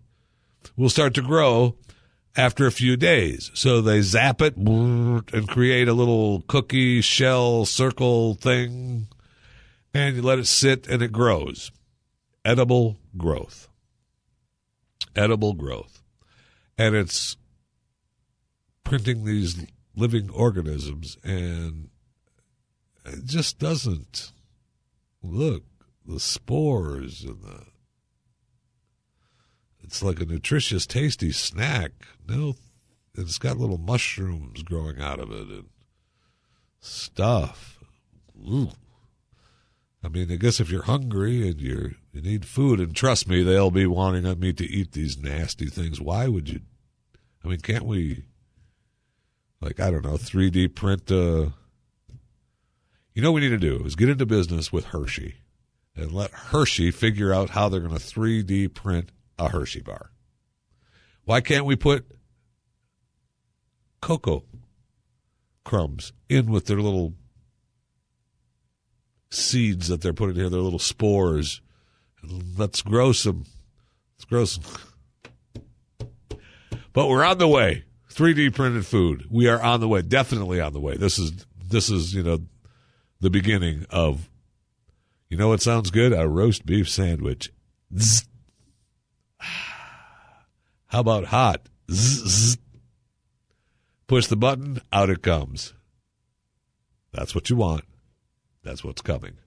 will 0.78 0.90
start 0.90 1.14
to 1.16 1.22
grow 1.22 1.76
after 2.38 2.66
a 2.66 2.72
few 2.72 2.96
days. 2.96 3.52
So 3.54 3.82
they 3.82 4.02
zap 4.02 4.42
it 4.42 4.56
and 4.56 5.48
create 5.48 5.90
a 5.90 5.94
little 5.94 6.42
cookie 6.48 7.02
shell 7.02 7.66
circle 7.66 8.36
thing, 8.36 9.08
and 9.96 10.18
you 10.18 10.22
let 10.22 10.40
it 10.40 10.46
sit 10.46 10.88
and 10.88 11.02
it 11.02 11.14
grows. 11.14 11.72
Edible 12.44 12.98
growth. 13.18 13.70
Edible 15.16 15.54
growth. 15.54 16.04
And 16.78 16.96
it's 16.96 17.38
printing 18.84 19.24
these 19.24 19.66
living 19.96 20.30
organisms 20.30 21.18
and 21.24 21.90
it 23.06 23.24
just 23.24 23.58
doesn't 23.58 24.34
look 25.24 25.64
the 26.06 26.20
spores 26.20 27.24
and 27.24 27.42
the 27.42 27.64
it's 29.82 30.04
like 30.04 30.20
a 30.20 30.26
nutritious 30.26 30.86
tasty 30.86 31.32
snack 31.32 31.94
no 32.28 32.56
it's 33.16 33.40
got 33.40 33.58
little 33.58 33.78
mushrooms 33.78 34.62
growing 34.62 35.00
out 35.00 35.20
of 35.20 35.32
it 35.32 35.48
and 35.48 35.70
stuff 36.80 37.80
Ooh. 38.38 38.70
I 40.06 40.10
mean 40.10 40.32
i 40.32 40.36
guess 40.36 40.60
if 40.60 40.70
you're 40.70 40.84
hungry 40.84 41.50
and 41.50 41.60
you're 41.60 41.92
you 42.12 42.22
need 42.22 42.46
food 42.46 42.80
and 42.80 42.96
trust 42.96 43.28
me 43.28 43.44
they'll 43.44 43.72
be 43.72 43.88
wanting 43.88 44.40
me 44.40 44.54
to 44.54 44.66
eat 44.66 44.92
these 44.92 45.18
nasty 45.18 45.66
things 45.66 46.00
why 46.00 46.28
would 46.28 46.48
you 46.48 46.62
i 47.44 47.48
mean 47.48 47.60
can't 47.60 47.86
we 47.86 48.24
like 49.60 49.80
i 49.80 49.90
don't 49.90 50.06
know 50.06 50.18
3d 50.18 50.76
print 50.76 51.12
uh 51.12 51.50
you 53.16 53.22
know 53.22 53.32
what 53.32 53.42
we 53.42 53.48
need 53.48 53.60
to 53.62 53.78
do 53.78 53.82
is 53.86 53.96
get 53.96 54.10
into 54.10 54.26
business 54.26 54.74
with 54.74 54.88
Hershey 54.88 55.36
and 55.96 56.12
let 56.12 56.32
Hershey 56.32 56.92
figure 56.92 57.34
out 57.34 57.52
how 57.52 57.70
they're 57.70 57.80
going 57.80 57.96
to 57.96 58.00
3D 58.00 58.74
print 58.74 59.12
a 59.40 59.50
Hershey 59.50 59.82
bar. 59.82 60.12
Why 61.24 61.40
can't 61.40 61.66
we 61.66 61.78
put 61.78 62.06
cocoa 64.02 64.44
crumbs 65.64 66.12
in 66.28 66.52
with 66.52 66.66
their 66.66 66.82
little 66.82 67.14
seeds 69.30 69.88
that 69.88 70.02
they're 70.02 70.14
putting 70.14 70.36
here, 70.36 70.50
their 70.50 70.62
little 70.62 70.80
spores? 70.80 71.62
Let's 72.58 72.82
grow 72.82 73.12
some. 73.12 73.46
Let's 74.16 74.26
grow 74.26 74.46
some. 74.46 74.64
But 76.94 77.08
we're 77.08 77.24
on 77.24 77.38
the 77.38 77.48
way. 77.48 77.84
3D 78.12 78.56
printed 78.56 78.86
food. 78.86 79.26
We 79.30 79.50
are 79.50 79.62
on 79.62 79.82
the 79.82 79.88
way. 79.88 80.02
Definitely 80.02 80.62
on 80.62 80.72
the 80.72 80.80
way. 80.80 80.96
This 80.96 81.20
is 81.20 81.46
this 81.70 81.90
is 81.90 82.14
you 82.14 82.24
know 82.24 82.40
the 83.20 83.30
beginning 83.30 83.86
of, 83.90 84.30
you 85.30 85.38
know 85.38 85.50
what 85.50 85.62
sounds 85.62 85.92
good? 85.92 86.14
A 86.14 86.28
roast 86.28 86.66
beef 86.66 86.90
sandwich. 86.90 87.52
Zzz. 87.98 88.26
How 90.88 91.00
about 91.00 91.26
hot? 91.26 91.68
Zzz. 91.92 92.58
Push 94.08 94.28
the 94.28 94.36
button, 94.36 94.80
out 94.94 95.10
it 95.10 95.24
comes. 95.24 95.74
That's 97.12 97.34
what 97.34 97.50
you 97.50 97.56
want. 97.56 97.84
That's 98.66 98.84
what's 98.84 99.04
coming. 99.04 99.38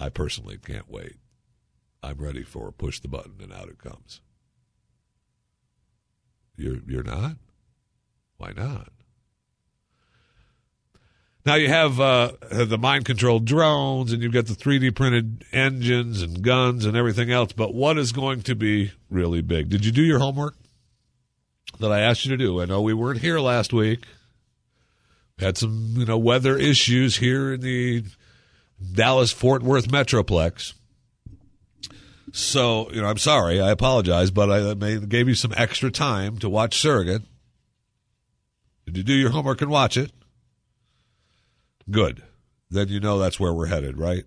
I 0.00 0.08
personally 0.08 0.56
can't 0.56 0.90
wait. 0.90 1.16
I'm 2.02 2.16
ready 2.16 2.42
for 2.42 2.72
push 2.72 2.98
the 2.98 3.06
button 3.06 3.34
and 3.40 3.52
out 3.52 3.68
it 3.68 3.78
comes. 3.78 4.20
You're 6.56 6.78
you're 6.88 7.04
not? 7.04 7.36
Why 8.38 8.52
not? 8.56 8.88
Now 11.44 11.56
you 11.56 11.68
have 11.68 12.00
uh, 12.00 12.32
the 12.50 12.78
mind 12.78 13.04
controlled 13.04 13.44
drones 13.44 14.12
and 14.12 14.22
you've 14.22 14.32
got 14.32 14.46
the 14.46 14.54
3D 14.54 14.94
printed 14.94 15.44
engines 15.52 16.22
and 16.22 16.40
guns 16.40 16.84
and 16.86 16.96
everything 16.96 17.30
else. 17.30 17.52
But 17.52 17.74
what 17.74 17.98
is 17.98 18.12
going 18.12 18.42
to 18.42 18.54
be 18.54 18.92
really 19.10 19.42
big? 19.42 19.68
Did 19.68 19.84
you 19.84 19.92
do 19.92 20.02
your 20.02 20.20
homework 20.20 20.54
that 21.80 21.92
I 21.92 22.00
asked 22.00 22.24
you 22.24 22.30
to 22.30 22.36
do? 22.36 22.62
I 22.62 22.64
know 22.64 22.80
we 22.80 22.94
weren't 22.94 23.20
here 23.20 23.40
last 23.40 23.72
week. 23.72 24.06
We 25.38 25.44
had 25.44 25.58
some, 25.58 25.94
you 25.96 26.06
know, 26.06 26.18
weather 26.18 26.56
issues 26.56 27.16
here 27.16 27.54
in 27.54 27.60
the 27.60 28.04
Dallas 28.92 29.32
Fort 29.32 29.62
Worth 29.62 29.88
Metroplex. 29.88 30.74
So, 32.32 32.90
you 32.92 33.02
know, 33.02 33.08
I'm 33.08 33.18
sorry. 33.18 33.60
I 33.60 33.70
apologize, 33.70 34.30
but 34.30 34.50
I 34.50 34.74
gave 34.96 35.28
you 35.28 35.34
some 35.34 35.52
extra 35.56 35.90
time 35.90 36.38
to 36.38 36.48
watch 36.48 36.80
Surrogate. 36.80 37.22
Did 38.86 38.96
you 38.96 39.02
do 39.02 39.12
your 39.12 39.30
homework 39.30 39.60
and 39.60 39.70
watch 39.70 39.96
it? 39.96 40.12
Good. 41.90 42.22
Then 42.70 42.88
you 42.88 43.00
know 43.00 43.18
that's 43.18 43.38
where 43.38 43.52
we're 43.52 43.66
headed, 43.66 43.98
right? 43.98 44.24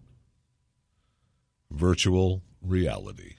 Virtual 1.71 2.43
reality. 2.61 3.35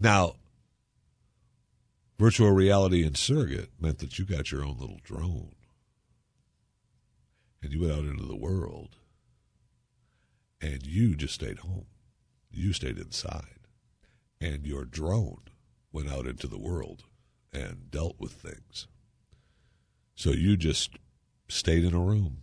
Now, 0.00 0.36
virtual 2.18 2.50
reality 2.50 3.04
in 3.04 3.14
surrogate 3.14 3.70
meant 3.80 3.98
that 3.98 4.18
you 4.18 4.24
got 4.24 4.50
your 4.50 4.64
own 4.64 4.76
little 4.78 5.00
drone 5.04 5.55
and 7.62 7.72
you 7.72 7.80
went 7.80 7.92
out 7.92 8.04
into 8.04 8.24
the 8.24 8.36
world 8.36 8.96
and 10.60 10.86
you 10.86 11.14
just 11.14 11.34
stayed 11.34 11.58
home. 11.58 11.86
You 12.50 12.72
stayed 12.72 12.98
inside 12.98 13.60
and 14.40 14.66
your 14.66 14.84
drone 14.84 15.42
went 15.92 16.10
out 16.10 16.26
into 16.26 16.46
the 16.46 16.58
world 16.58 17.04
and 17.52 17.90
dealt 17.90 18.16
with 18.18 18.32
things. 18.32 18.86
So 20.14 20.30
you 20.30 20.56
just 20.56 20.96
stayed 21.48 21.84
in 21.84 21.94
a 21.94 22.00
room 22.00 22.38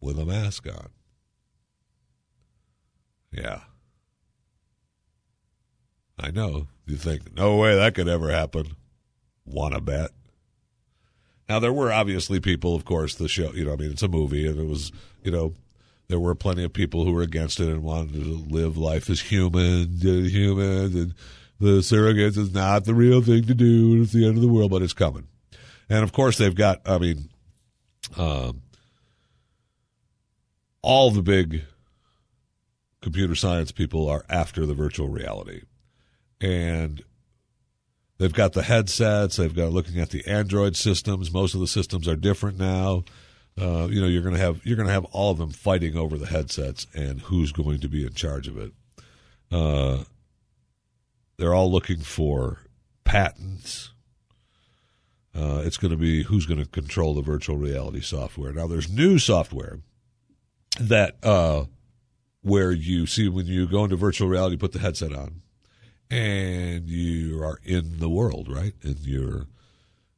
with 0.00 0.18
a 0.18 0.24
mask 0.24 0.66
on. 0.66 0.90
Yeah. 3.30 3.60
I 6.18 6.30
know. 6.30 6.68
You 6.86 6.96
think, 6.96 7.34
no 7.36 7.56
way 7.56 7.76
that 7.76 7.94
could 7.94 8.08
ever 8.08 8.30
happen. 8.30 8.76
Wanna 9.44 9.80
bet? 9.80 10.10
Now, 11.48 11.58
there 11.60 11.72
were 11.72 11.92
obviously 11.92 12.40
people, 12.40 12.74
of 12.74 12.84
course, 12.84 13.14
the 13.14 13.28
show, 13.28 13.52
you 13.52 13.64
know, 13.64 13.72
I 13.72 13.76
mean, 13.76 13.90
it's 13.90 14.02
a 14.02 14.08
movie, 14.08 14.46
and 14.46 14.58
it 14.58 14.66
was, 14.66 14.92
you 15.22 15.30
know, 15.30 15.54
there 16.08 16.20
were 16.20 16.34
plenty 16.34 16.64
of 16.64 16.72
people 16.72 17.04
who 17.04 17.12
were 17.12 17.22
against 17.22 17.60
it 17.60 17.68
and 17.68 17.82
wanted 17.82 18.14
to 18.14 18.46
live 18.48 18.76
life 18.76 19.08
as 19.08 19.20
human, 19.20 19.88
human, 20.00 20.96
and 20.96 21.14
the 21.60 21.78
surrogates 21.80 22.36
is 22.36 22.52
not 22.52 22.84
the 22.84 22.94
real 22.94 23.22
thing 23.22 23.44
to 23.44 23.54
do. 23.54 24.02
It's 24.02 24.12
the 24.12 24.26
end 24.26 24.36
of 24.36 24.42
the 24.42 24.48
world, 24.48 24.70
but 24.70 24.82
it's 24.82 24.92
coming. 24.92 25.26
And 25.88 26.04
of 26.04 26.12
course, 26.12 26.38
they've 26.38 26.54
got, 26.54 26.80
I 26.86 26.98
mean, 26.98 27.30
um, 28.16 28.62
all 30.82 31.10
the 31.10 31.22
big 31.22 31.64
computer 33.00 33.34
science 33.34 33.72
people 33.72 34.08
are 34.08 34.24
after 34.28 34.66
the 34.66 34.74
virtual 34.74 35.08
reality. 35.08 35.62
And 36.40 37.02
they've 38.18 38.32
got 38.32 38.52
the 38.52 38.62
headsets, 38.62 39.36
they've 39.36 39.54
got 39.54 39.72
looking 39.72 40.00
at 40.00 40.10
the 40.10 40.26
Android 40.26 40.76
systems. 40.76 41.32
Most 41.32 41.54
of 41.54 41.60
the 41.60 41.66
systems 41.66 42.06
are 42.08 42.16
different 42.16 42.58
now. 42.58 43.04
Uh, 43.60 43.88
you 43.90 44.00
know, 44.00 44.06
you're 44.06 44.22
going 44.22 44.34
to 44.34 44.40
have 44.40 44.60
you're 44.64 44.76
going 44.76 44.86
to 44.88 44.92
have 44.92 45.06
all 45.06 45.30
of 45.32 45.38
them 45.38 45.50
fighting 45.50 45.96
over 45.96 46.16
the 46.18 46.26
headsets 46.26 46.86
and 46.94 47.22
who's 47.22 47.52
going 47.52 47.80
to 47.80 47.88
be 47.88 48.04
in 48.04 48.12
charge 48.12 48.46
of 48.48 48.56
it. 48.56 48.72
Uh, 49.50 50.04
they're 51.38 51.54
all 51.54 51.70
looking 51.70 51.98
for 52.00 52.58
patents 53.04 53.90
Uh, 55.34 55.62
it's 55.64 55.76
going 55.76 55.90
to 55.92 55.96
be 55.96 56.24
who's 56.24 56.46
going 56.46 56.60
to 56.60 56.68
control 56.68 57.14
the 57.14 57.22
virtual 57.22 57.56
reality 57.56 58.00
software. 58.00 58.52
Now, 58.52 58.66
there's 58.66 58.90
new 58.90 59.18
software 59.18 59.80
that 60.80 61.16
uh, 61.22 61.64
where 62.42 62.72
you 62.72 63.06
see 63.06 63.28
when 63.28 63.46
you 63.46 63.68
go 63.68 63.84
into 63.84 63.96
virtual 63.96 64.28
reality, 64.28 64.56
put 64.56 64.72
the 64.72 64.80
headset 64.80 65.12
on, 65.12 65.42
and 66.10 66.88
you 66.88 67.42
are 67.42 67.58
in 67.64 67.98
the 67.98 68.08
world, 68.08 68.48
right? 68.50 68.74
And 68.82 68.98
you're 69.00 69.46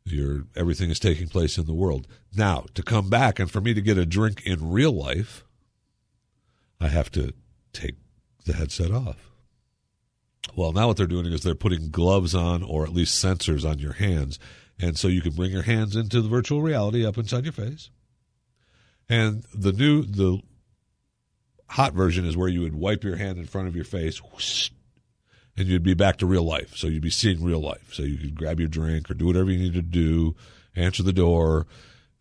you're 0.05 0.45
everything 0.57 0.91
is 0.91 0.99
taking 0.99 1.29
place 1.29 1.59
in 1.59 1.67
the 1.67 1.75
world. 1.75 2.07
Now, 2.35 2.67
to 2.75 2.83
come 2.83 3.11
back 3.11 3.39
and 3.39 3.51
for 3.51 3.61
me 3.61 3.75
to 3.75 3.81
get 3.81 3.99
a 3.99 4.07
drink 4.07 4.43
in 4.45 4.71
real 4.71 4.93
life, 4.93 5.45
I 6.81 6.89
have 6.89 7.11
to 7.13 7.33
take 7.73 7.97
the 8.47 8.55
headset 8.55 8.91
off. 8.91 9.31
Well, 10.57 10.73
now 10.73 10.89
what 10.89 10.97
they're 10.97 11.07
doing 11.07 11.27
is 11.27 11.43
they're 11.43 11.55
putting 11.55 11.91
gloves 11.91 12.35
on 12.35 12.63
or 12.63 12.85
at 12.85 12.93
least 12.93 13.23
sensors 13.23 13.69
on 13.69 13.79
your 13.79 13.93
hands. 13.93 14.39
And 14.81 14.99
so 14.99 15.09
you 15.09 15.21
can 15.21 15.33
bring 15.33 15.51
your 15.51 15.63
hands 15.63 15.95
into 15.95 16.23
the 16.23 16.29
virtual 16.29 16.63
reality 16.63 17.05
up 17.05 17.19
inside 17.19 17.45
your 17.45 17.53
face. 17.53 17.91
And 19.09 19.45
the 19.55 19.73
new, 19.73 20.03
the 20.03 20.41
hot 21.69 21.93
version 21.93 22.25
is 22.25 22.37
where 22.37 22.49
you 22.49 22.63
would 22.63 22.75
wipe 22.75 23.05
your 23.05 23.17
hand 23.17 23.39
in 23.39 23.45
front 23.45 23.69
of 23.69 23.77
your 23.77 23.85
face 23.85 24.19
whoosh, 24.19 24.71
and 25.61 25.69
you'd 25.69 25.83
be 25.83 25.93
back 25.93 26.17
to 26.17 26.25
real 26.25 26.43
life. 26.43 26.75
So 26.75 26.87
you'd 26.87 27.03
be 27.03 27.11
seeing 27.11 27.45
real 27.45 27.61
life. 27.61 27.93
So 27.93 28.03
you 28.03 28.17
could 28.17 28.35
grab 28.35 28.59
your 28.59 28.69
drink 28.69 29.11
or 29.11 29.15
do 29.15 29.27
whatever 29.27 29.51
you 29.51 29.59
need 29.59 29.75
to 29.75 29.83
do, 29.83 30.35
answer 30.75 31.03
the 31.03 31.13
door, 31.13 31.67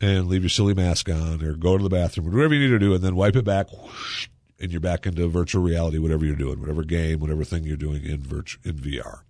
and 0.01 0.27
leave 0.27 0.41
your 0.41 0.49
silly 0.49 0.73
mask 0.73 1.07
on 1.07 1.41
or 1.41 1.53
go 1.53 1.77
to 1.77 1.83
the 1.83 1.89
bathroom 1.89 2.27
or 2.27 2.31
whatever 2.31 2.53
you 2.53 2.59
need 2.59 2.73
to 2.73 2.79
do, 2.79 2.93
and 2.93 3.01
then 3.01 3.15
wipe 3.15 3.37
it 3.37 3.45
back 3.45 3.71
whoosh, 3.71 4.27
and 4.59 4.73
you're 4.73 4.81
back 4.81 5.05
into 5.05 5.25
virtual 5.29 5.63
reality, 5.63 5.99
whatever 5.99 6.25
you're 6.25 6.35
doing, 6.35 6.59
whatever 6.59 6.83
game, 6.83 7.21
whatever 7.21 7.45
thing 7.45 7.63
you're 7.63 7.77
doing 7.77 8.03
in 8.03 8.17
virtu- 8.17 8.59
in 8.65 8.73
VR. 8.73 9.21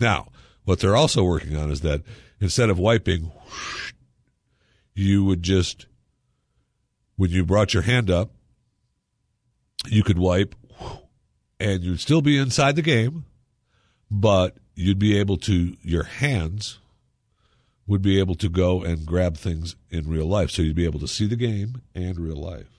Now, 0.00 0.32
what 0.64 0.80
they're 0.80 0.96
also 0.96 1.22
working 1.22 1.56
on 1.56 1.70
is 1.70 1.82
that 1.82 2.02
instead 2.40 2.68
of 2.68 2.80
wiping, 2.80 3.26
whoosh, 3.26 3.92
you 4.92 5.24
would 5.24 5.44
just, 5.44 5.86
when 7.14 7.30
you 7.30 7.44
brought 7.44 7.74
your 7.74 7.84
hand 7.84 8.10
up, 8.10 8.32
you 9.86 10.02
could 10.02 10.18
wipe, 10.18 10.56
and 11.60 11.82
you'd 11.82 12.00
still 12.00 12.22
be 12.22 12.38
inside 12.38 12.76
the 12.76 12.82
game, 12.82 13.24
but 14.10 14.56
you'd 14.74 14.98
be 14.98 15.18
able 15.18 15.36
to, 15.38 15.76
your 15.82 16.04
hands 16.04 16.78
would 17.86 18.02
be 18.02 18.18
able 18.18 18.34
to 18.36 18.48
go 18.48 18.82
and 18.82 19.06
grab 19.06 19.36
things 19.36 19.74
in 19.90 20.08
real 20.08 20.26
life. 20.26 20.50
So 20.50 20.62
you'd 20.62 20.76
be 20.76 20.84
able 20.84 21.00
to 21.00 21.08
see 21.08 21.26
the 21.26 21.36
game 21.36 21.82
and 21.94 22.18
real 22.18 22.36
life. 22.36 22.78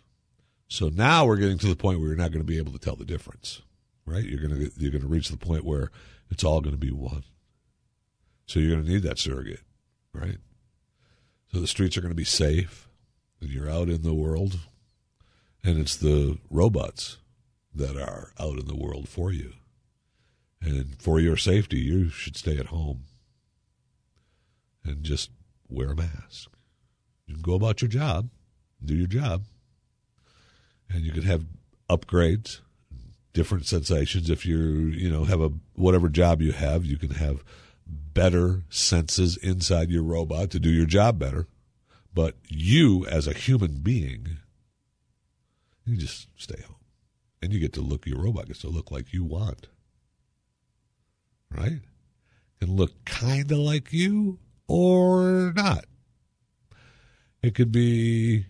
So 0.68 0.90
now 0.90 1.26
we're 1.26 1.38
getting 1.38 1.58
to 1.58 1.68
the 1.68 1.76
point 1.76 2.00
where 2.00 2.10
you're 2.10 2.18
not 2.18 2.32
going 2.32 2.46
to 2.46 2.48
be 2.48 2.60
able 2.60 2.72
to 2.74 2.80
tell 2.80 2.96
the 2.96 3.04
difference, 3.04 3.64
right? 4.06 4.24
You're 4.24 4.48
going 4.48 4.56
to 4.56 4.72
you're 4.78 4.92
going 4.92 5.02
to 5.02 5.08
reach 5.08 5.30
the 5.30 5.38
point 5.38 5.66
where 5.66 5.90
it's 6.30 6.44
all 6.44 6.62
going 6.62 6.76
to 6.76 6.80
be 6.80 6.92
one. 6.92 7.24
So 8.46 8.60
you're 8.60 8.76
going 8.76 8.86
to 8.86 8.92
need 8.92 9.04
that 9.04 9.18
surrogate, 9.18 9.62
right? 10.14 10.38
So 11.52 11.60
the 11.60 11.68
streets 11.68 11.98
are 11.98 12.02
going 12.02 12.12
to 12.12 12.16
be 12.16 12.24
safe, 12.24 12.88
and 13.42 13.50
you're 13.50 13.70
out 13.70 13.90
in 13.90 14.04
the 14.04 14.14
world, 14.14 14.60
and 15.64 15.80
it's 15.80 15.96
the 15.96 16.38
robots 16.52 17.18
that 17.80 17.98
are 17.98 18.32
out 18.40 18.60
in 18.60 18.68
the 18.68 18.76
world 18.76 19.10
for 19.10 19.32
you. 19.32 19.54
And 20.62 21.02
for 21.02 21.20
your 21.20 21.38
safety, 21.38 21.80
you 21.80 22.10
should 22.10 22.38
stay 22.38 22.58
at 22.58 22.68
home 22.68 23.06
and 24.84 25.04
just 25.04 25.32
wear 25.70 25.92
a 25.92 25.96
mask. 25.96 26.52
You 27.26 27.36
can 27.36 27.42
go 27.42 27.54
about 27.54 27.82
your 27.82 27.90
job, 27.90 28.30
do 28.84 28.96
your 28.96 29.08
job, 29.08 29.44
and 30.90 31.02
you 31.02 31.12
can 31.12 31.24
have 31.24 31.46
upgrades, 31.90 32.60
different 33.34 33.66
sensations. 33.66 34.30
If 34.30 34.46
you 34.46 34.58
you 34.58 35.10
know 35.10 35.26
have 35.26 35.42
a 35.42 35.52
whatever 35.76 36.10
job 36.10 36.42
you 36.42 36.52
have, 36.52 36.86
you 36.86 36.98
can 36.98 37.12
have 37.12 37.44
better 37.86 38.64
senses 38.70 39.38
inside 39.38 39.90
your 39.90 40.04
robot 40.04 40.50
to 40.52 40.60
do 40.60 40.70
your 40.70 40.86
job 40.86 41.20
better. 41.20 41.48
But 42.14 42.36
you, 42.48 43.06
as 43.06 43.28
a 43.28 43.34
human 43.34 43.76
being, 43.82 44.38
you 45.86 45.96
just 45.96 46.28
stay 46.36 46.62
home, 46.66 46.79
and 47.42 47.54
you 47.54 47.60
get 47.60 47.74
to 47.74 47.82
look. 47.82 48.06
Your 48.06 48.24
robot 48.24 48.48
gets 48.48 48.60
to 48.60 48.70
look 48.70 48.92
like 48.92 49.14
you 49.14 49.24
want, 49.24 49.68
right? 51.56 51.82
Can 52.60 52.76
look 52.76 53.06
kind 53.06 53.52
of 53.52 53.60
like 53.60 53.94
you 53.94 54.40
or 54.68 55.54
not. 55.56 55.86
It 57.42 57.56
could 57.56 57.72
be 57.72 58.46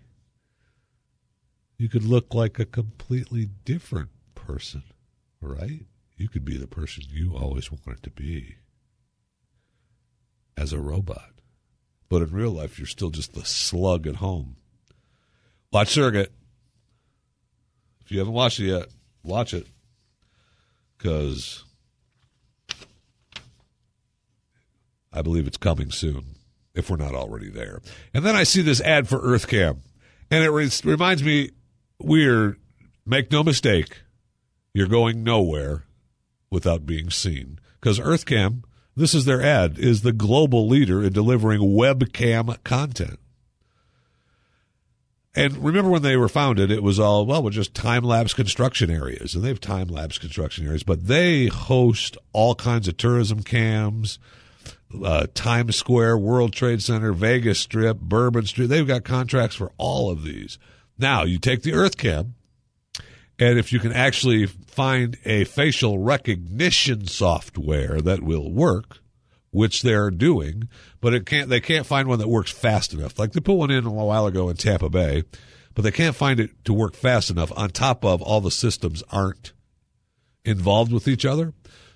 you 1.78 1.88
could 1.88 2.04
look 2.04 2.34
like 2.34 2.60
a 2.60 2.66
completely 2.66 3.50
different 3.64 4.10
person, 4.36 4.84
right? 5.42 5.86
You 6.18 6.28
could 6.28 6.44
be 6.44 6.58
the 6.58 6.68
person 6.68 7.04
you 7.08 7.36
always 7.36 7.72
wanted 7.72 8.04
to 8.04 8.10
be 8.10 8.58
as 10.58 10.74
a 10.74 10.80
robot. 10.80 11.32
But 12.10 12.24
in 12.24 12.32
real 12.32 12.52
life, 12.52 12.78
you're 12.78 12.88
still 12.88 13.12
just 13.12 13.34
the 13.34 13.46
slug 13.46 14.08
at 14.08 14.18
home. 14.18 14.58
Watch 15.72 15.90
Surrogate. 15.90 16.34
If 18.10 18.14
you 18.14 18.20
haven't 18.22 18.34
watched 18.34 18.60
it 18.60 18.70
yet, 18.70 18.88
watch 19.22 19.53
it. 19.53 19.68
Because 20.97 21.64
I 25.14 25.22
believe 25.22 25.45
it's 25.45 25.57
coming 25.57 25.91
soon, 25.91 26.34
if 26.74 26.89
we're 26.89 26.97
not 26.97 27.14
already 27.14 27.51
there. 27.51 27.84
And 28.12 28.26
then 28.26 28.36
I 28.36 28.41
see 28.41 28.64
this 28.64 28.82
ad 28.82 29.07
for 29.07 29.20
EarthCam. 29.20 29.82
And 30.32 30.43
it 30.43 30.49
re- 30.49 30.72
reminds 30.84 31.22
me 31.22 31.51
we're 31.99 32.57
make 33.05 33.32
no 33.32 33.43
mistake, 33.43 34.01
you're 34.74 34.88
going 34.88 35.24
nowhere 35.24 35.84
without 36.49 36.88
being 36.88 37.12
seen. 37.12 37.60
Because 37.80 37.99
EarthCam, 37.99 38.64
this 38.95 39.14
is 39.14 39.26
their 39.26 39.43
ad, 39.43 39.78
is 39.78 40.01
the 40.01 40.14
global 40.14 40.68
leader 40.68 41.03
in 41.03 41.14
delivering 41.14 41.62
webcam 41.62 42.57
content. 42.64 43.20
And 45.36 45.58
remember 45.64 45.92
when 45.92 46.02
they 46.02 46.18
were 46.18 46.28
founded, 46.28 46.72
it 46.72 46.82
was 46.82 47.00
all, 47.00 47.26
well, 47.26 47.44
we're 47.44 47.52
just 47.52 47.76
time 47.76 48.04
lapse 48.04 48.34
construction 48.34 48.90
areas. 48.90 49.36
And 49.36 49.44
they 49.44 49.50
have 49.50 49.62
time 49.62 49.88
lapse 49.88 50.18
construction 50.18 50.66
areas, 50.66 50.84
but 50.84 51.08
they 51.08 51.48
host 51.48 52.18
all 52.34 52.56
kinds 52.56 52.88
of 52.88 52.98
tourism 52.98 53.44
cams, 53.44 54.18
uh, 55.04 55.28
Times 55.36 55.76
Square, 55.76 56.18
World 56.18 56.54
Trade 56.54 56.82
Center, 56.82 57.14
Vegas 57.14 57.60
Strip, 57.60 58.00
Bourbon 58.00 58.48
Street. 58.48 58.68
They've 58.68 58.88
got 58.88 59.04
contracts 59.04 59.56
for 59.56 59.72
all 59.78 60.10
of 60.10 60.24
these. 60.24 60.58
Now, 60.98 61.24
you 61.24 61.38
take 61.38 61.62
the 61.62 61.74
Earth 61.74 61.98
Cam, 61.98 62.34
and 63.38 63.60
if 63.60 63.72
you 63.72 63.80
can 63.80 63.94
actually 63.94 64.48
find 64.48 65.18
a 65.26 65.46
facial 65.46 66.00
recognition 66.00 67.06
software 67.06 68.02
that 68.02 68.24
will 68.24 68.52
work, 68.52 68.99
which 69.52 69.82
they're 69.82 70.12
doing, 70.12 70.70
but 71.02 71.14
it 71.14 71.26
can't 71.26 71.50
they 71.50 71.60
can't 71.60 71.86
find 71.86 72.08
one 72.08 72.20
that 72.20 72.28
works 72.28 72.52
fast 72.52 72.93
enough. 72.93 73.18
Like 73.18 73.32
they 73.32 73.39
put 73.39 73.56
one 73.56 73.72
in 73.72 73.86
a 73.86 73.91
while 73.91 74.26
ago 74.26 74.50
in 74.50 74.58
Tampa 74.58 74.89
Bay, 74.89 75.24
but 75.74 75.82
they 75.82 75.91
can't 75.91 76.16
find 76.16 76.39
it 76.39 76.52
to 76.66 76.74
work 76.74 76.95
fast 76.95 77.30
enough 77.30 77.52
on 77.58 77.70
top 77.70 78.04
of 78.06 78.22
all 78.22 78.41
the 78.41 78.52
systems 78.52 79.04
aren't 79.12 79.54
involved 80.45 80.91
with 80.91 81.08
each 81.08 81.26
other. 81.26 81.53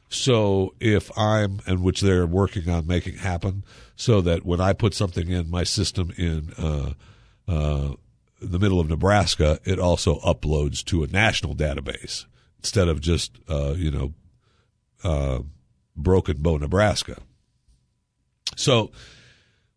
So 0.10 0.76
if 0.80 1.16
I'm, 1.18 1.60
and 1.66 1.82
which 1.82 2.02
they're 2.02 2.28
working 2.28 2.70
on 2.70 2.86
making 2.86 3.18
happen, 3.18 3.64
so 3.96 4.22
that 4.22 4.46
when 4.46 4.62
I 4.62 4.74
put 4.74 4.94
something 4.94 5.30
in 5.30 5.50
my 5.50 5.64
system 5.64 6.12
in 6.18 6.54
uh, 6.58 6.94
uh, 7.48 7.96
the 8.40 8.60
middle 8.60 8.80
of 8.80 8.90
Nebraska, 8.90 9.60
it 9.64 9.80
also 9.80 10.20
uploads 10.20 10.84
to 10.86 11.04
a 11.04 11.08
national 11.08 11.56
database 11.56 12.26
instead 12.60 12.88
of 12.88 13.02
just 13.02 13.38
uh, 13.50 13.74
you 13.76 13.92
know 13.92 14.14
uh, 15.04 15.40
Broken 15.96 16.38
Bow, 16.42 16.58
Nebraska. 16.58 17.22
So 18.56 18.92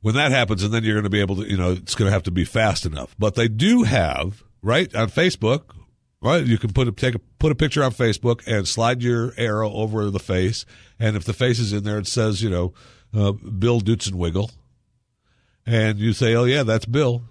when 0.01 0.15
that 0.15 0.31
happens, 0.31 0.63
and 0.63 0.73
then 0.73 0.85
you're 0.85 0.95
going 0.95 1.05
to 1.05 1.11
be 1.11 1.21
able 1.21 1.37
to, 1.37 1.51
you 1.51 1.57
know, 1.57 1.73
it's 1.73 1.95
going 1.95 2.09
to 2.09 2.13
have 2.13 2.23
to 2.25 2.31
be 2.31 2.45
fast 2.45 2.87
enough. 2.87 3.15
But 3.19 3.35
they 3.35 3.49
do 3.49 3.83
have 3.83 4.45
right 4.63 4.95
on 4.95 5.09
Facebook, 5.09 5.75
right? 6.21 6.45
You 6.45 6.59
can 6.59 6.73
put 6.73 6.89
a 6.89 6.93
take 6.93 7.15
a 7.15 7.19
put 7.39 7.53
a 7.53 7.55
picture 7.55 7.83
on 7.83 7.93
Facebook 7.93 8.47
and 8.47 8.67
slide 8.67 9.03
your 9.03 9.33
arrow 9.37 9.73
over 9.73 10.11
the 10.11 10.19
face, 10.19 10.65
and 10.99 11.17
if 11.17 11.25
the 11.25 11.33
face 11.33 11.59
is 11.59 11.73
in 11.73 11.85
there, 11.85 11.99
it 11.99 12.07
says, 12.07 12.43
you 12.43 12.51
know, 12.51 12.75
uh, 13.15 13.33
Bill 13.33 13.81
Dutzenwiggle, 13.81 14.51
and 15.65 15.99
you 15.99 16.13
say, 16.13 16.35
oh 16.35 16.45
yeah, 16.45 16.63
that's 16.63 16.87
Bill. 16.87 17.23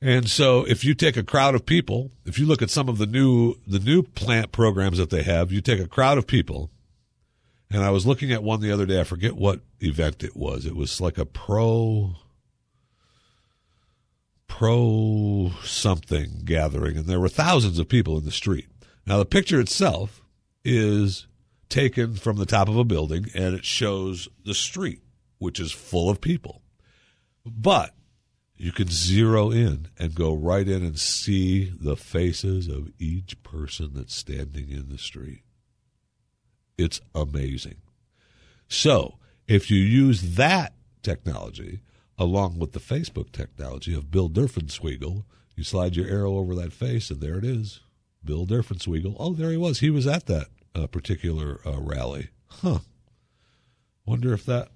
And 0.00 0.28
so 0.28 0.64
if 0.66 0.84
you 0.84 0.94
take 0.94 1.16
a 1.16 1.22
crowd 1.22 1.54
of 1.54 1.64
people, 1.64 2.10
if 2.26 2.36
you 2.36 2.44
look 2.44 2.60
at 2.60 2.70
some 2.70 2.88
of 2.88 2.98
the 2.98 3.06
new 3.06 3.54
the 3.68 3.78
new 3.78 4.02
plant 4.02 4.50
programs 4.50 4.98
that 4.98 5.10
they 5.10 5.22
have, 5.22 5.52
you 5.52 5.60
take 5.60 5.78
a 5.78 5.86
crowd 5.86 6.18
of 6.18 6.26
people. 6.26 6.71
And 7.72 7.82
I 7.82 7.90
was 7.90 8.06
looking 8.06 8.30
at 8.32 8.42
one 8.42 8.60
the 8.60 8.70
other 8.70 8.84
day, 8.84 9.00
I 9.00 9.04
forget 9.04 9.34
what 9.34 9.60
event 9.80 10.22
it 10.22 10.36
was. 10.36 10.66
It 10.66 10.76
was 10.76 11.00
like 11.00 11.16
a 11.16 11.24
pro 11.24 12.16
pro 14.46 15.50
something 15.64 16.42
gathering 16.44 16.98
and 16.98 17.06
there 17.06 17.18
were 17.18 17.28
thousands 17.28 17.78
of 17.78 17.88
people 17.88 18.18
in 18.18 18.26
the 18.26 18.30
street. 18.30 18.68
Now 19.06 19.16
the 19.16 19.24
picture 19.24 19.58
itself 19.58 20.20
is 20.62 21.26
taken 21.70 22.16
from 22.16 22.36
the 22.36 22.44
top 22.44 22.68
of 22.68 22.76
a 22.76 22.84
building 22.84 23.26
and 23.34 23.54
it 23.54 23.64
shows 23.64 24.28
the 24.44 24.52
street 24.52 25.00
which 25.38 25.58
is 25.58 25.72
full 25.72 26.10
of 26.10 26.20
people. 26.20 26.60
But 27.46 27.94
you 28.54 28.72
can 28.72 28.88
zero 28.88 29.50
in 29.50 29.88
and 29.98 30.14
go 30.14 30.34
right 30.34 30.68
in 30.68 30.84
and 30.84 30.98
see 30.98 31.72
the 31.80 31.96
faces 31.96 32.68
of 32.68 32.92
each 32.98 33.42
person 33.42 33.92
that's 33.94 34.14
standing 34.14 34.68
in 34.70 34.90
the 34.90 34.98
street. 34.98 35.42
It's 36.82 37.00
amazing. 37.14 37.76
So, 38.68 39.18
if 39.46 39.70
you 39.70 39.78
use 39.78 40.36
that 40.36 40.74
technology, 41.02 41.80
along 42.18 42.58
with 42.58 42.72
the 42.72 42.80
Facebook 42.80 43.32
technology 43.32 43.94
of 43.94 44.10
Bill 44.10 44.28
Durfenswiegel. 44.28 45.24
You 45.56 45.64
slide 45.64 45.96
your 45.96 46.06
arrow 46.06 46.36
over 46.36 46.54
that 46.54 46.72
face, 46.72 47.10
and 47.10 47.20
there 47.20 47.36
it 47.36 47.44
is. 47.44 47.80
Bill 48.24 48.46
Durfenswiegel. 48.46 49.16
Oh, 49.18 49.32
there 49.32 49.50
he 49.50 49.56
was. 49.56 49.80
He 49.80 49.90
was 49.90 50.06
at 50.06 50.26
that 50.26 50.46
uh, 50.74 50.86
particular 50.86 51.60
uh, 51.66 51.80
rally. 51.80 52.30
Huh. 52.48 52.78
Wonder 54.06 54.32
if 54.32 54.46
that 54.46 54.68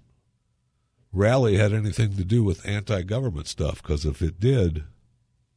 rally 1.13 1.57
had 1.57 1.73
anything 1.73 2.17
to 2.17 2.25
do 2.25 2.43
with 2.43 2.67
anti-government 2.67 3.47
stuff. 3.47 3.83
Because 3.83 4.05
if 4.05 4.21
it 4.23 4.41
did, 4.41 4.85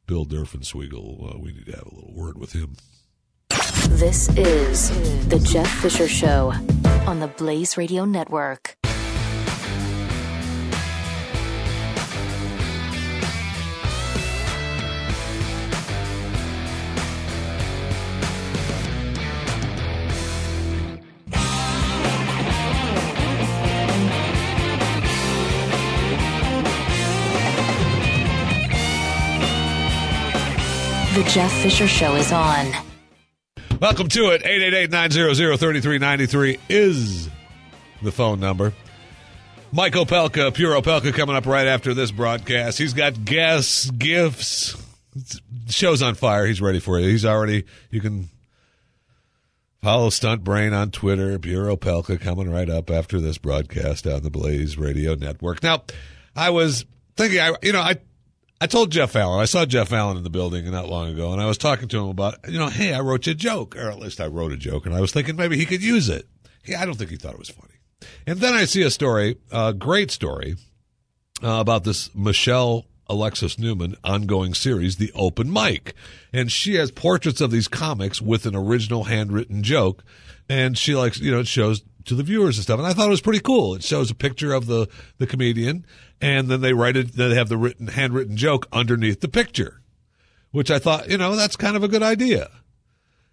Bill 0.06 0.24
Durfenswiegel, 0.24 1.34
uh, 1.34 1.38
we 1.38 1.52
need 1.52 1.66
to 1.66 1.72
have 1.72 1.86
a 1.86 1.94
little 1.94 2.14
word 2.14 2.38
with 2.38 2.52
him. 2.52 2.76
This 3.50 4.28
is 4.36 4.90
The 5.28 5.38
Jeff 5.38 5.68
Fisher 5.80 6.08
Show 6.08 6.52
on 7.06 7.20
the 7.20 7.28
Blaze 7.28 7.76
Radio 7.76 8.04
Network. 8.04 8.76
The 31.12 31.28
Jeff 31.28 31.52
Fisher 31.62 31.86
Show 31.86 32.14
is 32.14 32.32
on. 32.32 32.89
Welcome 33.80 34.08
to 34.08 34.32
it. 34.32 34.42
888-900-3393 34.42 36.60
is 36.68 37.30
the 38.02 38.12
phone 38.12 38.38
number. 38.38 38.74
Mike 39.72 39.94
Opelka, 39.94 40.52
Pure 40.52 40.82
Opelka, 40.82 41.14
coming 41.14 41.34
up 41.34 41.46
right 41.46 41.66
after 41.66 41.94
this 41.94 42.10
broadcast. 42.10 42.76
He's 42.76 42.92
got 42.92 43.24
guests, 43.24 43.90
gifts. 43.90 44.76
Show's 45.70 46.02
on 46.02 46.14
fire. 46.14 46.44
He's 46.44 46.60
ready 46.60 46.78
for 46.78 47.00
you. 47.00 47.08
He's 47.08 47.24
already, 47.24 47.64
you 47.90 48.02
can 48.02 48.28
follow 49.80 50.10
Stunt 50.10 50.44
Brain 50.44 50.74
on 50.74 50.90
Twitter. 50.90 51.38
Pure 51.38 51.74
Opelka 51.74 52.20
coming 52.20 52.50
right 52.50 52.68
up 52.68 52.90
after 52.90 53.18
this 53.18 53.38
broadcast 53.38 54.06
on 54.06 54.22
the 54.22 54.30
Blaze 54.30 54.76
Radio 54.76 55.14
Network. 55.14 55.62
Now, 55.62 55.84
I 56.36 56.50
was 56.50 56.84
thinking, 57.16 57.40
I, 57.40 57.54
you 57.62 57.72
know, 57.72 57.80
I 57.80 57.96
I 58.60 58.66
told 58.66 58.92
Jeff 58.92 59.16
Allen, 59.16 59.40
I 59.40 59.46
saw 59.46 59.64
Jeff 59.64 59.92
Allen 59.92 60.18
in 60.18 60.22
the 60.22 60.30
building 60.30 60.70
not 60.70 60.88
long 60.88 61.08
ago, 61.08 61.32
and 61.32 61.40
I 61.40 61.46
was 61.46 61.56
talking 61.56 61.88
to 61.88 61.98
him 61.98 62.08
about, 62.08 62.36
you 62.46 62.58
know, 62.58 62.68
hey, 62.68 62.92
I 62.92 63.00
wrote 63.00 63.26
you 63.26 63.32
a 63.32 63.34
joke, 63.34 63.74
or 63.74 63.90
at 63.90 63.98
least 63.98 64.20
I 64.20 64.26
wrote 64.26 64.52
a 64.52 64.56
joke, 64.56 64.84
and 64.84 64.94
I 64.94 65.00
was 65.00 65.12
thinking 65.12 65.36
maybe 65.36 65.56
he 65.56 65.64
could 65.64 65.82
use 65.82 66.10
it. 66.10 66.28
Yeah, 66.66 66.82
I 66.82 66.84
don't 66.84 66.96
think 66.96 67.10
he 67.10 67.16
thought 67.16 67.32
it 67.32 67.38
was 67.38 67.48
funny. 67.48 67.74
And 68.26 68.38
then 68.40 68.52
I 68.52 68.66
see 68.66 68.82
a 68.82 68.90
story, 68.90 69.38
a 69.50 69.72
great 69.72 70.10
story, 70.10 70.56
uh, 71.42 71.58
about 71.60 71.84
this 71.84 72.14
Michelle 72.14 72.84
Alexis 73.08 73.58
Newman 73.58 73.96
ongoing 74.04 74.54
series, 74.54 74.96
The 74.96 75.10
Open 75.14 75.52
Mic. 75.52 75.94
And 76.32 76.52
she 76.52 76.74
has 76.74 76.90
portraits 76.90 77.40
of 77.40 77.50
these 77.50 77.66
comics 77.66 78.20
with 78.20 78.46
an 78.46 78.54
original 78.54 79.04
handwritten 79.04 79.62
joke. 79.62 80.04
And 80.48 80.76
she 80.76 80.94
likes, 80.94 81.18
you 81.18 81.30
know, 81.30 81.40
it 81.40 81.48
shows 81.48 81.82
to 82.04 82.14
the 82.14 82.22
viewers 82.22 82.56
and 82.56 82.64
stuff. 82.64 82.78
And 82.78 82.86
I 82.86 82.92
thought 82.92 83.08
it 83.08 83.10
was 83.10 83.20
pretty 83.20 83.40
cool. 83.40 83.74
It 83.74 83.82
shows 83.82 84.10
a 84.10 84.14
picture 84.14 84.52
of 84.52 84.66
the, 84.66 84.86
the 85.18 85.26
comedian 85.26 85.84
and 86.20 86.48
then 86.48 86.60
they 86.60 86.72
write 86.72 86.96
it, 86.96 87.12
they 87.14 87.34
have 87.34 87.48
the 87.48 87.56
written, 87.56 87.88
handwritten 87.88 88.36
joke 88.36 88.66
underneath 88.72 89.20
the 89.20 89.28
picture, 89.28 89.80
which 90.50 90.70
I 90.70 90.78
thought, 90.78 91.10
you 91.10 91.16
know, 91.16 91.36
that's 91.36 91.56
kind 91.56 91.76
of 91.76 91.84
a 91.84 91.88
good 91.88 92.02
idea. 92.02 92.50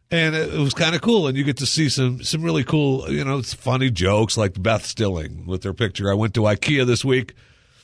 And 0.10 0.36
it, 0.36 0.54
it 0.54 0.60
was 0.60 0.74
kind 0.74 0.96
of 0.96 1.02
cool. 1.02 1.28
And 1.28 1.38
you 1.38 1.44
get 1.44 1.58
to 1.58 1.66
see 1.66 1.90
some, 1.90 2.24
some 2.24 2.42
really 2.42 2.64
cool, 2.64 3.12
you 3.12 3.26
know, 3.26 3.42
funny 3.42 3.92
jokes 3.92 4.38
like 4.38 4.62
Beth 4.62 4.86
Stelling 4.86 5.46
with 5.46 5.64
their 5.64 5.74
picture. 5.74 6.10
I 6.10 6.16
went 6.16 6.34
to 6.36 6.42
Ikea 6.42 6.86
this 6.86 7.04
week 7.04 7.34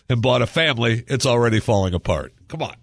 and 0.07 0.21
bought 0.21 0.41
a 0.41 0.47
family. 0.47 1.03
It's 1.07 1.25
already 1.25 1.59
falling 1.59 1.93
apart. 1.93 2.33
Come 2.47 2.61
on. 2.61 2.75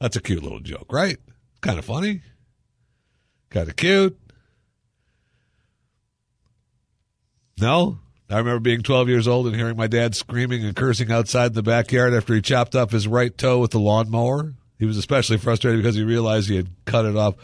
That's 0.00 0.16
a 0.16 0.20
cute 0.22 0.42
little 0.42 0.60
joke, 0.60 0.90
right? 0.92 1.18
Kind 1.60 1.78
of 1.78 1.84
funny. 1.84 2.22
Kind 3.50 3.68
of 3.68 3.76
cute. 3.76 4.18
No? 7.60 7.98
I 8.30 8.38
remember 8.38 8.60
being 8.60 8.82
12 8.82 9.08
years 9.08 9.26
old 9.26 9.48
and 9.48 9.56
hearing 9.56 9.76
my 9.76 9.88
dad 9.88 10.14
screaming 10.14 10.64
and 10.64 10.76
cursing 10.76 11.10
outside 11.10 11.52
the 11.52 11.62
backyard 11.64 12.14
after 12.14 12.34
he 12.34 12.40
chopped 12.40 12.76
off 12.76 12.92
his 12.92 13.08
right 13.08 13.36
toe 13.36 13.58
with 13.58 13.72
the 13.72 13.80
lawnmower. 13.80 14.54
He 14.78 14.86
was 14.86 14.96
especially 14.96 15.36
frustrated 15.36 15.82
because 15.82 15.96
he 15.96 16.04
realized 16.04 16.48
he 16.48 16.56
had 16.56 16.70
cut 16.84 17.04
it 17.04 17.16
off 17.16 17.34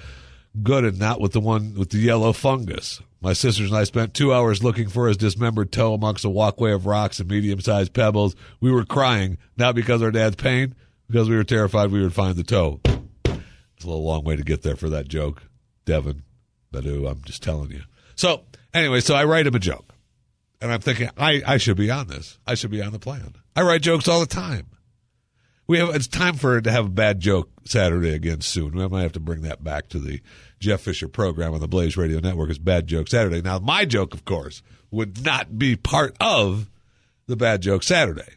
good 0.62 0.84
and 0.84 0.98
not 0.98 1.20
with 1.20 1.32
the 1.32 1.40
one 1.40 1.74
with 1.74 1.90
the 1.90 1.98
yellow 1.98 2.32
fungus. 2.32 3.02
My 3.20 3.32
sisters 3.32 3.70
and 3.70 3.78
I 3.78 3.84
spent 3.84 4.14
two 4.14 4.32
hours 4.32 4.62
looking 4.62 4.88
for 4.88 5.08
his 5.08 5.16
dismembered 5.16 5.72
toe 5.72 5.92
amongst 5.92 6.24
a 6.24 6.30
walkway 6.30 6.72
of 6.72 6.86
rocks 6.86 7.18
and 7.18 7.28
medium 7.28 7.60
sized 7.60 7.92
pebbles. 7.92 8.36
We 8.60 8.70
were 8.70 8.84
crying, 8.84 9.38
not 9.56 9.74
because 9.74 10.02
our 10.02 10.12
dad's 10.12 10.36
pain, 10.36 10.74
because 11.08 11.28
we 11.28 11.36
were 11.36 11.44
terrified 11.44 11.90
we 11.90 12.02
would 12.02 12.14
find 12.14 12.36
the 12.36 12.44
toe. 12.44 12.80
It's 12.86 13.84
a 13.84 13.88
little 13.88 14.04
long 14.04 14.22
way 14.22 14.36
to 14.36 14.44
get 14.44 14.62
there 14.62 14.76
for 14.76 14.88
that 14.90 15.08
joke, 15.08 15.42
Devin. 15.84 16.22
Badu, 16.72 17.06
uh, 17.06 17.10
I'm 17.10 17.22
just 17.24 17.42
telling 17.42 17.72
you. 17.72 17.82
So, 18.14 18.42
anyway, 18.72 19.00
so 19.00 19.14
I 19.14 19.24
write 19.24 19.46
him 19.46 19.54
a 19.54 19.58
joke. 19.58 19.95
And 20.60 20.72
I'm 20.72 20.80
thinking, 20.80 21.10
I, 21.16 21.42
I 21.46 21.56
should 21.58 21.76
be 21.76 21.90
on 21.90 22.08
this. 22.08 22.38
I 22.46 22.54
should 22.54 22.70
be 22.70 22.82
on 22.82 22.92
the 22.92 22.98
plan. 22.98 23.34
I 23.54 23.62
write 23.62 23.82
jokes 23.82 24.08
all 24.08 24.20
the 24.20 24.26
time. 24.26 24.66
We 25.66 25.78
have 25.78 25.94
it's 25.94 26.06
time 26.06 26.34
for 26.34 26.60
to 26.60 26.70
have 26.70 26.86
a 26.86 26.90
bad 26.90 27.20
joke 27.20 27.50
Saturday 27.64 28.14
again 28.14 28.40
soon. 28.40 28.72
We 28.76 28.86
might 28.88 29.02
have 29.02 29.12
to 29.12 29.20
bring 29.20 29.42
that 29.42 29.64
back 29.64 29.88
to 29.88 29.98
the 29.98 30.20
Jeff 30.60 30.82
Fisher 30.82 31.08
program 31.08 31.54
on 31.54 31.60
the 31.60 31.68
Blaze 31.68 31.96
Radio 31.96 32.20
Network 32.20 32.50
as 32.50 32.58
Bad 32.58 32.86
Joke 32.86 33.08
Saturday. 33.08 33.42
Now, 33.42 33.58
my 33.58 33.84
joke, 33.84 34.14
of 34.14 34.24
course, 34.24 34.62
would 34.90 35.24
not 35.24 35.58
be 35.58 35.74
part 35.74 36.16
of 36.20 36.70
the 37.26 37.36
Bad 37.36 37.62
Joke 37.62 37.82
Saturday. 37.82 38.34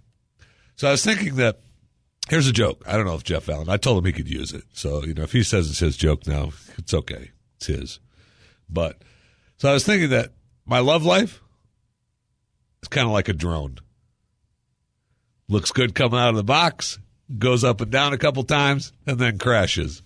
So 0.76 0.88
I 0.88 0.92
was 0.92 1.04
thinking 1.04 1.36
that 1.36 1.60
here's 2.30 2.48
a 2.48 2.54
joke. 2.54 2.84
I 2.88 2.94
don't 2.94 3.06
know 3.06 3.16
if 3.16 3.24
Jeff 3.24 3.48
Allen. 3.48 3.70
I 3.70 3.78
told 3.78 4.00
him 4.00 4.06
he 4.06 4.14
could 4.14 4.30
use 4.30 4.52
it. 4.52 4.64
So 4.74 5.04
you 5.04 5.14
know, 5.14 5.24
if 5.24 5.32
he 5.32 5.44
says 5.44 5.70
it's 5.70 5.80
his 5.80 5.98
joke 5.98 6.26
now, 6.26 6.52
it's 6.78 6.94
okay. 6.94 7.32
It's 7.58 7.68
his. 7.68 8.00
But 8.68 9.02
so 9.58 9.70
I 9.70 9.74
was 9.74 9.86
thinking 9.86 10.10
that 10.10 10.32
my 10.66 10.80
love 10.80 11.04
life 11.04 11.42
it's 12.80 12.88
kind 12.88 13.08
of 13.08 13.14
like 13.14 13.30
a 13.30 13.34
drone. 13.34 13.78
Looks 15.48 15.72
good 15.72 15.96
coming 15.96 16.20
out 16.20 16.30
of 16.30 16.36
the 16.36 16.44
box, 16.44 17.00
goes 17.38 17.64
up 17.64 17.82
and 17.82 17.92
down 17.92 18.14
a 18.14 18.18
couple 18.18 18.44
times, 18.44 18.94
and 19.08 19.18
then 19.20 19.38
crashes. 19.38 20.02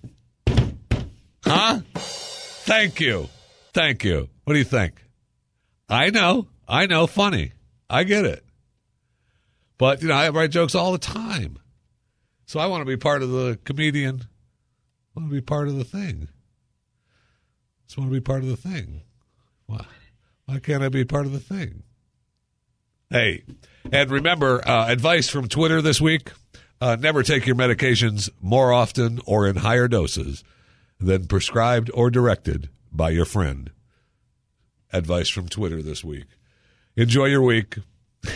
Huh? 1.43 1.81
Thank 1.95 3.01
you. 3.01 3.29
Thank 3.73 4.03
you. 4.03 4.29
What 4.45 4.53
do 4.53 4.59
you 4.59 4.65
think? 4.65 5.03
I 5.89 6.09
know. 6.09 6.47
I 6.67 6.85
know. 6.85 7.07
Funny. 7.07 7.51
I 7.89 8.03
get 8.05 8.25
it. 8.25 8.43
But, 9.77 10.01
you 10.01 10.07
know, 10.07 10.15
I 10.15 10.29
write 10.29 10.51
jokes 10.51 10.75
all 10.75 10.91
the 10.93 10.97
time. 10.97 11.59
So 12.45 12.59
I 12.59 12.67
want 12.67 12.81
to 12.81 12.85
be 12.85 12.97
part 12.97 13.21
of 13.21 13.31
the 13.31 13.59
comedian. 13.65 14.21
I 15.15 15.19
want 15.19 15.29
to 15.29 15.35
be 15.35 15.41
part 15.41 15.67
of 15.67 15.75
the 15.75 15.83
thing. 15.83 16.27
I 16.29 17.87
Just 17.87 17.97
want 17.97 18.09
to 18.09 18.13
be 18.13 18.21
part 18.21 18.43
of 18.43 18.47
the 18.47 18.57
thing. 18.57 19.01
Why, 19.65 19.85
why 20.45 20.59
can't 20.59 20.83
I 20.83 20.89
be 20.89 21.03
part 21.03 21.25
of 21.25 21.33
the 21.33 21.39
thing? 21.39 21.83
Hey, 23.13 23.43
and 23.91 24.09
remember, 24.09 24.67
uh, 24.67 24.87
advice 24.87 25.29
from 25.29 25.47
Twitter 25.47 25.83
this 25.83 26.01
week 26.01 26.31
uh, 26.81 26.95
never 26.99 27.21
take 27.21 27.45
your 27.45 27.55
medications 27.55 28.31
more 28.41 28.73
often 28.73 29.19
or 29.27 29.47
in 29.47 29.57
higher 29.57 29.87
doses 29.87 30.43
than 30.99 31.27
prescribed 31.27 31.91
or 31.93 32.09
directed 32.09 32.69
by 32.91 33.11
your 33.11 33.25
friend. 33.25 33.69
Advice 34.91 35.29
from 35.29 35.47
Twitter 35.47 35.83
this 35.83 36.03
week. 36.03 36.25
Enjoy 36.95 37.25
your 37.25 37.43
week. 37.43 37.77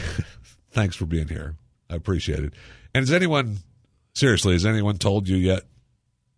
Thanks 0.69 0.95
for 0.95 1.07
being 1.07 1.29
here. 1.29 1.55
I 1.89 1.95
appreciate 1.95 2.43
it. 2.43 2.53
And 2.93 3.01
has 3.01 3.11
anyone, 3.11 3.57
seriously, 4.13 4.53
has 4.53 4.63
anyone 4.63 4.99
told 4.99 5.27
you 5.27 5.37
yet 5.37 5.63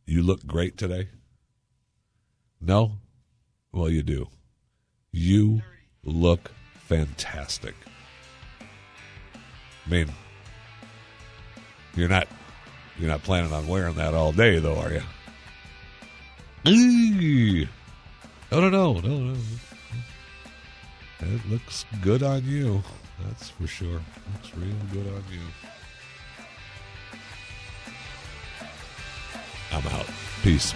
you 0.05 0.23
look 0.23 0.45
great 0.47 0.77
today? 0.77 1.09
No? 2.61 2.93
Well, 3.73 3.89
you 3.89 4.01
do. 4.01 4.29
You 5.11 5.61
look 6.05 6.51
fantastic. 6.85 7.75
I 9.89 9.91
mean, 9.91 10.07
you're 11.95 12.09
not 12.09 12.27
you're 12.99 13.09
not 13.09 13.23
planning 13.23 13.51
on 13.51 13.67
wearing 13.67 13.95
that 13.95 14.13
all 14.13 14.31
day, 14.31 14.59
though, 14.59 14.77
are 14.77 14.93
you? 14.93 15.01
Eee. 16.65 17.67
No, 18.51 18.59
no, 18.59 18.69
no, 18.69 18.93
no, 18.99 19.17
no. 19.33 19.35
It 21.21 21.49
looks 21.49 21.85
good 22.01 22.21
on 22.21 22.45
you. 22.45 22.83
That's 23.25 23.49
for 23.49 23.65
sure. 23.65 23.99
Looks 24.33 24.55
real 24.55 24.75
good 24.91 25.07
on 25.07 25.23
you. 25.31 25.41
I'm 29.71 29.87
out. 29.87 30.05
Peace. 30.43 30.73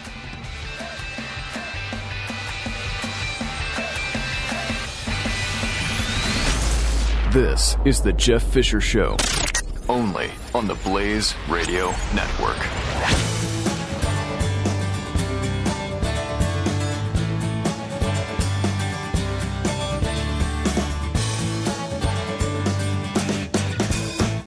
This 7.34 7.77
is 7.84 7.99
the 7.99 8.14
Jeff 8.14 8.43
Fisher 8.43 8.80
Show, 8.80 9.18
only 9.89 10.30
on 10.53 10.68
the 10.68 10.76
Blaze 10.76 11.34
Radio 11.49 11.88
Network. 12.14 13.43